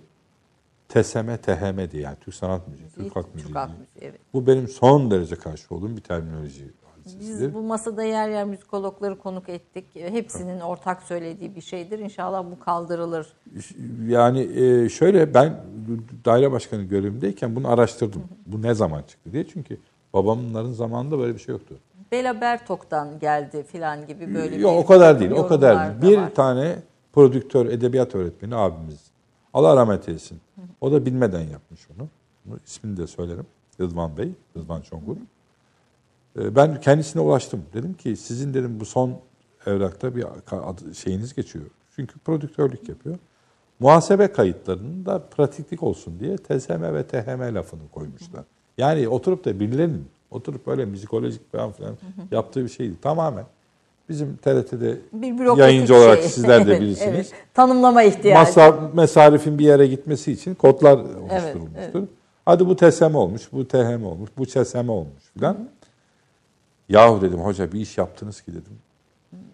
TSM, 0.89 1.37
THM 1.43 1.91
diye 1.91 2.03
yani 2.03 2.17
Türk 2.21 2.35
Sanat 2.35 2.69
Müziği, 2.69 2.89
Türk 2.91 3.17
Halk 3.17 3.35
Müziği. 3.35 3.47
Türk 3.47 3.57
Halk. 3.57 3.71
Müziği, 3.71 4.11
evet. 4.11 4.21
Bu 4.33 4.47
benim 4.47 4.69
son 4.69 5.11
derece 5.11 5.37
karşı 5.37 5.75
olduğum 5.75 5.97
bir 5.97 6.01
terminoloji 6.01 6.71
hadisesidir. 7.05 7.47
Biz 7.47 7.55
bu 7.55 7.63
masada 7.63 8.03
yer 8.03 8.29
yer 8.29 8.45
müzikologları 8.45 9.19
konuk 9.19 9.49
ettik. 9.49 9.85
Hepsinin 9.95 10.61
ortak 10.61 11.03
söylediği 11.03 11.57
bir 11.57 11.61
şeydir. 11.61 11.99
İnşallah 11.99 12.45
bu 12.51 12.61
kaldırılır. 12.61 13.33
Yani 14.09 14.41
e, 14.41 14.89
şöyle 14.89 15.35
ben 15.35 15.65
daire 16.25 16.53
başkanı 16.53 16.83
görevimdeyken 16.83 17.57
bunu 17.57 17.69
araştırdım. 17.69 18.25
Bu 18.47 18.63
ne 18.63 18.75
zaman 18.75 19.03
çıktı 19.03 19.33
diye. 19.33 19.47
Çünkü 19.47 19.79
babamların 20.13 20.73
zamanında 20.73 21.19
böyle 21.19 21.35
bir 21.35 21.41
şey 21.41 21.53
yoktu. 21.53 21.79
Bela 22.13 22.41
Bertok'tan 22.41 23.19
geldi 23.19 23.63
filan 23.63 24.07
gibi 24.07 24.35
böyle 24.35 24.57
Yok 24.57 24.73
bir 24.79 24.85
o 24.85 24.87
kadar 24.87 25.21
değil. 25.21 25.31
O 25.31 25.47
kadar 25.47 25.77
da 25.77 26.03
değil. 26.03 26.13
Bir 26.13 26.19
var. 26.19 26.35
tane 26.35 26.77
prodüktör, 27.13 27.67
edebiyat 27.67 28.15
öğretmeni 28.15 28.57
abimiz. 28.57 29.01
Allah 29.55 29.77
rahmet 29.77 30.09
eylesin. 30.09 30.41
O 30.81 30.93
da 30.93 31.07
bilmeden 31.07 31.41
yapmış 31.41 31.81
onu. 31.97 32.09
Bunu 32.45 32.59
ismini 32.67 32.97
de 32.97 33.07
söylerim. 33.07 33.47
Rıdvan 33.81 34.17
Bey, 34.17 34.33
Rıdvan 34.57 34.81
Çongur. 34.81 35.17
Ee, 36.39 36.57
Ben 36.57 36.81
kendisine 36.81 37.23
ulaştım. 37.23 37.65
Dedim 37.75 37.95
ki 37.95 38.17
sizin 38.17 38.55
dedim 38.55 38.81
bu 38.81 38.85
son 38.85 39.19
evrakta 39.67 40.17
bir 40.17 40.25
şeyiniz 40.95 41.35
geçiyor. 41.35 41.65
Çünkü 41.97 42.19
prodüktörlük 42.19 42.89
yapıyor. 42.89 43.17
Muhasebe 43.81 44.33
kayıtlarının 44.33 45.07
da 45.07 45.19
pratiklik 45.19 45.83
olsun 45.83 46.21
diye 46.21 46.37
TSM 46.37 46.83
ve 46.83 47.07
THM 47.07 47.55
lafını 47.55 47.89
koymuşlar. 47.93 48.45
Yani 48.79 49.09
oturup 49.09 49.45
da 49.45 49.61
birilerinin 49.61 50.09
oturup 50.33 50.67
böyle 50.67 50.85
müzikolojik 50.85 51.53
falan 51.53 51.73
filan 51.73 51.95
yaptığı 52.31 52.65
bir 52.65 52.69
şey 52.69 52.87
değil. 52.87 52.99
Tamamen 53.03 53.45
bizim 54.09 54.37
TRT'de 54.37 54.97
bir 55.13 55.57
yayıncı 55.59 55.97
olarak 55.97 56.19
şey. 56.21 56.29
sizler 56.29 56.67
de 56.67 56.71
Evet, 56.73 56.81
bilirsiniz. 56.81 57.11
evet. 57.15 57.33
Tanımlama 57.55 58.03
ihtiyacı. 58.03 58.41
Masraf, 58.41 58.95
mesarifin 58.95 59.59
bir 59.59 59.65
yere 59.65 59.87
gitmesi 59.87 60.33
için 60.33 60.55
kodlar 60.55 60.99
oluşturulmuştur. 60.99 62.09
Hadi 62.45 62.67
bu 62.67 62.77
TSM 62.77 63.15
olmuş, 63.15 63.53
bu 63.53 63.69
THM 63.69 64.05
olmuş, 64.05 64.31
bu 64.39 64.47
CSM 64.47 64.89
olmuş 64.89 65.23
filan. 65.35 65.69
Yahu 66.89 67.21
dedim 67.23 67.39
hoca 67.41 67.73
bir 67.73 67.81
iş 67.81 67.99
yaptınız 67.99 68.41
ki 68.41 68.53
dedim. 68.53 68.79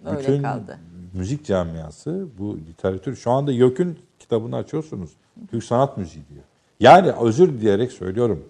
Öyle 0.07 0.19
Bütün 0.19 0.43
kaldı. 0.43 0.79
müzik 1.15 1.45
camiası 1.47 2.27
bu 2.39 2.57
literatür 2.57 3.17
şu 3.17 3.31
anda 3.31 3.53
YÖK'ün 3.53 3.99
kitabını 4.19 4.57
açıyorsunuz. 4.57 5.11
Türk 5.51 5.65
sanat 5.65 5.97
müziği 5.97 6.25
diyor. 6.31 6.45
Yani 6.81 7.13
özür 7.13 7.49
dileyerek 7.49 7.93
söylüyorum. 7.93 8.45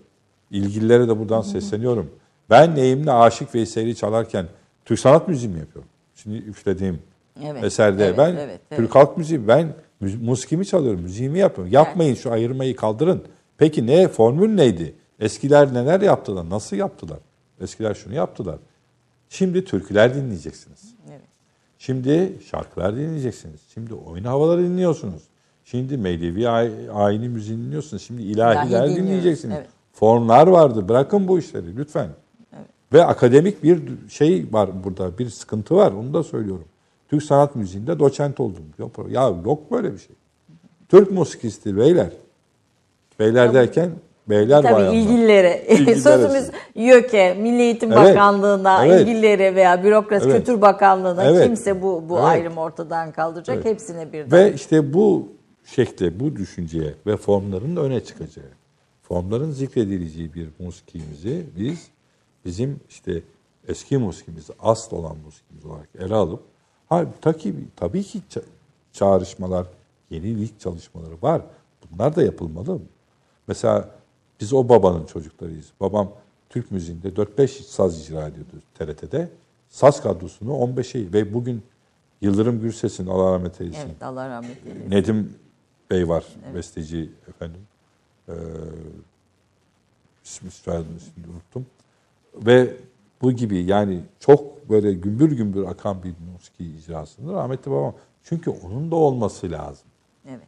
İlgililere 0.50 1.08
de 1.08 1.18
buradan 1.18 1.40
sesleniyorum. 1.42 2.10
Ben 2.50 2.74
Neyim'le 2.76 3.06
Aşık 3.06 3.54
Veysel'i 3.54 3.96
çalarken 3.96 4.46
Türk 4.84 4.98
sanat 4.98 5.28
müziği 5.28 5.52
mi 5.52 5.58
yapıyorum? 5.58 5.90
Şimdi 6.14 6.36
üflediğim 6.36 6.98
Evet, 7.44 7.64
eserde 7.64 8.06
evet, 8.06 8.18
ben 8.18 8.30
evet, 8.34 8.60
evet. 8.70 8.80
Türk 8.80 8.94
halk 8.94 9.16
müziği 9.16 9.48
ben 9.48 9.74
musikimi 10.20 10.66
çalıyorum, 10.66 11.00
müziğimi 11.00 11.38
yapıyorum. 11.38 11.72
Yapmayın 11.72 12.14
şu 12.14 12.32
ayırmayı 12.32 12.76
kaldırın. 12.76 13.22
Peki 13.58 13.86
ne 13.86 14.08
formül 14.08 14.54
neydi? 14.54 14.94
Eskiler 15.20 15.74
neler 15.74 16.00
yaptılar? 16.00 16.50
Nasıl 16.50 16.76
yaptılar? 16.76 17.18
Eskiler 17.60 17.94
şunu 17.94 18.14
yaptılar. 18.14 18.56
Şimdi 19.28 19.64
türküler 19.64 20.14
dinleyeceksiniz. 20.14 20.94
Evet. 21.10 21.20
Şimdi 21.78 22.32
şarkılar 22.50 22.96
dinleyeceksiniz. 22.96 23.60
Şimdi 23.74 23.94
oyun 23.94 24.24
havaları 24.24 24.62
dinliyorsunuz. 24.62 25.22
Şimdi 25.64 25.96
Mevlevi 25.96 26.48
ay- 26.48 26.70
ayini 26.92 27.28
müziği 27.28 27.58
dinliyorsunuz. 27.58 28.02
Şimdi 28.02 28.22
ilahiler 28.22 28.84
İlahi 28.86 28.96
dinleyeceksiniz. 28.96 29.56
evet. 29.56 29.68
Formlar 29.98 30.46
vardı. 30.46 30.88
Bırakın 30.88 31.28
bu 31.28 31.38
işleri 31.38 31.76
lütfen. 31.76 32.08
Ve 32.92 33.04
akademik 33.04 33.62
bir 33.62 33.82
şey 34.08 34.46
var 34.52 34.70
burada. 34.84 35.18
Bir 35.18 35.30
sıkıntı 35.30 35.76
var. 35.76 35.92
Onu 35.92 36.14
da 36.14 36.22
söylüyorum. 36.22 36.64
Türk 37.08 37.22
sanat 37.22 37.56
müziğinde 37.56 37.98
doçent 37.98 38.40
oldum. 38.40 38.64
Ya 39.08 39.32
yok 39.44 39.70
böyle 39.70 39.92
bir 39.92 39.98
şey. 39.98 40.16
Türk 40.88 41.10
musikisidir 41.10 41.76
beyler. 41.76 42.10
Beyler 43.18 43.54
derken 43.54 43.90
beyler 44.28 44.62
Tabii 44.62 44.74
bayanlar. 44.74 44.94
ilgililere. 44.94 45.66
İlgililere. 45.68 45.96
Sözümüz 46.00 46.50
YÖK'e, 46.74 47.34
Milli 47.34 47.62
Eğitim 47.62 47.92
Evet, 47.92 48.04
Bakanlığı'na, 48.04 48.86
evet. 48.86 49.00
ilgililere 49.00 49.54
veya 49.54 49.84
Bürokrasi 49.84 50.26
Evet. 50.26 50.36
Kültür 50.36 50.60
Bakanlığı'na 50.60 51.24
Evet. 51.24 51.44
kimse 51.44 51.82
bu 51.82 52.04
bu 52.08 52.14
Evet. 52.14 52.24
ayrımı 52.24 52.60
ortadan 52.60 53.12
kaldıracak. 53.12 53.56
Evet. 53.56 53.66
Hepsine 53.66 54.12
birden. 54.12 54.38
Ve 54.38 54.52
işte 54.54 54.92
bu 54.92 55.28
şekle, 55.64 56.20
bu 56.20 56.36
düşünceye 56.36 56.94
ve 57.06 57.16
formların 57.16 57.76
öne 57.76 58.00
çıkacağı, 58.00 58.44
formların 59.08 59.50
zikredileceği 59.50 60.34
bir 60.34 60.48
musikimizi 60.58 61.46
biz 61.58 61.88
bizim 62.44 62.80
işte 62.88 63.22
eski 63.68 63.98
musikimizi, 63.98 64.52
asıl 64.58 64.96
olan 64.96 65.16
musikimiz 65.24 65.64
olarak 65.64 65.88
ele 65.98 66.14
alıp 66.14 66.42
tabii, 67.20 67.54
tabii 67.76 68.02
ki 68.02 68.22
ça- 68.30 68.42
çağrışmalar, 68.92 69.66
yenilik 70.10 70.60
çalışmaları 70.60 71.14
var. 71.22 71.42
Bunlar 71.90 72.16
da 72.16 72.22
yapılmalı. 72.22 72.80
Mesela 73.46 73.90
biz 74.40 74.52
o 74.52 74.68
babanın 74.68 75.06
çocuklarıyız. 75.06 75.66
Babam 75.80 76.12
Türk 76.50 76.70
müziğinde 76.70 77.08
4-5 77.08 77.48
saz 77.48 78.00
icra 78.00 78.26
ediyordu 78.26 78.52
TRT'de. 78.74 79.28
Saz 79.68 80.02
kadrosunu 80.02 80.50
15'e 80.52 81.12
ve 81.12 81.34
bugün 81.34 81.62
Yıldırım 82.20 82.60
Gürses'in 82.60 83.06
Allah 83.06 83.32
rahmet 83.32 83.60
eylesin. 83.60 83.80
Evet 83.86 84.02
Allah 84.02 84.28
rahmet 84.28 84.66
eylesin. 84.66 84.90
Nedim 84.90 85.34
Bey 85.90 86.08
var, 86.08 86.24
besteci 86.54 87.10
efendim. 87.28 87.60
Ee, 88.28 88.32
ismi, 90.24 90.50
soyadını 90.50 90.96
unuttum. 91.34 91.66
Ve 92.34 92.76
bu 93.22 93.32
gibi 93.32 93.64
yani 93.64 94.00
çok 94.20 94.70
böyle 94.70 94.92
gümbür 94.92 95.32
gümbür 95.32 95.64
akan 95.64 96.02
bir 96.02 96.14
musiki 96.32 96.64
icrasıdır 96.64 97.32
rahmetli 97.32 97.70
babam. 97.70 97.94
Çünkü 98.22 98.50
onun 98.50 98.90
da 98.90 98.96
olması 98.96 99.50
lazım. 99.50 99.86
Evet. 100.28 100.46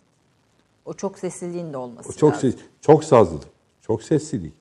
O 0.84 0.94
çok 0.94 1.18
sesliliğin 1.18 1.72
de 1.72 1.76
olması 1.76 2.08
O 2.08 2.12
çok 2.12 2.32
lazım. 2.34 2.50
ses, 2.50 2.60
çok 2.80 3.04
sazlılık, 3.04 3.48
çok 3.82 4.02
seslilik. 4.02 4.52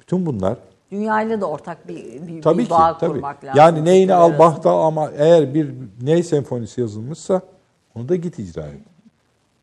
Bütün 0.00 0.26
bunlar 0.26 0.58
Dünyayla 0.90 1.40
da 1.40 1.46
ortak 1.46 1.88
bir, 1.88 2.26
bir, 2.26 2.42
tabii 2.42 2.58
bir 2.58 2.64
ki 2.64 2.70
bağ 2.70 2.98
tabii. 2.98 3.12
kurmak 3.12 3.44
lazım. 3.44 3.58
Yani 3.58 3.84
neyini 3.84 4.14
al. 4.14 4.38
Bach'ta 4.38 4.70
ama 4.84 5.10
eğer 5.10 5.54
bir 5.54 5.74
ney 6.02 6.22
senfonisi 6.22 6.80
yazılmışsa 6.80 7.42
onu 7.94 8.08
da 8.08 8.16
git 8.16 8.38
icra 8.38 8.62
et. 8.66 8.80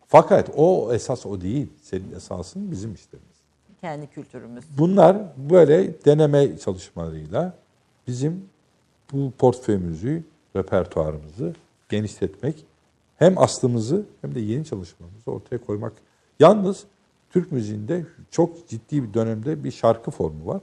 Fakat 0.10 0.49
o 0.56 0.94
esas 0.94 1.26
o 1.26 1.41
değil. 1.41 1.68
Senin 1.81 2.11
esasın 2.15 2.72
bizim 2.72 2.94
işlerimiz. 2.94 3.40
Kendi 3.81 4.07
kültürümüz. 4.07 4.65
Bunlar 4.77 5.18
böyle 5.49 6.06
deneme 6.06 6.57
çalışmalarıyla 6.57 7.53
bizim 8.07 8.45
bu 9.14 9.31
portföyümüzü, 9.38 10.23
repertuarımızı 10.56 11.53
genişletmek 11.90 12.65
hem 13.18 13.38
aslımızı 13.38 14.06
hem 14.22 14.36
de 14.36 14.40
yeni 14.40 14.65
çalışmalarımızı 14.65 15.31
ortaya 15.31 15.57
koymak. 15.57 15.94
Yalnız 16.40 16.84
Türk 17.30 17.52
müziğinde 17.52 18.06
çok 18.31 18.68
ciddi 18.68 19.03
bir 19.03 19.14
dönemde 19.14 19.64
bir 19.64 19.72
şarkı 19.72 20.11
formu 20.11 20.48
var. 20.48 20.61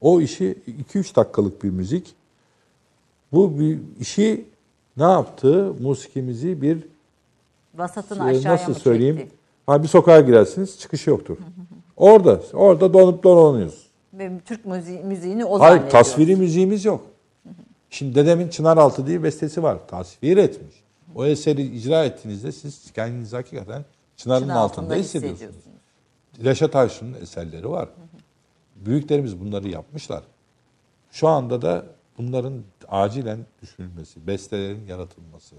O 0.00 0.20
işi 0.20 0.58
2-3 0.94 1.16
dakikalık 1.16 1.64
bir 1.64 1.70
müzik. 1.70 2.14
Bu 3.32 3.58
bir 3.58 3.80
işi 4.00 4.44
ne 4.96 5.02
yaptı? 5.04 5.74
Musikimizi 5.80 6.62
bir 6.62 6.91
Vasatını 7.74 8.18
e, 8.18 8.36
aşağıya 8.36 8.52
nasıl 8.52 8.72
mı 8.72 8.78
söyleyeyim? 8.78 9.16
çekti? 9.16 9.36
Ha 9.66 9.82
bir 9.82 9.88
sokağa 9.88 10.20
girersiniz, 10.20 10.78
çıkışı 10.78 11.10
yoktur. 11.10 11.38
Orada, 11.96 12.40
orada 12.52 12.92
donup 12.92 13.24
dolanıyoruz. 13.24 13.86
Ve 14.12 14.30
Türk 14.44 14.66
müziği, 14.66 15.00
müziğini 15.00 15.44
o 15.44 15.60
Hayır, 15.60 15.90
tasviri 15.90 16.36
müziğimiz 16.36 16.84
yok. 16.84 17.06
Şimdi 17.90 18.14
dedemin 18.14 18.48
Çınaraltı 18.48 19.06
diye 19.06 19.22
bestesi 19.22 19.62
var. 19.62 19.78
Tasvir 19.88 20.36
etmiş. 20.36 20.82
O 21.14 21.24
eseri 21.24 21.62
icra 21.62 22.04
ettiğinizde 22.04 22.52
siz 22.52 22.92
kendinizi 22.92 23.36
hakikaten 23.36 23.84
Çınarın 24.16 24.44
Çın 24.44 24.48
altında, 24.48 24.94
hissediyorsunuz. 24.94 25.54
Reşat 26.44 26.76
Aysun'un 26.76 27.14
eserleri 27.14 27.70
var. 27.70 27.88
Büyüklerimiz 28.76 29.40
bunları 29.40 29.68
yapmışlar. 29.68 30.22
Şu 31.10 31.28
anda 31.28 31.62
da 31.62 31.84
bunların 32.18 32.62
acilen 32.88 33.38
düşünülmesi, 33.62 34.26
bestelerin 34.26 34.86
yaratılması. 34.86 35.56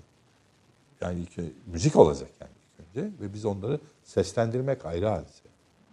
Yani 1.04 1.20
ilk, 1.20 1.32
müzik 1.68 1.96
olacak 1.96 2.30
yani 2.42 2.52
ilk 2.80 2.88
önce 2.90 3.10
ve 3.22 3.34
biz 3.34 3.46
onları 3.46 3.80
seslendirmek 4.04 4.86
ayrı 4.86 5.08
hadise. 5.08 5.44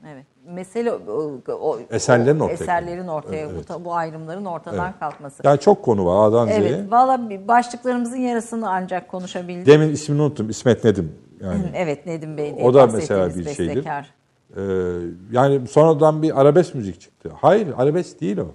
Evet. 0.09 0.25
Mesele 0.47 0.93
o, 0.93 1.41
o- 1.49 1.79
Eserlerin 1.91 2.41
ortaya 2.41 2.55
eserlerin 2.55 3.09
ortaya 3.09 3.37
Evet. 3.47 3.69
bu, 3.71 3.85
bu 3.85 3.95
ayrımların 3.95 4.45
ortadan 4.45 4.99
kalkması. 4.99 5.43
Yani 5.45 5.61
çok 5.61 5.83
konu 5.85 6.07
var 6.07 6.29
A'dan 6.29 6.47
Z'ye. 6.47 6.57
Evet. 6.59 6.93
Valla 6.93 7.31
başlıklarımızın 7.49 8.17
yarısını 8.17 8.71
ancak 8.71 9.09
konuşabildik. 9.09 9.67
Demin 9.67 9.89
ismini 9.89 10.23
unuttum. 10.23 10.51
İsmet 10.51 10.85
Nedim. 10.85 11.13
Yani 11.41 11.71
Evet 11.75 12.07
Nedim 12.07 12.37
Bey 12.37 12.57
diye 12.57 12.67
O 12.67 12.75
da 12.75 12.87
mesela 12.87 13.29
bir 13.29 13.49
şeydir. 13.49 13.75
bestekar. 13.77 14.15
Ee, 14.57 14.61
yani 15.33 15.69
sonradan 15.69 16.23
bir 16.23 16.41
arabesk 16.41 16.75
müzik 16.75 17.01
çıktı. 17.01 17.31
Hayır, 17.41 17.69
arabesk 17.77 18.21
değil 18.21 18.39
o. 18.39 18.47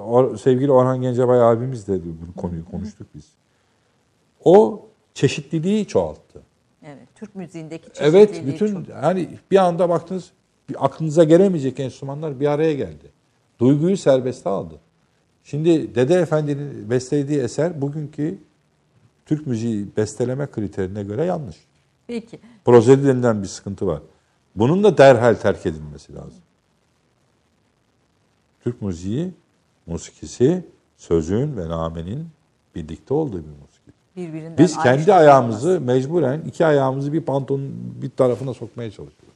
o 0.00 0.36
sevgili 0.36 0.72
Orhan 0.72 1.00
Gencebay 1.02 1.42
abimiz 1.42 1.88
de 1.88 2.00
bu 2.04 2.40
konuyu 2.40 2.64
konuştuk 2.70 3.06
biz. 3.14 3.24
O 4.44 4.82
çeşitliliği 5.14 5.86
çoğalttı. 5.86 6.42
Evet. 6.82 7.08
Türk 7.14 7.34
müziğindeki 7.36 7.84
çeşitliliği 7.84 8.10
Evet, 8.22 8.46
bütün 8.46 8.84
çok- 8.84 8.94
hani 8.94 9.38
bir 9.50 9.56
anda 9.56 9.88
baktınız 9.88 10.30
bir 10.68 10.84
aklınıza 10.84 11.24
gelemeyecek 11.24 11.80
enstrümanlar 11.80 12.40
bir 12.40 12.46
araya 12.46 12.74
geldi. 12.74 13.10
Duyguyu 13.58 13.96
serbeste 13.96 14.50
aldı. 14.50 14.74
Şimdi 15.44 15.94
Dede 15.94 16.14
Efendi'nin 16.14 16.90
bestelediği 16.90 17.40
eser 17.40 17.82
bugünkü 17.82 18.38
Türk 19.26 19.46
müziği 19.46 19.86
besteleme 19.96 20.46
kriterine 20.50 21.02
göre 21.02 21.24
yanlış. 21.24 21.56
Peki. 22.06 22.38
Prozedi 22.64 23.06
denilen 23.06 23.42
bir 23.42 23.48
sıkıntı 23.48 23.86
var. 23.86 24.02
Bunun 24.56 24.84
da 24.84 24.98
derhal 24.98 25.34
terk 25.34 25.66
edilmesi 25.66 26.14
lazım. 26.14 26.40
Türk 28.64 28.82
müziği, 28.82 29.30
musikisi, 29.86 30.64
sözün 30.96 31.56
ve 31.56 31.68
namenin 31.68 32.28
birlikte 32.74 33.14
olduğu 33.14 33.38
bir 33.38 33.48
musiki. 33.60 33.71
Birbirinden 34.16 34.58
Biz 34.58 34.78
kendi 34.78 35.14
ayağımızı 35.14 35.80
mecburen 35.80 36.40
iki 36.40 36.66
ayağımızı 36.66 37.12
bir 37.12 37.20
pantolonun 37.20 37.94
bir 38.02 38.10
tarafına 38.10 38.54
sokmaya 38.54 38.90
çalışıyoruz. 38.90 39.32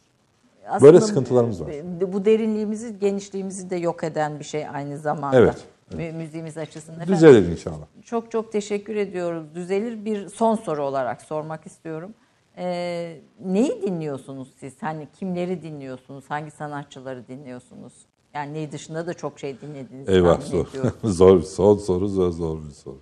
Aslında 0.69 0.93
Böyle 0.93 1.01
sıkıntılarımız 1.01 1.61
var. 1.61 1.70
Bu 2.12 2.24
derinliğimizi, 2.24 2.98
genişliğimizi 2.98 3.70
de 3.70 3.77
yok 3.77 4.05
eden 4.05 4.39
bir 4.39 4.44
şey 4.44 4.69
aynı 4.69 4.98
zamanda. 4.98 5.39
Evet, 5.39 5.65
Mü- 5.94 6.12
Müziğimiz 6.12 6.59
açısından. 6.59 7.07
Düzelir 7.07 7.48
inşallah. 7.48 7.86
Çok 8.05 8.31
çok 8.31 8.53
teşekkür 8.53 8.97
ediyoruz. 8.97 9.44
Düzelir 9.55 10.05
bir 10.05 10.28
son 10.28 10.55
soru 10.57 10.85
olarak 10.85 11.23
sormak 11.23 11.66
istiyorum. 11.66 12.15
Ee, 12.59 13.20
neyi 13.44 13.82
dinliyorsunuz 13.82 14.48
siz? 14.61 14.82
Hani 14.82 15.09
kimleri 15.19 15.62
dinliyorsunuz? 15.62 16.24
Hangi 16.28 16.51
sanatçıları 16.51 17.28
dinliyorsunuz? 17.28 17.93
Yani 18.35 18.53
ney 18.55 18.73
dışında 18.73 19.07
da 19.07 19.15
çok 19.15 19.39
şey 19.39 19.61
dinlediğinizi 19.61 20.12
Eyvah 20.12 20.40
zor. 20.40 20.66
zor, 21.05 21.43
son 21.43 21.77
soru 21.78 22.09
zor, 22.09 22.31
zor 22.31 22.59
bir 22.69 22.70
soru 22.70 22.98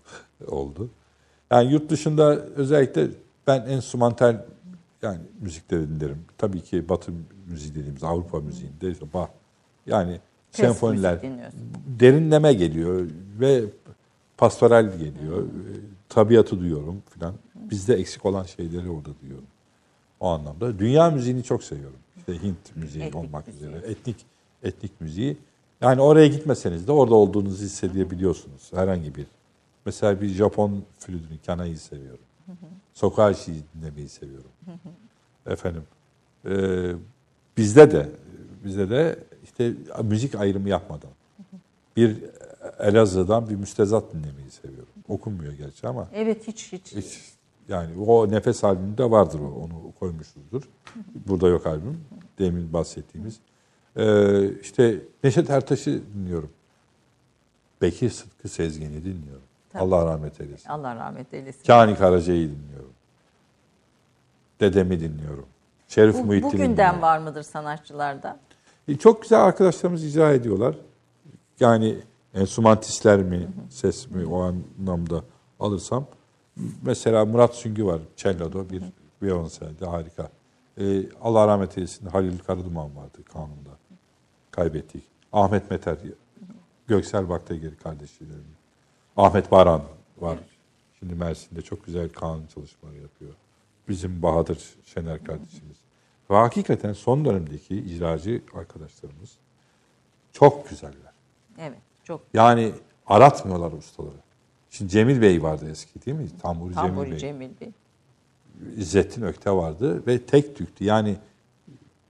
oldu. 0.47 0.91
Yani 1.55 1.72
yurt 1.72 1.90
dışında 1.90 2.36
özellikle 2.36 3.09
ben 3.47 3.60
enstrümantal 3.66 4.36
yani 5.02 5.18
müzikleri 5.40 5.89
dinlerim. 5.89 6.24
Tabii 6.39 6.60
ki 6.60 6.89
Batı 6.89 7.12
müziği 7.47 7.74
dediğimiz 7.74 8.05
Avrupa 8.05 8.40
müziğinde 8.40 8.90
işte 8.90 9.06
Bach 9.14 9.28
yani 9.86 10.20
Klasik 10.52 10.66
senfoniler 10.66 11.18
derinleme 12.01 12.52
geliyor 12.52 13.06
ve 13.40 13.64
pastoral 14.36 14.98
geliyor. 14.98 15.47
Tabiatı 16.09 16.60
duyuyorum 16.60 17.02
filan. 17.10 17.35
Bizde 17.55 17.94
eksik 17.94 18.26
olan 18.26 18.43
şeyleri 18.43 18.90
orada 18.90 19.10
duyuyorum. 19.22 19.47
O 20.20 20.28
anlamda. 20.28 20.78
Dünya 20.78 21.10
müziğini 21.10 21.43
çok 21.43 21.64
seviyorum. 21.64 21.98
İşte 22.16 22.43
Hint 22.43 22.76
müziği 22.76 23.05
Etnik 23.05 23.24
olmak 23.24 23.47
müziği. 23.47 23.68
üzere. 23.68 23.86
Etnik 23.86 24.16
etnik 24.62 25.01
müziği. 25.01 25.36
Yani 25.81 26.01
oraya 26.01 26.26
gitmeseniz 26.26 26.86
de 26.86 26.93
orada 26.93 27.14
olduğunuzu 27.14 27.64
hissedebiliyorsunuz. 27.64 28.72
Herhangi 28.72 29.14
bir. 29.14 29.26
Mesela 29.86 30.20
bir 30.20 30.28
Japon 30.28 30.85
flütünü, 30.98 31.39
kanayı 31.47 31.78
seviyorum. 31.78 32.24
Sokağa 32.94 33.35
şiir 33.35 33.62
dinlemeyi 33.74 34.09
seviyorum. 34.09 34.51
Efendim. 35.47 35.82
e, 36.47 36.52
bizde 37.56 37.90
de 37.90 38.09
bizde 38.65 38.90
de 38.90 39.19
işte 39.44 39.73
müzik 40.02 40.35
ayrımı 40.35 40.69
yapmadan 40.69 41.11
bir 41.97 42.16
Elazığ'dan 42.78 43.48
bir 43.48 43.55
müstezat 43.56 44.12
dinlemeyi 44.15 44.51
seviyorum. 44.51 44.89
Okunmuyor 45.09 45.52
gerçi 45.52 45.89
ama 45.89 46.09
Evet 46.15 46.48
hiç 46.48 46.73
hiç. 46.73 46.94
hiç 46.97 47.20
yani 47.69 48.02
o 48.05 48.31
nefes 48.31 48.65
albümünde 48.65 49.11
vardır 49.11 49.40
o. 49.40 49.44
Onu 49.65 49.93
koymuşuzdur. 50.01 50.62
Burada 51.28 51.48
yok 51.48 51.66
albüm. 51.66 52.01
Demin 52.39 52.73
bahsettiğimiz. 52.73 53.39
Ee, 53.97 54.61
işte 54.61 55.01
Neşet 55.24 55.51
Ertaş'ı 55.51 56.02
dinliyorum. 56.15 56.51
Bekir 57.82 58.11
Sıtkı 58.11 58.48
Sezgin'i 58.48 59.05
dinliyorum. 59.05 59.43
Tabii. 59.75 59.83
Allah 59.83 60.07
rahmet 60.07 60.41
eylesin. 60.41 60.69
Allah 60.69 60.97
rahmet 60.97 61.35
eylesin. 61.35 61.65
Kani 61.67 61.97
Karaca'yı 61.97 62.49
dinliyorum. 62.51 62.93
Dedemi 64.61 65.01
dinliyorum. 65.01 65.47
Şerif 65.89 66.15
Bu, 66.15 66.25
Muhittin'i 66.25 66.53
bugünden 66.53 66.71
dinliyorum. 66.71 67.03
var 67.03 67.19
mıdır 67.19 67.43
sanatçılarda? 67.43 68.39
E, 68.89 68.97
Çok 68.97 69.23
güzel 69.23 69.41
arkadaşlarımız 69.45 70.05
icra 70.05 70.33
ediyorlar. 70.33 70.77
Yani 71.61 71.97
enstrümantistler 72.35 73.23
mi, 73.23 73.49
ses 73.71 74.11
mi 74.11 74.27
o 74.27 74.41
anlamda 74.43 75.23
alırsam. 75.61 76.07
Mesela 76.83 77.25
Murat 77.25 77.55
Süngü 77.55 77.85
var. 77.87 78.01
Cello'da 78.17 78.71
bir 78.71 78.83
violonselde 79.23 79.87
harika. 79.87 80.29
Ee, 80.81 81.03
Allah 81.23 81.47
rahmet 81.49 81.79
eylesin 81.79 82.07
Halil 82.07 82.39
Karaduman 82.39 82.97
vardı 82.97 83.25
kanunda. 83.33 83.71
Kaybettik. 84.51 85.03
Ahmet 85.33 85.71
Meter, 85.71 85.97
Göksel 86.87 87.29
Baktegeri 87.29 87.77
kardeşlerim. 87.77 88.45
Ahmet 89.16 89.51
Baran 89.51 89.82
var. 90.19 90.39
Şimdi 90.99 91.15
Mersin'de 91.15 91.62
çok 91.62 91.86
güzel 91.86 92.09
kanun 92.09 92.47
çalışmaları 92.47 92.97
yapıyor. 92.97 93.32
Bizim 93.89 94.23
Bahadır 94.23 94.74
Şener 94.85 95.24
kardeşimiz. 95.24 95.77
Ve 96.31 96.35
hakikaten 96.35 96.93
son 96.93 97.24
dönemdeki 97.24 97.77
icracı 97.77 98.43
arkadaşlarımız 98.55 99.39
çok 100.32 100.69
güzeller. 100.69 101.12
Evet. 101.59 101.78
Çok 102.05 102.20
Yani 102.35 102.73
aratmıyorlar 103.07 103.73
ustaları. 103.73 104.24
Şimdi 104.70 104.91
Cemil 104.91 105.23
Bey 105.23 105.43
vardı 105.43 105.70
eski 105.70 106.07
değil 106.07 106.16
mi? 106.16 106.28
Tamburi, 106.43 106.74
Cemil 106.74 106.89
tamburi 106.89 107.11
Bey. 107.11 107.19
Cemil 107.19 107.51
Bey. 107.61 107.73
İzzettin 108.77 109.23
Ökte 109.23 109.51
vardı 109.51 110.07
ve 110.07 110.27
tek 110.27 110.57
tüktü. 110.57 110.85
Yani 110.85 111.16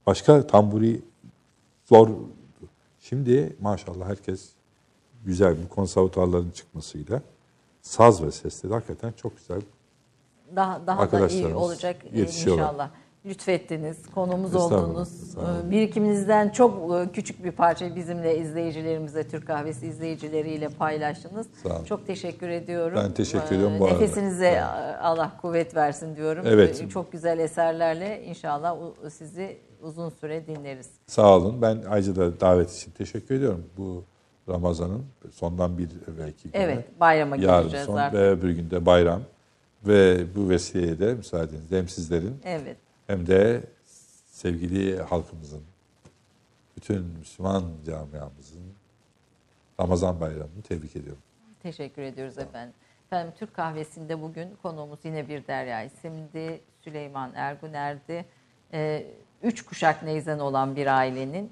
başka 0.05 0.47
tamburi 0.47 1.01
zor. 1.85 2.09
Şimdi 2.99 3.55
maşallah 3.61 4.09
herkes 4.09 4.49
güzel 5.25 5.55
bu 5.63 5.75
konservatuarların 5.75 6.51
çıkmasıyla 6.51 7.21
saz 7.81 8.23
ve 8.23 8.31
sesleri 8.31 8.73
hakikaten 8.73 9.11
çok 9.11 9.37
güzel. 9.37 9.61
Daha 10.55 10.87
daha 10.87 11.11
da 11.11 11.27
iyi 11.27 11.55
olacak 11.55 11.95
e, 12.13 12.21
inşallah. 12.21 12.89
Lütfettiniz, 13.25 13.97
konumuz 14.15 14.55
oldunuz. 14.55 15.09
Ee, 15.37 15.71
Birikiminizden 15.71 16.49
çok 16.49 16.95
e, 16.95 17.11
küçük 17.11 17.43
bir 17.43 17.51
parça 17.51 17.95
bizimle 17.95 18.37
izleyicilerimize, 18.37 19.27
Türk 19.27 19.47
Kahvesi 19.47 19.87
izleyicileriyle 19.87 20.69
paylaştınız. 20.69 21.47
Çok 21.85 22.07
teşekkür 22.07 22.49
ediyorum. 22.49 22.99
Ben 23.03 23.11
teşekkür 23.13 23.55
ediyorum 23.55 23.79
bu. 23.79 23.85
Nefesinize 23.85 24.47
e, 24.47 24.61
Allah 25.01 25.31
kuvvet 25.41 25.75
versin 25.75 26.15
diyorum. 26.15 26.45
Evet. 26.47 26.91
Çok 26.91 27.11
güzel 27.11 27.39
eserlerle 27.39 28.23
inşallah 28.25 28.77
sizi 29.09 29.57
uzun 29.81 30.09
süre 30.09 30.47
dinleriz. 30.47 30.89
Sağ 31.07 31.35
olun. 31.37 31.61
Ben 31.61 31.83
ayrıca 31.89 32.15
da 32.15 32.39
davet 32.39 32.71
için 32.73 32.91
teşekkür 32.91 33.35
ediyorum. 33.35 33.65
Bu 33.77 34.03
Ramazan'ın 34.49 35.05
sondan 35.31 35.77
bir 35.77 35.89
ve 36.07 36.29
iki 36.29 36.51
günü. 36.51 36.61
Evet, 36.63 36.99
bayrama 36.99 37.35
Yarın 37.35 37.61
gireceğiz 37.61 37.85
son 37.85 37.97
artık. 37.97 38.19
ve 38.19 38.29
öbür 38.29 38.49
günde 38.49 38.85
bayram. 38.85 39.21
Ve 39.87 40.25
bu 40.35 40.49
vesileye 40.49 40.99
de 40.99 41.13
müsaadenizle 41.13 41.77
hem 41.77 41.87
sizlerin 41.87 42.41
Evet. 42.45 42.77
hem 43.07 43.27
de 43.27 43.61
sevgili 44.31 44.97
halkımızın, 45.01 45.61
bütün 46.77 47.01
Müslüman 47.19 47.63
camiamızın 47.85 48.61
Ramazan 49.79 50.21
bayramını 50.21 50.61
tebrik 50.67 50.95
ediyorum. 50.95 51.21
Teşekkür 51.63 52.01
ediyoruz 52.01 52.37
efendim. 52.37 52.73
Efendim 53.07 53.33
Türk 53.39 53.53
kahvesinde 53.53 54.21
bugün 54.21 54.49
konuğumuz 54.63 54.99
yine 55.03 55.29
bir 55.29 55.47
derya 55.47 55.83
isimdi. 55.83 56.61
Süleyman 56.81 57.31
Erguner'di. 57.35 58.25
Ee, 58.73 59.07
üç 59.43 59.65
kuşak 59.65 60.03
neyzen 60.03 60.39
olan 60.39 60.75
bir 60.75 60.87
ailenin 60.97 61.51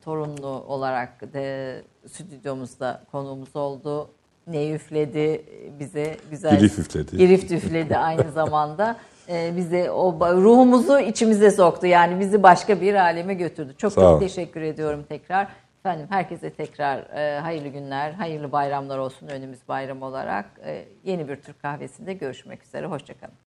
torunlu 0.00 0.46
olarak 0.48 1.32
de 1.34 1.82
stüdyomuzda 2.06 3.02
konuğumuz 3.12 3.56
oldu. 3.56 4.10
Ne 4.46 4.72
üfledi 4.72 5.44
bize 5.78 6.16
güzel. 6.30 6.58
Girif 6.58 6.78
üfledi. 6.78 7.16
Girif 7.16 7.50
üfledi 7.50 7.96
aynı 7.96 8.30
zamanda. 8.34 8.96
Ee, 9.28 9.52
bize 9.56 9.90
o 9.90 10.20
ruhumuzu 10.36 10.98
içimize 10.98 11.50
soktu. 11.50 11.86
Yani 11.86 12.20
bizi 12.20 12.42
başka 12.42 12.80
bir 12.80 12.94
aleme 12.94 13.34
götürdü. 13.34 13.74
Çok 13.78 13.94
çok 13.94 14.20
teşekkür 14.20 14.60
ediyorum 14.60 15.04
tekrar. 15.08 15.48
Efendim 15.80 16.06
herkese 16.10 16.50
tekrar 16.50 16.98
e, 16.98 17.40
hayırlı 17.40 17.68
günler, 17.68 18.12
hayırlı 18.12 18.52
bayramlar 18.52 18.98
olsun 18.98 19.26
önümüz 19.26 19.68
bayram 19.68 20.02
olarak. 20.02 20.46
E, 20.64 20.84
yeni 21.04 21.28
bir 21.28 21.36
Türk 21.36 21.62
kahvesinde 21.62 22.12
görüşmek 22.12 22.64
üzere. 22.64 22.86
Hoşçakalın. 22.86 23.34